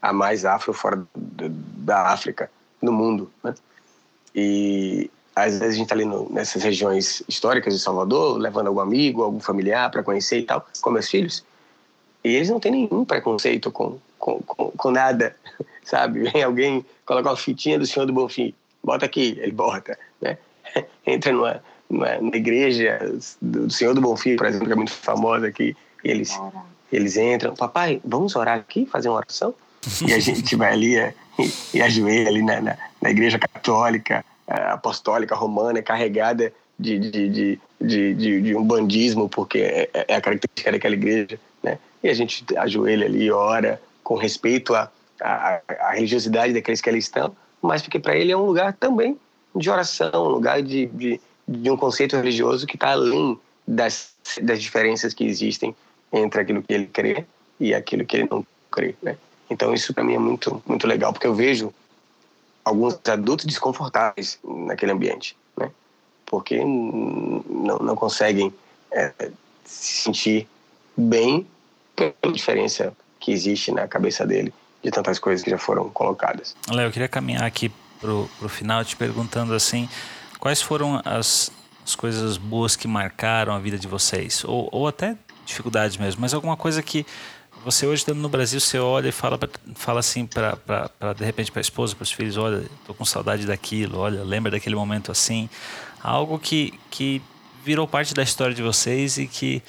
a 0.00 0.12
mais 0.12 0.44
afro 0.44 0.72
fora 0.72 1.04
da 1.14 2.08
África, 2.08 2.50
no 2.80 2.92
mundo, 2.92 3.30
né? 3.42 3.54
E 4.34 5.10
às 5.34 5.58
vezes 5.58 5.74
a 5.74 5.76
gente 5.76 5.82
está 5.82 5.94
ali 5.94 6.04
no, 6.04 6.30
nessas 6.30 6.62
regiões 6.62 7.22
históricas 7.28 7.74
de 7.74 7.80
Salvador, 7.80 8.38
levando 8.38 8.68
algum 8.68 8.80
amigo, 8.80 9.22
algum 9.22 9.40
familiar 9.40 9.90
para 9.90 10.02
conhecer 10.02 10.38
e 10.38 10.44
tal, 10.44 10.66
com 10.80 10.90
meus 10.90 11.08
filhos, 11.08 11.44
e 12.22 12.28
eles 12.36 12.48
não 12.48 12.60
têm 12.60 12.72
nenhum 12.72 13.04
preconceito 13.04 13.70
com, 13.70 13.98
com, 14.18 14.40
com, 14.40 14.70
com 14.70 14.90
nada, 14.90 15.36
sabe? 15.84 16.30
Vem 16.30 16.42
alguém 16.42 16.86
colocar 17.04 17.30
uma 17.30 17.36
fitinha 17.36 17.78
do 17.78 17.86
Senhor 17.86 18.06
do 18.06 18.12
Bonfim, 18.12 18.54
bota 18.82 19.06
aqui, 19.06 19.38
ele 19.40 19.52
bota, 19.52 19.98
né? 20.20 20.38
Entra 21.06 21.32
numa, 21.32 21.62
numa, 21.90 22.16
numa 22.16 22.36
igreja 22.36 22.98
do 23.42 23.70
Senhor 23.70 23.94
do 23.94 24.00
Bonfim, 24.00 24.36
por 24.36 24.46
exemplo, 24.46 24.66
que 24.66 24.72
é 24.72 24.76
muito 24.76 24.92
famosa 24.92 25.48
aqui, 25.48 25.76
eles, 26.02 26.38
eles 26.94 27.16
entram, 27.16 27.54
papai, 27.54 28.00
vamos 28.04 28.36
orar 28.36 28.58
aqui, 28.58 28.86
fazer 28.86 29.08
uma 29.08 29.16
oração? 29.18 29.54
e 30.06 30.12
a 30.12 30.18
gente 30.18 30.56
vai 30.56 30.72
ali 30.72 30.96
é, 30.96 31.14
e, 31.72 31.82
ajoelha 31.82 32.28
ali 32.28 32.42
na, 32.42 32.60
na, 32.60 32.76
na 33.00 33.10
igreja 33.10 33.38
católica, 33.38 34.24
apostólica 34.46 35.34
romana 35.34 35.82
carregada 35.82 36.52
de, 36.78 36.98
de, 36.98 37.28
de, 37.28 37.60
de, 37.80 38.40
de, 38.40 38.56
um 38.56 38.64
bandismo, 38.64 39.28
porque 39.28 39.58
é, 39.58 39.90
é, 39.92 40.04
é, 40.08 40.16
a 40.16 40.20
característica 40.20 40.72
daquela 40.72 40.94
igreja, 40.94 41.38
né? 41.62 41.78
E 42.02 42.08
a 42.08 42.14
gente 42.14 42.44
ajoelha 42.56 43.06
ali, 43.06 43.30
ora, 43.30 43.80
com 44.02 44.16
respeito 44.16 44.74
à, 44.74 44.90
à, 45.20 45.60
à 45.80 45.92
religiosidade 45.92 46.52
daqueles 46.52 46.80
que 46.80 46.88
ali 46.88 46.98
estão, 46.98 47.34
mas 47.62 47.82
porque 47.82 47.98
para 47.98 48.16
ele 48.16 48.32
é 48.32 48.36
um 48.36 48.44
lugar 48.44 48.74
também 48.74 49.18
de 49.54 49.70
oração, 49.70 50.10
um 50.14 50.28
lugar 50.28 50.62
de, 50.62 50.86
de, 50.86 51.20
de 51.48 51.70
um 51.70 51.76
conceito 51.76 52.16
religioso 52.16 52.66
que 52.66 52.76
está 52.76 52.90
além 52.90 53.38
das, 53.66 54.14
das 54.42 54.60
diferenças 54.60 55.14
que 55.14 55.24
existem 55.24 55.74
entre 56.14 56.40
aquilo 56.40 56.62
que 56.62 56.72
ele 56.72 56.86
crê 56.86 57.24
e 57.58 57.74
aquilo 57.74 58.04
que 58.04 58.16
ele 58.16 58.28
não 58.30 58.46
crê, 58.70 58.94
né? 59.02 59.16
Então 59.50 59.74
isso 59.74 59.92
para 59.92 60.04
mim 60.04 60.14
é 60.14 60.18
muito 60.18 60.62
muito 60.66 60.86
legal 60.86 61.12
porque 61.12 61.26
eu 61.26 61.34
vejo 61.34 61.72
alguns 62.64 62.98
adultos 63.06 63.44
desconfortáveis 63.44 64.38
naquele 64.42 64.92
ambiente, 64.92 65.36
né? 65.56 65.70
Porque 66.24 66.58
não, 66.64 67.78
não 67.78 67.96
conseguem 67.96 68.52
é, 68.90 69.12
se 69.64 70.02
sentir 70.02 70.48
bem 70.96 71.46
pela 71.94 72.32
diferença 72.32 72.92
que 73.20 73.32
existe 73.32 73.70
na 73.72 73.86
cabeça 73.86 74.26
dele 74.26 74.52
de 74.82 74.90
tantas 74.90 75.18
coisas 75.18 75.42
que 75.42 75.50
já 75.50 75.58
foram 75.58 75.88
colocadas. 75.90 76.54
Léo, 76.70 76.88
eu 76.88 76.92
queria 76.92 77.08
caminhar 77.08 77.44
aqui 77.44 77.72
pro, 78.00 78.28
pro 78.38 78.48
final 78.48 78.84
te 78.84 78.96
perguntando 78.96 79.54
assim, 79.54 79.88
quais 80.38 80.60
foram 80.60 81.00
as, 81.04 81.50
as 81.84 81.94
coisas 81.94 82.36
boas 82.36 82.76
que 82.76 82.86
marcaram 82.86 83.54
a 83.54 83.58
vida 83.58 83.78
de 83.78 83.88
vocês? 83.88 84.44
Ou, 84.44 84.68
ou 84.70 84.86
até 84.86 85.16
dificuldades 85.44 85.96
mesmo, 85.96 86.20
mas 86.20 86.34
alguma 86.34 86.56
coisa 86.56 86.82
que 86.82 87.06
você 87.64 87.86
hoje 87.86 88.02
estando 88.02 88.18
no 88.18 88.28
Brasil, 88.28 88.60
você 88.60 88.78
olha 88.78 89.08
e 89.08 89.12
fala, 89.12 89.38
fala 89.74 90.00
assim 90.00 90.26
para 90.26 90.58
de 91.16 91.24
repente 91.24 91.50
para 91.50 91.60
a 91.60 91.62
esposa, 91.62 91.96
para 91.96 92.02
os 92.02 92.12
filhos, 92.12 92.36
olha, 92.36 92.62
tô 92.86 92.92
com 92.92 93.04
saudade 93.04 93.46
daquilo, 93.46 93.98
olha, 93.98 94.22
lembra 94.22 94.50
daquele 94.50 94.76
momento 94.76 95.10
assim, 95.10 95.48
algo 96.02 96.38
que, 96.38 96.74
que 96.90 97.22
virou 97.64 97.88
parte 97.88 98.12
da 98.12 98.22
história 98.22 98.54
de 98.54 98.62
vocês 98.62 99.16
e 99.16 99.26
que 99.26 99.62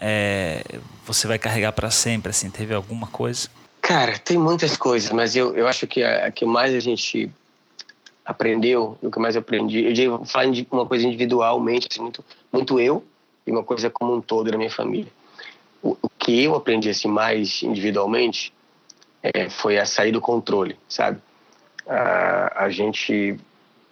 é, 0.00 0.62
você 1.04 1.26
vai 1.26 1.38
carregar 1.38 1.72
para 1.72 1.90
sempre, 1.90 2.30
assim, 2.30 2.50
teve 2.50 2.72
alguma 2.72 3.08
coisa? 3.08 3.48
Cara, 3.82 4.16
tem 4.18 4.38
muitas 4.38 4.76
coisas, 4.76 5.10
mas 5.10 5.34
eu, 5.34 5.56
eu 5.56 5.66
acho 5.66 5.86
que 5.88 6.02
a, 6.04 6.26
a 6.26 6.30
que 6.30 6.44
mais 6.44 6.72
a 6.72 6.80
gente 6.80 7.30
aprendeu, 8.24 8.96
o 9.02 9.10
que 9.10 9.18
mais 9.18 9.34
eu 9.34 9.40
aprendi, 9.40 9.84
eu 9.84 9.92
digo, 9.92 10.24
falar 10.24 10.50
de 10.50 10.66
uma 10.70 10.86
coisa 10.86 11.04
individualmente, 11.04 11.88
assim, 11.90 12.00
muito, 12.00 12.24
muito 12.52 12.78
eu 12.78 13.04
e 13.46 13.50
uma 13.50 13.62
coisa 13.62 13.90
como 13.90 14.14
um 14.14 14.20
todo 14.20 14.50
da 14.50 14.56
minha 14.56 14.70
família 14.70 15.10
o, 15.84 15.96
o 16.00 16.08
que 16.08 16.42
eu 16.42 16.54
aprendi 16.54 16.88
assim 16.88 17.08
mais 17.08 17.62
individualmente 17.62 18.52
é, 19.22 19.50
foi 19.50 19.78
a 19.78 19.84
sair 19.84 20.10
do 20.10 20.20
controle, 20.20 20.76
sabe? 20.88 21.20
A, 21.86 22.64
a 22.64 22.70
gente 22.70 23.38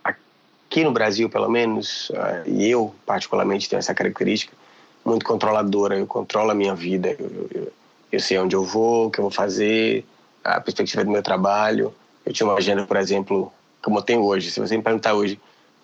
aqui 0.03 0.83
no 0.83 0.91
Brasil, 0.91 1.29
pelo 1.29 1.51
menos, 1.51 2.11
e 2.47 2.69
eu 2.69 2.95
particularmente 3.05 3.69
tenho 3.69 3.79
essa 3.79 3.95
característica 3.95 4.57
muito 5.05 5.25
controladora. 5.25 5.99
Eu 5.99 6.07
controlo 6.07 6.51
a 6.51 6.55
minha 6.55 6.75
vida. 6.75 7.15
Eu, 7.19 7.49
eu, 7.55 7.73
eu 8.11 8.21
sei 8.21 8.39
onde 8.39 8.57
eu 8.57 8.65
vou, 8.65 9.07
o 9.07 9.11
que 9.11 9.19
eu 9.19 9.23
vou 9.23 9.31
fazer, 9.31 10.05
a 10.43 10.61
perspectiva 10.61 11.05
do 11.05 11.11
meu 11.11 11.23
trabalho. 11.23 11.95
Eu 12.25 12.33
tinha 12.33 12.47
uma 12.47 12.57
agenda, 12.57 12.87
por 12.87 12.97
exemplo, 12.97 13.53
como 13.83 13.99
eu 13.99 14.03
tenho 14.03 14.23
hoje. 14.23 14.51
Se 14.51 14.61
você 14.61 14.77
me 14.77 14.83
perguntar 14.83 15.15
hoje 15.15 15.39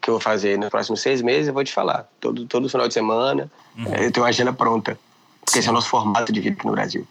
que 0.08 0.10
eu 0.10 0.14
vou 0.14 0.20
fazer 0.20 0.58
nos 0.58 0.70
próximos 0.70 1.02
seis 1.02 1.20
meses, 1.20 1.48
eu 1.48 1.54
vou 1.54 1.62
te 1.62 1.72
falar. 1.72 2.08
Todo, 2.18 2.46
todo 2.46 2.68
final 2.68 2.88
de 2.88 2.94
semana, 2.94 3.50
uhum. 3.76 3.94
eu 3.94 4.10
tenho 4.10 4.24
uma 4.24 4.30
agenda 4.30 4.54
pronta. 4.54 4.98
Porque 5.44 5.58
esse 5.58 5.68
é 5.68 5.70
o 5.70 5.74
nosso 5.74 5.90
formato 5.90 6.32
de 6.32 6.40
vida 6.40 6.56
aqui 6.56 6.66
no 6.66 6.72
Brasil. 6.72 7.06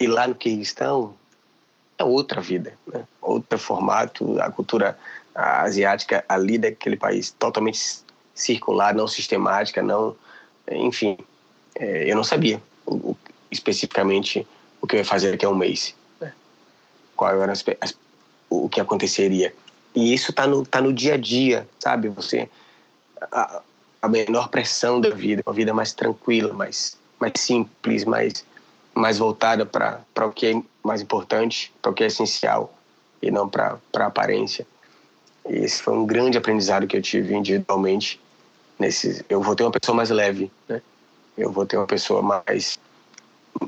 E 0.00 0.06
lá 0.08 0.26
no 0.26 0.34
Kirguistão 0.34 1.14
é 1.96 2.02
outra 2.02 2.40
vida, 2.40 2.76
né? 2.92 3.04
outro 3.22 3.56
formato, 3.56 4.40
a 4.40 4.50
cultura 4.50 4.98
asiática 5.32 6.24
ali 6.28 6.58
daquele 6.58 6.96
país 6.96 7.30
totalmente 7.38 7.80
circular, 8.34 8.92
não 8.92 9.06
sistemática, 9.06 9.80
não, 9.80 10.16
enfim, 10.72 11.16
é, 11.76 12.10
eu 12.10 12.16
não 12.16 12.24
sabia 12.24 12.60
o, 12.84 12.94
o, 12.94 13.16
especificamente 13.48 14.44
o 14.80 14.88
que 14.88 14.96
eu 14.96 14.98
ia 14.98 15.04
fazer 15.04 15.30
daqui 15.30 15.46
a 15.46 15.50
um 15.50 15.54
mês, 15.54 15.94
né? 16.20 16.32
qual 17.14 17.40
era 17.40 17.52
as, 17.52 17.64
as, 17.80 17.96
o 18.50 18.68
que 18.68 18.80
aconteceria. 18.80 19.54
E 19.94 20.12
isso 20.14 20.30
está 20.30 20.46
no, 20.46 20.64
tá 20.64 20.80
no 20.80 20.92
dia 20.92 21.14
a 21.14 21.16
dia, 21.16 21.68
sabe? 21.78 22.08
Você 22.08 22.48
a, 23.32 23.62
a 24.02 24.08
menor 24.08 24.48
pressão 24.48 25.00
da 25.00 25.10
vida, 25.10 25.42
uma 25.46 25.54
vida 25.54 25.74
mais 25.74 25.92
tranquila, 25.92 26.52
mais 26.52 26.96
mais 27.20 27.32
simples, 27.36 28.04
mais 28.04 28.44
mais 28.94 29.18
voltada 29.18 29.64
para 29.64 30.26
o 30.26 30.32
que 30.32 30.46
é 30.46 30.62
mais 30.82 31.00
importante, 31.00 31.72
para 31.80 31.90
o 31.90 31.94
que 31.94 32.02
é 32.02 32.06
essencial 32.06 32.72
e 33.22 33.30
não 33.30 33.48
para 33.48 33.78
a 33.96 34.06
aparência. 34.06 34.66
E 35.48 35.56
esse 35.56 35.82
foi 35.82 35.94
um 35.94 36.06
grande 36.06 36.36
aprendizado 36.36 36.86
que 36.86 36.96
eu 36.96 37.02
tive 37.02 37.34
individualmente. 37.34 38.20
Nesse, 38.78 39.24
eu 39.28 39.40
vou 39.40 39.56
ter 39.56 39.64
uma 39.64 39.72
pessoa 39.72 39.96
mais 39.96 40.10
leve, 40.10 40.50
né? 40.68 40.80
Eu 41.36 41.50
vou 41.52 41.66
ter 41.66 41.76
uma 41.76 41.86
pessoa 41.86 42.22
mais 42.22 42.78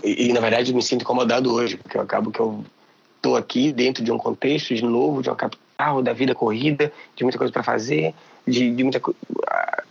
e, 0.05 0.29
e 0.29 0.33
na 0.33 0.41
verdade 0.41 0.73
me 0.73 0.83
sinto 0.83 1.03
incomodado 1.03 1.53
hoje 1.53 1.77
porque 1.77 1.97
eu 1.97 2.03
acabo 2.03 2.31
que 2.31 2.41
eu 2.41 2.64
estou 3.16 3.37
aqui 3.37 3.73
dentro 3.73 4.03
de 4.03 4.12
um 4.12 4.18
contexto 4.18 4.75
de 4.75 4.85
novo, 4.85 5.23
de 5.23 5.29
uma 5.29 5.37
capital, 5.37 5.64
da 6.03 6.12
vida 6.12 6.35
corrida, 6.35 6.93
de 7.16 7.24
muita 7.24 7.39
coisa 7.39 7.53
para 7.53 7.62
fazer, 7.62 8.14
de, 8.47 8.70
de 8.70 8.83
muita 8.83 9.01
ah, 9.49 9.83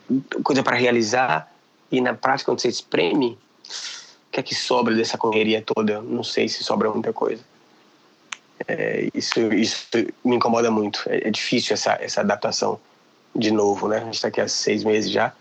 coisa 0.43 0.63
para 0.63 0.75
realizar 0.75 1.51
e 1.91 2.01
na 2.01 2.13
prática 2.13 2.51
quando 2.51 2.59
você 2.59 2.67
espreme 2.67 3.37
o 4.29 4.31
que 4.31 4.39
é 4.39 4.43
que 4.43 4.53
sobra 4.53 4.93
dessa 4.95 5.17
correria 5.17 5.61
toda? 5.61 6.01
Não 6.01 6.23
sei 6.23 6.47
se 6.47 6.63
sobra 6.63 6.89
muita 6.91 7.11
coisa. 7.11 7.43
É, 8.67 9.07
isso, 9.13 9.39
isso 9.53 9.87
me 10.23 10.35
incomoda 10.35 10.69
muito. 10.69 11.01
É, 11.07 11.27
é, 11.27 11.31
difícil 11.31 11.73
essa, 11.73 11.97
essa 11.99 12.21
adaptação 12.21 12.79
de 13.35 13.51
novo, 13.51 13.87
né? 13.87 13.97
A 13.97 14.05
gente 14.05 14.15
está 14.15 14.27
aqui 14.27 14.39
há 14.39 14.47
seis 14.47 14.83
meses 14.83 15.09
já, 15.09 15.33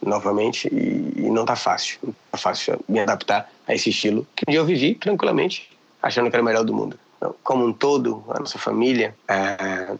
novamente, 0.00 0.68
e, 0.68 1.26
e 1.26 1.30
não 1.30 1.42
está 1.42 1.56
fácil. 1.56 1.98
Não 2.02 2.14
está 2.26 2.38
fácil 2.38 2.80
me 2.88 3.00
adaptar 3.00 3.50
a 3.66 3.74
esse 3.74 3.90
estilo 3.90 4.26
que 4.34 4.44
um 4.48 4.50
dia 4.50 4.60
eu 4.60 4.64
vivi 4.64 4.94
tranquilamente, 4.94 5.68
achando 6.02 6.30
que 6.30 6.36
era 6.36 6.42
o 6.42 6.46
melhor 6.46 6.64
do 6.64 6.72
mundo. 6.72 6.98
Como 7.42 7.64
um 7.64 7.72
todo, 7.72 8.24
a 8.28 8.40
nossa 8.40 8.58
família, 8.58 9.14
é, 9.28 9.96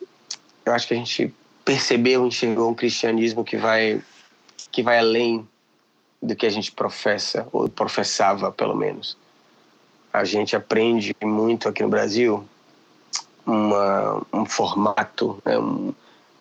eu 0.65 0.73
acho 0.73 0.89
que 0.89 0.95
a 0.95 0.97
gente 0.97 1.35
percebeu, 1.65 2.27
enxergou 2.27 2.71
um 2.71 2.75
cristianismo 2.75 3.45
que 3.45 3.57
vai 3.57 4.03
que 4.71 4.83
vai 4.83 4.99
além 4.99 5.47
do 6.23 6.35
que 6.35 6.47
a 6.47 6.51
gente 6.51 6.73
professa, 6.73 7.47
ou 7.53 7.69
professava 7.69 8.51
pelo 8.51 8.75
menos. 8.75 9.17
A 10.13 10.25
gente 10.25 10.57
aprende 10.57 11.15
muito 11.23 11.69
aqui 11.69 11.83
no 11.83 11.89
Brasil 11.89 12.47
uma, 13.45 14.25
um 14.33 14.47
formato 14.47 15.43
né, 15.45 15.59
um, 15.59 15.93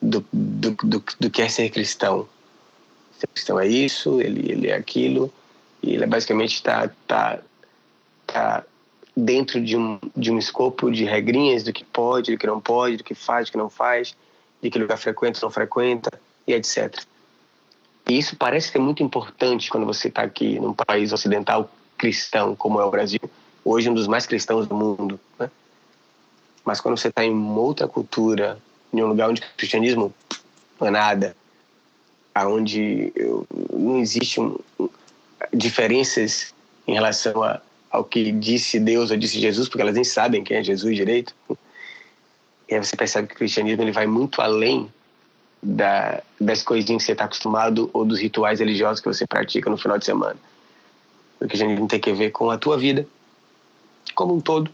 do, 0.01 0.25
do, 0.31 0.71
do, 0.71 1.03
do, 1.19 1.29
que 1.29 1.41
é 1.41 1.49
ser 1.49 1.69
cristão. 1.69 2.27
Ser 3.19 3.27
cristão 3.27 3.59
é 3.59 3.67
isso, 3.67 4.21
ele, 4.21 4.51
ele 4.51 4.69
é 4.69 4.75
aquilo, 4.75 5.31
e 5.81 5.95
ele 5.95 6.05
basicamente 6.05 6.55
está 6.55 6.89
tá, 7.07 7.39
tá 8.27 8.63
dentro 9.15 9.61
de 9.61 9.77
um, 9.77 9.99
de 10.15 10.31
um 10.31 10.37
escopo 10.37 10.89
de 10.89 11.03
regrinhas 11.03 11.63
do 11.63 11.73
que 11.73 11.83
pode, 11.83 12.31
do 12.31 12.37
que 12.37 12.47
não 12.47 12.61
pode, 12.61 12.97
do 12.97 13.03
que 13.03 13.13
faz, 13.13 13.47
do 13.47 13.51
que 13.51 13.57
não 13.57 13.69
faz, 13.69 14.15
de 14.61 14.69
que 14.69 14.79
lugar 14.79 14.97
frequenta, 14.97 15.39
não 15.41 15.51
frequenta, 15.51 16.09
e 16.47 16.53
etc. 16.53 17.03
E 18.09 18.17
isso 18.17 18.35
parece 18.35 18.69
ser 18.69 18.79
muito 18.79 19.03
importante 19.03 19.69
quando 19.69 19.85
você 19.85 20.07
está 20.07 20.23
aqui 20.23 20.59
num 20.59 20.73
país 20.73 21.13
ocidental 21.13 21.69
cristão 21.97 22.55
como 22.55 22.79
é 22.79 22.83
o 22.83 22.89
Brasil, 22.89 23.19
hoje 23.63 23.89
um 23.89 23.93
dos 23.93 24.07
mais 24.07 24.25
cristãos 24.25 24.67
do 24.67 24.75
mundo, 24.75 25.19
né? 25.37 25.51
Mas 26.65 26.79
quando 26.79 26.97
você 26.97 27.09
está 27.09 27.23
em 27.23 27.33
outra 27.55 27.87
cultura, 27.87 28.57
em 28.93 29.01
um 29.03 29.07
lugar 29.07 29.29
onde 29.29 29.41
o 29.41 29.45
cristianismo 29.55 30.13
não 30.79 30.87
é 30.87 30.91
nada, 30.91 31.35
aonde 32.33 33.13
não 33.71 33.99
existe 33.99 34.39
um, 34.39 34.57
diferenças 35.53 36.53
em 36.87 36.93
relação 36.93 37.43
a, 37.43 37.61
ao 37.91 38.03
que 38.03 38.31
disse 38.31 38.79
Deus 38.79 39.11
ou 39.11 39.17
disse 39.17 39.39
Jesus, 39.39 39.67
porque 39.67 39.81
elas 39.81 39.95
nem 39.95 40.03
sabem 40.03 40.43
quem 40.43 40.57
é 40.57 40.63
Jesus 40.63 40.95
direito. 40.95 41.35
E 42.69 42.75
aí 42.75 42.83
você 42.83 42.95
percebe 42.95 43.27
que 43.27 43.33
o 43.33 43.37
cristianismo 43.37 43.83
ele 43.83 43.91
vai 43.91 44.07
muito 44.07 44.41
além 44.41 44.89
da, 45.61 46.23
das 46.39 46.63
coisinhas 46.63 47.03
que 47.03 47.07
você 47.07 47.11
está 47.11 47.25
acostumado 47.25 47.89
ou 47.93 48.05
dos 48.05 48.19
rituais 48.19 48.59
religiosos 48.59 49.01
que 49.01 49.07
você 49.07 49.27
pratica 49.27 49.69
no 49.69 49.77
final 49.77 49.97
de 49.97 50.05
semana. 50.05 50.37
A 51.41 51.55
gente 51.55 51.87
tem 51.87 51.99
que 51.99 52.13
ver 52.13 52.31
com 52.31 52.49
a 52.49 52.57
tua 52.57 52.77
vida 52.77 53.05
como 54.15 54.35
um 54.35 54.39
todo, 54.39 54.71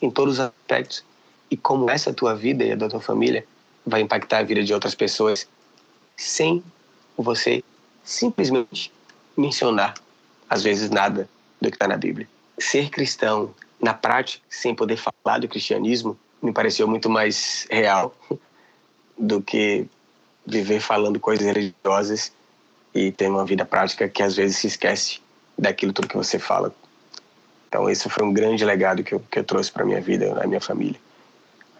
em 0.00 0.10
todos 0.10 0.34
os 0.34 0.40
aspectos, 0.40 1.04
e 1.50 1.56
como 1.56 1.90
essa 1.90 2.12
tua 2.12 2.34
vida 2.34 2.64
e 2.64 2.72
a 2.72 2.76
da 2.76 2.88
tua 2.88 3.00
família 3.00 3.44
vai 3.84 4.00
impactar 4.00 4.38
a 4.38 4.42
vida 4.42 4.62
de 4.62 4.72
outras 4.72 4.94
pessoas 4.94 5.48
sem 6.16 6.62
você 7.16 7.62
simplesmente 8.04 8.92
mencionar, 9.36 9.94
às 10.48 10.62
vezes, 10.62 10.90
nada 10.90 11.28
do 11.60 11.68
que 11.68 11.76
está 11.76 11.88
na 11.88 11.96
Bíblia. 11.96 12.28
Ser 12.58 12.90
cristão 12.90 13.54
na 13.80 13.92
prática, 13.92 14.44
sem 14.48 14.74
poder 14.74 14.96
falar 14.96 15.38
do 15.38 15.48
cristianismo, 15.48 16.16
me 16.40 16.52
pareceu 16.52 16.86
muito 16.86 17.08
mais 17.10 17.66
real 17.70 18.14
do 19.18 19.40
que 19.42 19.86
viver 20.46 20.80
falando 20.80 21.20
coisas 21.20 21.46
religiosas 21.46 22.32
e 22.94 23.10
ter 23.10 23.28
uma 23.28 23.44
vida 23.44 23.64
prática 23.64 24.08
que 24.08 24.22
às 24.22 24.36
vezes 24.36 24.58
se 24.58 24.66
esquece 24.66 25.20
daquilo 25.58 25.92
tudo 25.92 26.08
que 26.08 26.16
você 26.16 26.38
fala. 26.38 26.74
Então, 27.68 27.88
esse 27.88 28.08
foi 28.08 28.24
um 28.24 28.32
grande 28.32 28.64
legado 28.64 29.02
que 29.02 29.14
eu, 29.14 29.20
que 29.30 29.38
eu 29.38 29.44
trouxe 29.44 29.72
para 29.72 29.84
minha 29.84 30.00
vida, 30.00 30.34
na 30.34 30.46
minha 30.46 30.60
família. 30.60 31.00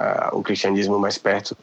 Uh, 0.01 0.39
o 0.39 0.43
cristianismo 0.43 0.99
mais 0.99 1.19
perto 1.19 1.57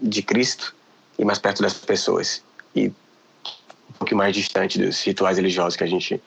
de 0.00 0.22
Cristo 0.22 0.74
e 1.18 1.24
mais 1.24 1.38
perto 1.38 1.62
das 1.62 1.74
pessoas. 1.74 2.42
E 2.74 2.88
um 2.88 3.92
pouco 3.98 4.14
mais 4.14 4.34
distante 4.34 4.78
dos 4.78 5.02
rituais 5.02 5.38
religiosos 5.38 5.76
que 5.76 5.84
a 5.84 5.86
gente 5.86 6.20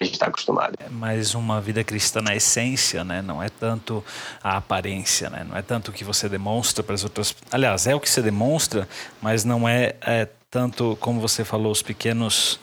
que 0.00 0.04
a 0.04 0.06
gente 0.06 0.14
está 0.14 0.26
acostumado. 0.28 0.74
É 0.78 0.88
mais 0.88 1.34
uma 1.34 1.60
vida 1.60 1.84
cristã 1.84 2.22
na 2.22 2.34
essência, 2.34 3.04
né? 3.04 3.20
Não 3.20 3.42
é 3.42 3.50
tanto 3.50 4.02
a 4.42 4.56
aparência, 4.56 5.28
né? 5.28 5.44
Não 5.46 5.54
é 5.54 5.60
tanto 5.60 5.90
o 5.90 5.92
que 5.92 6.02
você 6.02 6.26
demonstra 6.26 6.82
para 6.82 6.94
as 6.94 7.04
outras. 7.04 7.36
Aliás, 7.52 7.86
é 7.86 7.94
o 7.94 8.00
que 8.00 8.08
você 8.08 8.22
demonstra, 8.22 8.88
mas 9.20 9.44
não 9.44 9.68
é, 9.68 9.94
é 10.00 10.26
tanto 10.50 10.96
como 11.00 11.20
você 11.20 11.44
falou 11.44 11.70
os 11.70 11.82
pequenos 11.82 12.58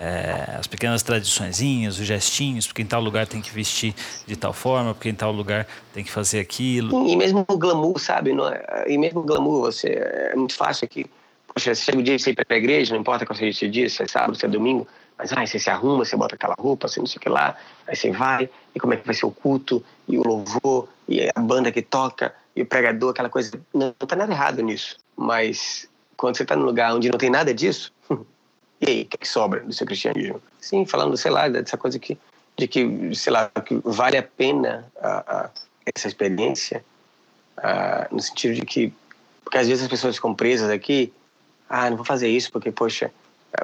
é, 0.00 0.56
as 0.58 0.66
pequenas 0.66 1.02
tradiçõezinhas, 1.02 1.98
os 1.98 2.06
gestinhos, 2.06 2.66
porque 2.66 2.80
em 2.80 2.86
tal 2.86 3.02
lugar 3.02 3.26
tem 3.26 3.42
que 3.42 3.50
vestir 3.50 3.94
de 4.26 4.34
tal 4.34 4.54
forma, 4.54 4.94
porque 4.94 5.10
em 5.10 5.14
tal 5.14 5.30
lugar 5.30 5.66
tem 5.92 6.02
que 6.02 6.10
fazer 6.10 6.40
aquilo. 6.40 7.06
E 7.06 7.14
mesmo 7.14 7.44
o 7.46 7.58
glamour, 7.58 7.98
sabe? 8.00 8.32
Não 8.32 8.48
é, 8.48 8.86
e 8.88 8.96
mesmo 8.96 9.20
o 9.20 9.22
glamour, 9.22 9.60
você, 9.60 9.88
é 9.88 10.34
muito 10.34 10.54
fácil 10.54 10.86
aqui. 10.86 11.04
Poxa, 11.46 11.74
chega 11.74 11.98
o 11.98 12.02
dia 12.02 12.16
de 12.16 12.22
você 12.22 12.30
ir 12.30 12.34
para 12.34 12.46
a 12.48 12.56
igreja, 12.56 12.94
não 12.94 13.00
importa 13.02 13.26
qual 13.26 13.36
seja 13.36 13.66
o 13.66 13.70
dia, 13.70 13.90
se 13.90 14.02
é 14.02 14.08
sábado, 14.08 14.34
se 14.34 14.46
é 14.46 14.48
domingo, 14.48 14.88
mas 15.30 15.50
você 15.50 15.58
se 15.58 15.70
arruma, 15.70 16.04
você 16.04 16.16
bota 16.16 16.34
aquela 16.34 16.54
roupa, 16.58 16.88
você 16.88 16.98
não 16.98 17.06
sei 17.06 17.18
o 17.18 17.20
que 17.20 17.28
lá, 17.28 17.56
aí 17.86 17.94
você 17.94 18.10
vai, 18.10 18.50
e 18.74 18.80
como 18.80 18.94
é 18.94 18.96
que 18.96 19.06
vai 19.06 19.14
ser 19.14 19.26
o 19.26 19.30
culto, 19.30 19.84
e 20.08 20.18
o 20.18 20.22
louvor, 20.26 20.88
e 21.08 21.28
a 21.34 21.40
banda 21.40 21.70
que 21.70 21.82
toca, 21.82 22.34
e 22.56 22.62
o 22.62 22.66
pregador, 22.66 23.10
aquela 23.10 23.28
coisa. 23.28 23.52
Não, 23.72 23.94
não 23.98 24.06
tá 24.06 24.16
nada 24.16 24.32
errado 24.32 24.62
nisso. 24.62 24.96
Mas 25.16 25.88
quando 26.16 26.36
você 26.36 26.42
está 26.42 26.56
num 26.56 26.64
lugar 26.64 26.94
onde 26.94 27.10
não 27.10 27.18
tem 27.18 27.30
nada 27.30 27.54
disso, 27.54 27.92
e 28.80 28.86
aí, 28.88 29.02
o 29.02 29.14
é 29.14 29.16
que 29.16 29.28
sobra 29.28 29.60
do 29.60 29.72
seu 29.72 29.86
cristianismo? 29.86 30.42
Sim, 30.60 30.84
falando, 30.84 31.16
sei 31.16 31.30
lá, 31.30 31.48
dessa 31.48 31.76
coisa 31.76 31.98
que, 31.98 32.18
de 32.56 32.66
que, 32.66 33.14
sei 33.14 33.32
lá, 33.32 33.48
que 33.64 33.80
vale 33.84 34.16
a 34.16 34.22
pena 34.22 34.90
a, 35.00 35.18
a, 35.36 35.50
essa 35.94 36.08
experiência, 36.08 36.84
a, 37.56 38.08
no 38.10 38.20
sentido 38.20 38.54
de 38.54 38.62
que, 38.62 38.92
porque 39.44 39.58
às 39.58 39.68
vezes 39.68 39.82
as 39.82 39.88
pessoas 39.88 40.16
ficam 40.16 40.34
presas 40.34 40.70
aqui, 40.70 41.12
ah, 41.68 41.88
não 41.88 41.96
vou 41.96 42.04
fazer 42.04 42.28
isso 42.28 42.52
porque, 42.52 42.70
poxa, 42.70 43.10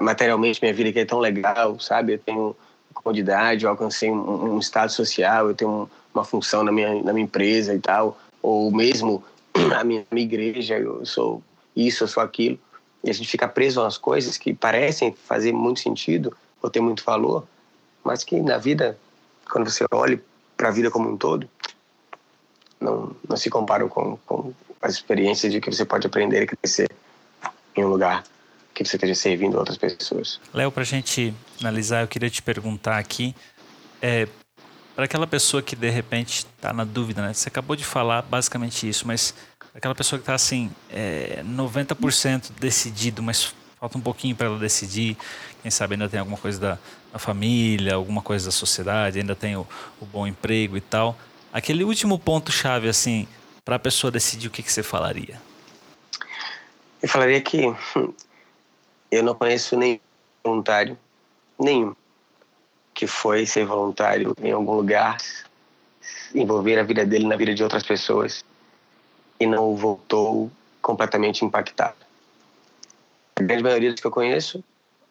materialmente 0.01 0.61
minha 0.63 0.75
vida 0.75 1.01
é 1.01 1.05
tão 1.05 1.19
legal, 1.19 1.79
sabe? 1.81 2.15
Eu 2.15 2.19
tenho 2.19 2.57
comodidade, 2.93 3.65
eu 3.65 3.71
alcancei 3.71 4.11
um, 4.11 4.55
um 4.55 4.59
estado 4.59 4.91
social, 4.91 5.49
eu 5.49 5.55
tenho 5.55 5.89
uma 6.13 6.25
função 6.25 6.63
na 6.63 6.73
minha, 6.73 7.03
na 7.03 7.13
minha 7.13 7.25
empresa 7.25 7.75
e 7.75 7.79
tal, 7.79 8.19
ou 8.43 8.71
mesmo 8.71 9.25
a 9.77 9.85
minha, 9.85 10.05
minha 10.11 10.25
igreja, 10.25 10.79
eu 10.79 11.05
sou 11.07 11.43
isso, 11.75 12.05
eu 12.05 12.09
sou 12.09 12.23
aquilo. 12.23 12.59
E 13.03 13.11
a 13.11 13.15
gente 13.15 13.29
fica 13.29 13.47
preso 13.47 13.83
às 13.83 13.97
coisas 13.97 14.37
que 14.37 14.53
parecem 14.53 15.13
fazer 15.13 15.53
muito 15.53 15.81
sentido 15.81 16.37
ou 16.61 16.69
ter 16.69 16.81
muito 16.81 17.05
valor, 17.05 17.47
mas 18.03 18.25
que 18.25 18.41
na 18.41 18.59
vida, 18.59 18.99
quando 19.51 19.71
você 19.71 19.85
olha 19.93 20.21
para 20.57 20.69
a 20.69 20.73
vida 20.73 20.91
como 20.91 21.09
um 21.09 21.17
todo, 21.17 21.49
não, 22.81 23.15
não 23.29 23.37
se 23.37 23.49
comparam 23.49 23.89
com, 23.89 24.19
com 24.27 24.53
as 24.83 24.95
experiências 24.95 25.53
de 25.53 25.61
que 25.61 25.71
você 25.71 25.85
pode 25.85 26.07
aprender 26.07 26.43
e 26.43 26.47
crescer 26.47 26.91
em 27.77 27.85
um 27.85 27.89
lugar 27.89 28.25
que 28.85 28.89
você 28.89 28.97
esteja 28.97 29.15
servindo 29.15 29.57
outras 29.57 29.77
pessoas. 29.77 30.41
Léo, 30.53 30.71
para 30.71 30.83
a 30.83 30.87
gente 30.87 31.35
finalizar, 31.57 32.03
eu 32.03 32.09
queria 32.09 32.31
te 32.31 32.43
perguntar 32.43 32.99
aqui, 32.99 33.35
é, 34.01 34.29
para 34.95 35.05
aquela 35.05 35.27
pessoa 35.27 35.63
que 35.63 35.77
de 35.77 35.89
repente 35.89 36.47
está 36.57 36.73
na 36.73 36.85
dúvida, 36.85 37.23
né? 37.23 37.33
Você 37.33 37.49
acabou 37.49 37.77
de 37.77 37.85
falar 37.85 38.23
basicamente 38.23 38.89
isso, 38.89 39.07
mas 39.07 39.35
aquela 39.75 39.95
pessoa 39.95 40.19
que 40.19 40.23
está 40.23 40.35
assim, 40.35 40.71
é, 40.91 41.43
90% 41.45 42.51
decidido, 42.59 43.23
mas 43.23 43.55
falta 43.79 43.97
um 43.97 44.01
pouquinho 44.01 44.35
para 44.35 44.47
ela 44.47 44.59
decidir. 44.59 45.17
Quem 45.63 45.71
sabe 45.71 45.95
ainda 45.95 46.09
tem 46.09 46.21
alguma 46.21 46.39
coisa 46.39 46.59
da, 46.59 46.79
da 47.13 47.19
família, 47.19 47.95
alguma 47.95 48.23
coisa 48.23 48.47
da 48.47 48.53
sociedade, 48.53 49.19
ainda 49.19 49.37
tem 49.37 49.57
o, 49.57 49.67
o 50.01 50.07
bom 50.07 50.27
emprego 50.27 50.77
e 50.77 50.81
tal. 50.81 51.17
Aquele 51.53 51.85
último 51.85 52.19
ponto 52.19 52.51
chave 52.51 52.89
assim, 52.89 53.27
para 53.65 53.77
a 53.77 53.79
pessoa 53.79 54.11
decidir 54.11 54.49
o 54.49 54.51
que, 54.51 54.63
que 54.63 54.73
você 54.73 54.83
falaria? 54.83 55.41
Eu 57.03 57.09
falaria 57.09 57.41
que 57.41 57.73
eu 59.11 59.23
não 59.23 59.35
conheço 59.35 59.77
nenhum 59.77 60.01
voluntário, 60.45 60.99
nenhum, 61.59 61.95
que 62.95 63.07
foi 63.07 63.47
ser 63.47 63.65
voluntário 63.65 64.35
em 64.43 64.53
algum 64.53 64.75
lugar, 64.75 65.19
envolver 66.35 66.79
a 66.79 66.83
vida 66.83 67.05
dele 67.05 67.27
na 67.27 67.37
vida 67.37 67.55
de 67.55 67.63
outras 67.63 67.83
pessoas 67.83 68.45
e 69.39 69.47
não 69.47 69.77
voltou 69.77 70.51
completamente 70.83 71.45
impactado. 71.45 71.97
A 73.37 73.43
grande 73.43 73.63
maioria 73.63 73.93
dos 73.93 74.01
que 74.01 74.07
eu 74.07 74.11
conheço 74.11 74.63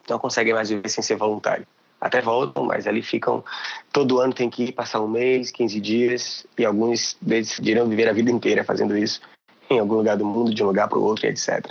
não 0.10 0.20
conseguem 0.20 0.54
mais 0.54 0.70
viver 0.70 0.90
sem 0.90 1.04
ser 1.04 1.16
voluntário. 1.16 1.66
Até 2.00 2.22
voltam, 2.22 2.64
mas 2.64 2.86
ali 2.86 3.02
ficam. 3.02 3.44
Todo 3.92 4.20
ano 4.20 4.34
tem 4.34 4.50
que 4.50 4.66
ir 4.66 4.72
passar 4.72 5.02
um 5.02 5.08
mês, 5.08 5.50
15 5.52 5.80
dias, 5.80 6.46
e 6.58 6.64
alguns 6.64 7.18
decidiram 7.22 7.88
viver 7.88 8.08
a 8.08 8.14
vida 8.14 8.30
inteira 8.30 8.64
fazendo 8.64 8.96
isso 8.98 9.22
em 9.70 9.80
algum 9.80 9.96
lugar 9.96 10.16
do 10.16 10.26
mundo, 10.26 10.54
de 10.54 10.64
um 10.64 10.68
lugar 10.68 10.88
para 10.88 10.98
o 10.98 11.04
outro, 11.04 11.26
etc. 11.26 11.66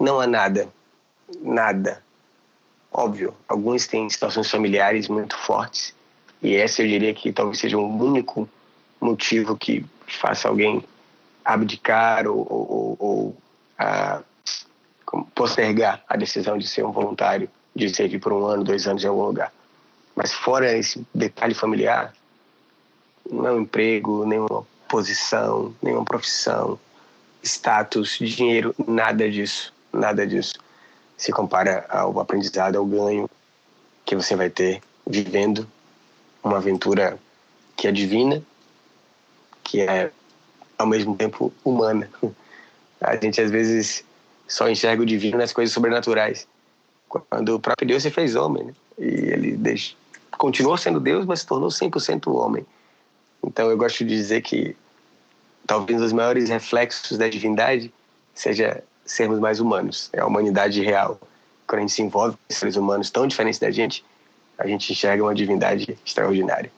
Não 0.00 0.20
há 0.20 0.26
nada, 0.26 0.68
nada. 1.40 2.02
Óbvio, 2.92 3.34
alguns 3.48 3.86
têm 3.86 4.08
situações 4.08 4.50
familiares 4.50 5.08
muito 5.08 5.36
fortes, 5.36 5.94
e 6.42 6.56
essa 6.56 6.82
eu 6.82 6.88
diria 6.88 7.12
que 7.12 7.32
talvez 7.32 7.58
seja 7.58 7.76
um 7.76 8.02
único 8.02 8.48
motivo 9.00 9.56
que 9.56 9.84
faça 10.06 10.48
alguém 10.48 10.82
abdicar 11.44 12.26
ou, 12.26 12.38
ou, 12.48 12.96
ou 12.98 13.36
a, 13.78 14.22
postergar 15.34 16.02
a 16.08 16.16
decisão 16.16 16.56
de 16.56 16.66
ser 16.66 16.84
um 16.84 16.92
voluntário, 16.92 17.50
de 17.74 17.94
servir 17.94 18.18
por 18.18 18.32
um 18.32 18.46
ano, 18.46 18.64
dois 18.64 18.86
anos 18.86 19.04
em 19.04 19.08
algum 19.08 19.24
lugar. 19.24 19.52
Mas 20.14 20.32
fora 20.32 20.76
esse 20.76 21.06
detalhe 21.14 21.54
familiar, 21.54 22.14
não 23.30 23.60
emprego, 23.60 24.24
nenhuma 24.24 24.66
posição, 24.88 25.74
nenhuma 25.82 26.04
profissão, 26.04 26.78
status, 27.42 28.18
dinheiro, 28.18 28.74
nada 28.86 29.30
disso, 29.30 29.72
nada 29.92 30.26
disso 30.26 30.65
se 31.16 31.32
compara 31.32 31.86
ao 31.88 32.18
aprendizado, 32.20 32.76
ao 32.76 32.84
ganho 32.84 33.28
que 34.04 34.14
você 34.14 34.36
vai 34.36 34.50
ter 34.50 34.80
vivendo 35.06 35.66
uma 36.42 36.58
aventura 36.58 37.18
que 37.76 37.88
é 37.88 37.92
divina, 37.92 38.42
que 39.64 39.80
é 39.80 40.10
ao 40.78 40.86
mesmo 40.86 41.16
tempo 41.16 41.52
humana. 41.64 42.08
A 43.00 43.16
gente 43.16 43.40
às 43.40 43.50
vezes 43.50 44.04
só 44.46 44.68
enxerga 44.68 45.02
o 45.02 45.06
divino 45.06 45.38
nas 45.38 45.52
coisas 45.52 45.72
sobrenaturais. 45.72 46.46
Quando 47.08 47.56
o 47.56 47.60
próprio 47.60 47.86
Deus 47.86 48.02
se 48.02 48.10
fez 48.10 48.34
homem, 48.36 48.64
né? 48.64 48.74
e 48.98 49.04
ele 49.04 49.56
deixa, 49.56 49.94
continuou 50.36 50.76
sendo 50.76 51.00
Deus, 51.00 51.24
mas 51.24 51.40
se 51.40 51.46
tornou 51.46 51.68
100% 51.68 52.32
homem. 52.34 52.64
Então 53.44 53.70
eu 53.70 53.76
gosto 53.76 53.98
de 53.98 54.06
dizer 54.06 54.42
que 54.42 54.76
talvez 55.66 55.98
um 55.98 56.02
dos 56.02 56.12
maiores 56.12 56.48
reflexos 56.48 57.16
da 57.18 57.28
divindade 57.28 57.92
seja 58.34 58.82
sermos 59.06 59.38
mais 59.38 59.60
humanos, 59.60 60.10
é 60.12 60.20
a 60.20 60.26
humanidade 60.26 60.82
real. 60.82 61.18
Quando 61.66 61.78
a 61.78 61.80
gente 61.82 61.92
se 61.92 62.02
envolve 62.02 62.36
com 62.36 62.54
seres 62.54 62.76
humanos 62.76 63.10
tão 63.10 63.26
diferentes 63.26 63.58
da 63.58 63.70
gente, 63.70 64.04
a 64.58 64.66
gente 64.66 64.92
enxerga 64.92 65.22
uma 65.22 65.34
divindade 65.34 65.96
extraordinária. 66.04 66.70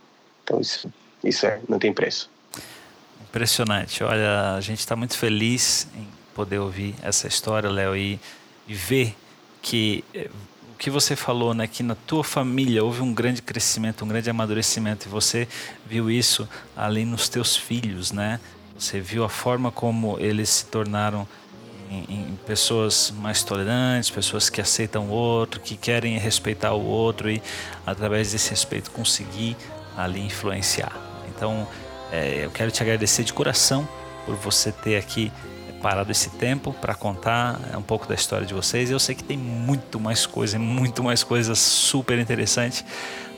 Então 0.45 0.61
isso, 0.61 0.93
isso 1.22 1.47
é, 1.47 1.61
não 1.68 1.79
tem 1.79 1.93
preço. 1.93 2.31
Impressionante. 3.29 4.03
Olha, 4.03 4.55
a 4.55 4.61
gente 4.61 4.79
está 4.79 4.97
muito 4.97 5.16
feliz 5.16 5.87
em 5.95 6.07
poder 6.35 6.59
ouvir 6.59 6.95
essa 7.03 7.26
história, 7.26 7.68
Léo, 7.68 7.97
e, 7.97 8.18
e 8.66 8.74
ver 8.74 9.14
que 9.61 10.05
eh, 10.14 10.31
o 10.72 10.79
que 10.79 10.89
você 10.89 11.14
falou, 11.14 11.53
né, 11.53 11.66
que 11.66 11.83
na 11.83 11.95
tua 11.95 12.24
família 12.24 12.83
houve 12.83 13.03
um 13.03 13.12
grande 13.12 13.43
crescimento, 13.43 14.05
um 14.05 14.09
grande 14.09 14.31
amadurecimento, 14.31 15.07
e 15.07 15.11
você 15.11 15.47
viu 15.85 16.11
isso 16.11 16.49
ali 16.76 17.05
nos 17.05 17.29
teus 17.29 17.57
filhos, 17.57 18.12
né? 18.12 18.41
Você 18.79 19.01
viu 19.01 19.24
a 19.24 19.29
forma 19.29 19.72
como 19.72 20.16
eles 20.20 20.49
se 20.49 20.66
tornaram 20.66 21.26
em, 21.91 22.39
pessoas 22.47 23.12
mais 23.18 23.43
tolerantes, 23.43 24.11
pessoas 24.11 24.49
que 24.49 24.61
aceitam 24.61 25.09
o 25.09 25.11
outro, 25.11 25.61
que 25.61 25.76
querem 25.76 26.16
respeitar 26.18 26.72
o 26.72 26.84
outro 26.84 27.30
e 27.30 27.43
através 27.86 28.32
desse 28.32 28.51
respeito 28.51 28.91
conseguir 28.91 29.57
ali 29.97 30.20
influenciar. 30.20 30.93
Então, 31.28 31.66
é, 32.11 32.45
eu 32.45 32.51
quero 32.51 32.70
te 32.70 32.82
agradecer 32.82 33.24
de 33.24 33.32
coração 33.32 33.86
por 34.24 34.34
você 34.36 34.72
ter 34.72 34.97
aqui 34.97 35.30
parado 35.82 36.11
esse 36.11 36.30
tempo 36.30 36.72
para 36.72 36.95
contar 36.95 37.61
um 37.76 37.82
pouco 37.82 38.07
da 38.07 38.14
história 38.14 38.47
de 38.47 38.55
vocês. 38.55 38.91
Eu 38.91 38.99
sei 38.99 39.14
que 39.14 39.22
tem 39.22 39.36
muito 39.36 40.01
mais 40.01 40.26
coisa, 40.26 40.59
muito 40.59 41.03
mais 41.03 41.22
coisas 41.22 41.59
super 41.59 42.18
interessantes, 42.18 42.84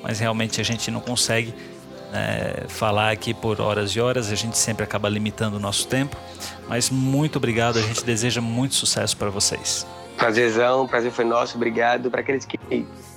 mas 0.03 0.19
realmente 0.19 0.61
a 0.61 0.65
gente 0.65 0.91
não 0.91 1.01
consegue 1.01 1.55
é, 2.13 2.65
falar 2.69 3.11
aqui 3.11 3.33
por 3.33 3.61
horas 3.61 3.91
e 3.91 4.01
horas, 4.01 4.31
a 4.31 4.35
gente 4.35 4.59
sempre 4.59 4.85
acaba 4.85 5.09
limitando 5.09 5.57
o 5.57 5.61
nosso 5.61 5.87
tempo. 5.87 6.17
Mas 6.69 6.91
muito 6.91 7.37
obrigado, 7.37 7.79
a 7.79 7.83
gente 7.83 8.05
deseja 8.05 8.41
muito 8.41 8.75
sucesso 8.75 9.17
para 9.17 9.31
vocês. 9.31 9.87
Prazerzão, 10.17 10.87
prazer 10.87 11.11
foi 11.13 11.25
nosso, 11.25 11.57
obrigado. 11.57 12.11
Para 12.11 12.21
aqueles 12.21 12.45
que 12.45 12.59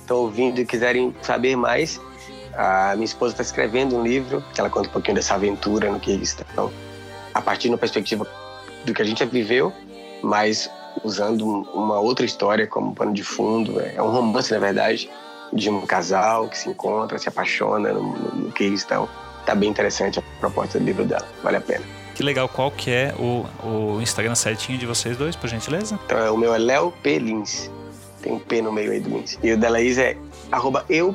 estão 0.00 0.18
ouvindo 0.18 0.60
e 0.60 0.66
quiserem 0.66 1.14
saber 1.22 1.56
mais, 1.56 2.00
a 2.56 2.94
minha 2.94 3.04
esposa 3.04 3.34
está 3.34 3.42
escrevendo 3.42 3.96
um 3.96 4.02
livro, 4.02 4.42
que 4.54 4.60
ela 4.60 4.70
conta 4.70 4.88
um 4.88 4.92
pouquinho 4.92 5.16
dessa 5.16 5.34
aventura 5.34 5.90
no 5.90 6.00
que 6.00 6.10
eles 6.10 6.30
estão, 6.30 6.72
a 7.32 7.42
partir 7.42 7.68
uma 7.68 7.78
perspectiva 7.78 8.26
do 8.84 8.94
que 8.94 9.02
a 9.02 9.04
gente 9.04 9.18
já 9.18 9.26
viveu, 9.26 9.72
mas 10.22 10.70
usando 11.02 11.46
uma 11.46 11.98
outra 11.98 12.24
história 12.24 12.66
como 12.66 12.94
pano 12.94 13.12
de 13.12 13.24
fundo. 13.24 13.80
É 13.80 14.00
um 14.00 14.10
romance, 14.10 14.52
na 14.52 14.58
verdade, 14.58 15.10
de 15.52 15.70
um 15.70 15.82
casal 15.82 16.48
que 16.48 16.58
se 16.58 16.68
encontra, 16.68 17.18
se 17.18 17.28
apaixona 17.28 17.92
no, 17.92 18.02
no, 18.02 18.34
no 18.36 18.52
que 18.52 18.64
eles 18.64 18.80
estão. 18.80 19.08
Tá 19.46 19.54
bem 19.54 19.68
interessante 19.68 20.18
a 20.18 20.22
proposta 20.40 20.78
do 20.78 20.84
livro 20.84 21.04
dela, 21.04 21.26
vale 21.42 21.58
a 21.58 21.60
pena. 21.60 21.84
Que 22.14 22.22
legal, 22.22 22.48
qual 22.48 22.70
que 22.70 22.90
é 22.90 23.12
o, 23.18 23.44
o 23.66 24.00
Instagram 24.00 24.34
certinho 24.34 24.78
de 24.78 24.86
vocês 24.86 25.16
dois, 25.16 25.34
por 25.34 25.48
gentileza? 25.48 25.98
Então, 26.06 26.34
o 26.34 26.38
meu 26.38 26.54
é 26.54 26.58
Léo 26.58 26.92
P. 27.02 27.18
Lins. 27.18 27.70
Tem 28.22 28.32
um 28.32 28.38
P 28.38 28.62
no 28.62 28.72
meio 28.72 28.92
aí 28.92 29.00
do 29.00 29.10
Lins. 29.10 29.38
E 29.42 29.52
o 29.52 29.58
da 29.58 29.68
Laís 29.68 29.98
é 29.98 30.16
arroba 30.50 30.84
eu, 30.88 31.14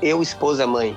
eu 0.00 0.22
esposa 0.22 0.66
mãe. 0.66 0.96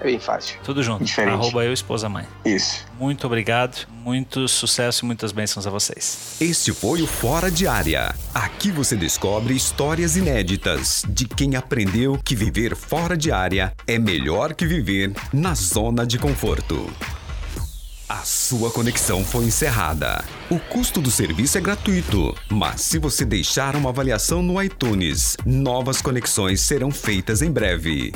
É 0.00 0.04
bem 0.04 0.18
fácil. 0.18 0.58
Tudo 0.64 0.82
junto. 0.82 1.04
Diferente. 1.04 1.34
Arroba 1.34 1.64
eu 1.64 1.72
esposa 1.72 2.08
mãe. 2.08 2.26
Isso. 2.44 2.86
Muito 2.98 3.26
obrigado, 3.26 3.86
muito 4.02 4.48
sucesso 4.48 5.04
e 5.04 5.06
muitas 5.06 5.30
bênçãos 5.30 5.66
a 5.66 5.70
vocês. 5.70 6.36
Este 6.40 6.72
foi 6.72 7.02
o 7.02 7.06
Fora 7.06 7.50
de 7.50 7.66
Área. 7.66 8.14
Aqui 8.34 8.70
você 8.70 8.96
descobre 8.96 9.54
histórias 9.54 10.16
inéditas 10.16 11.04
de 11.06 11.26
quem 11.26 11.54
aprendeu 11.54 12.18
que 12.24 12.34
viver 12.34 12.74
fora 12.74 13.16
de 13.16 13.30
área 13.30 13.74
é 13.86 13.98
melhor 13.98 14.54
que 14.54 14.66
viver 14.66 15.12
na 15.32 15.54
zona 15.54 16.06
de 16.06 16.18
conforto. 16.18 16.90
A 18.08 18.24
sua 18.24 18.72
conexão 18.72 19.24
foi 19.24 19.44
encerrada. 19.44 20.24
O 20.50 20.58
custo 20.58 21.00
do 21.00 21.10
serviço 21.10 21.58
é 21.58 21.60
gratuito, 21.60 22.34
mas 22.50 22.80
se 22.80 22.98
você 22.98 23.24
deixar 23.24 23.76
uma 23.76 23.90
avaliação 23.90 24.42
no 24.42 24.60
iTunes, 24.60 25.36
novas 25.46 26.02
conexões 26.02 26.60
serão 26.60 26.90
feitas 26.90 27.40
em 27.40 27.52
breve. 27.52 28.12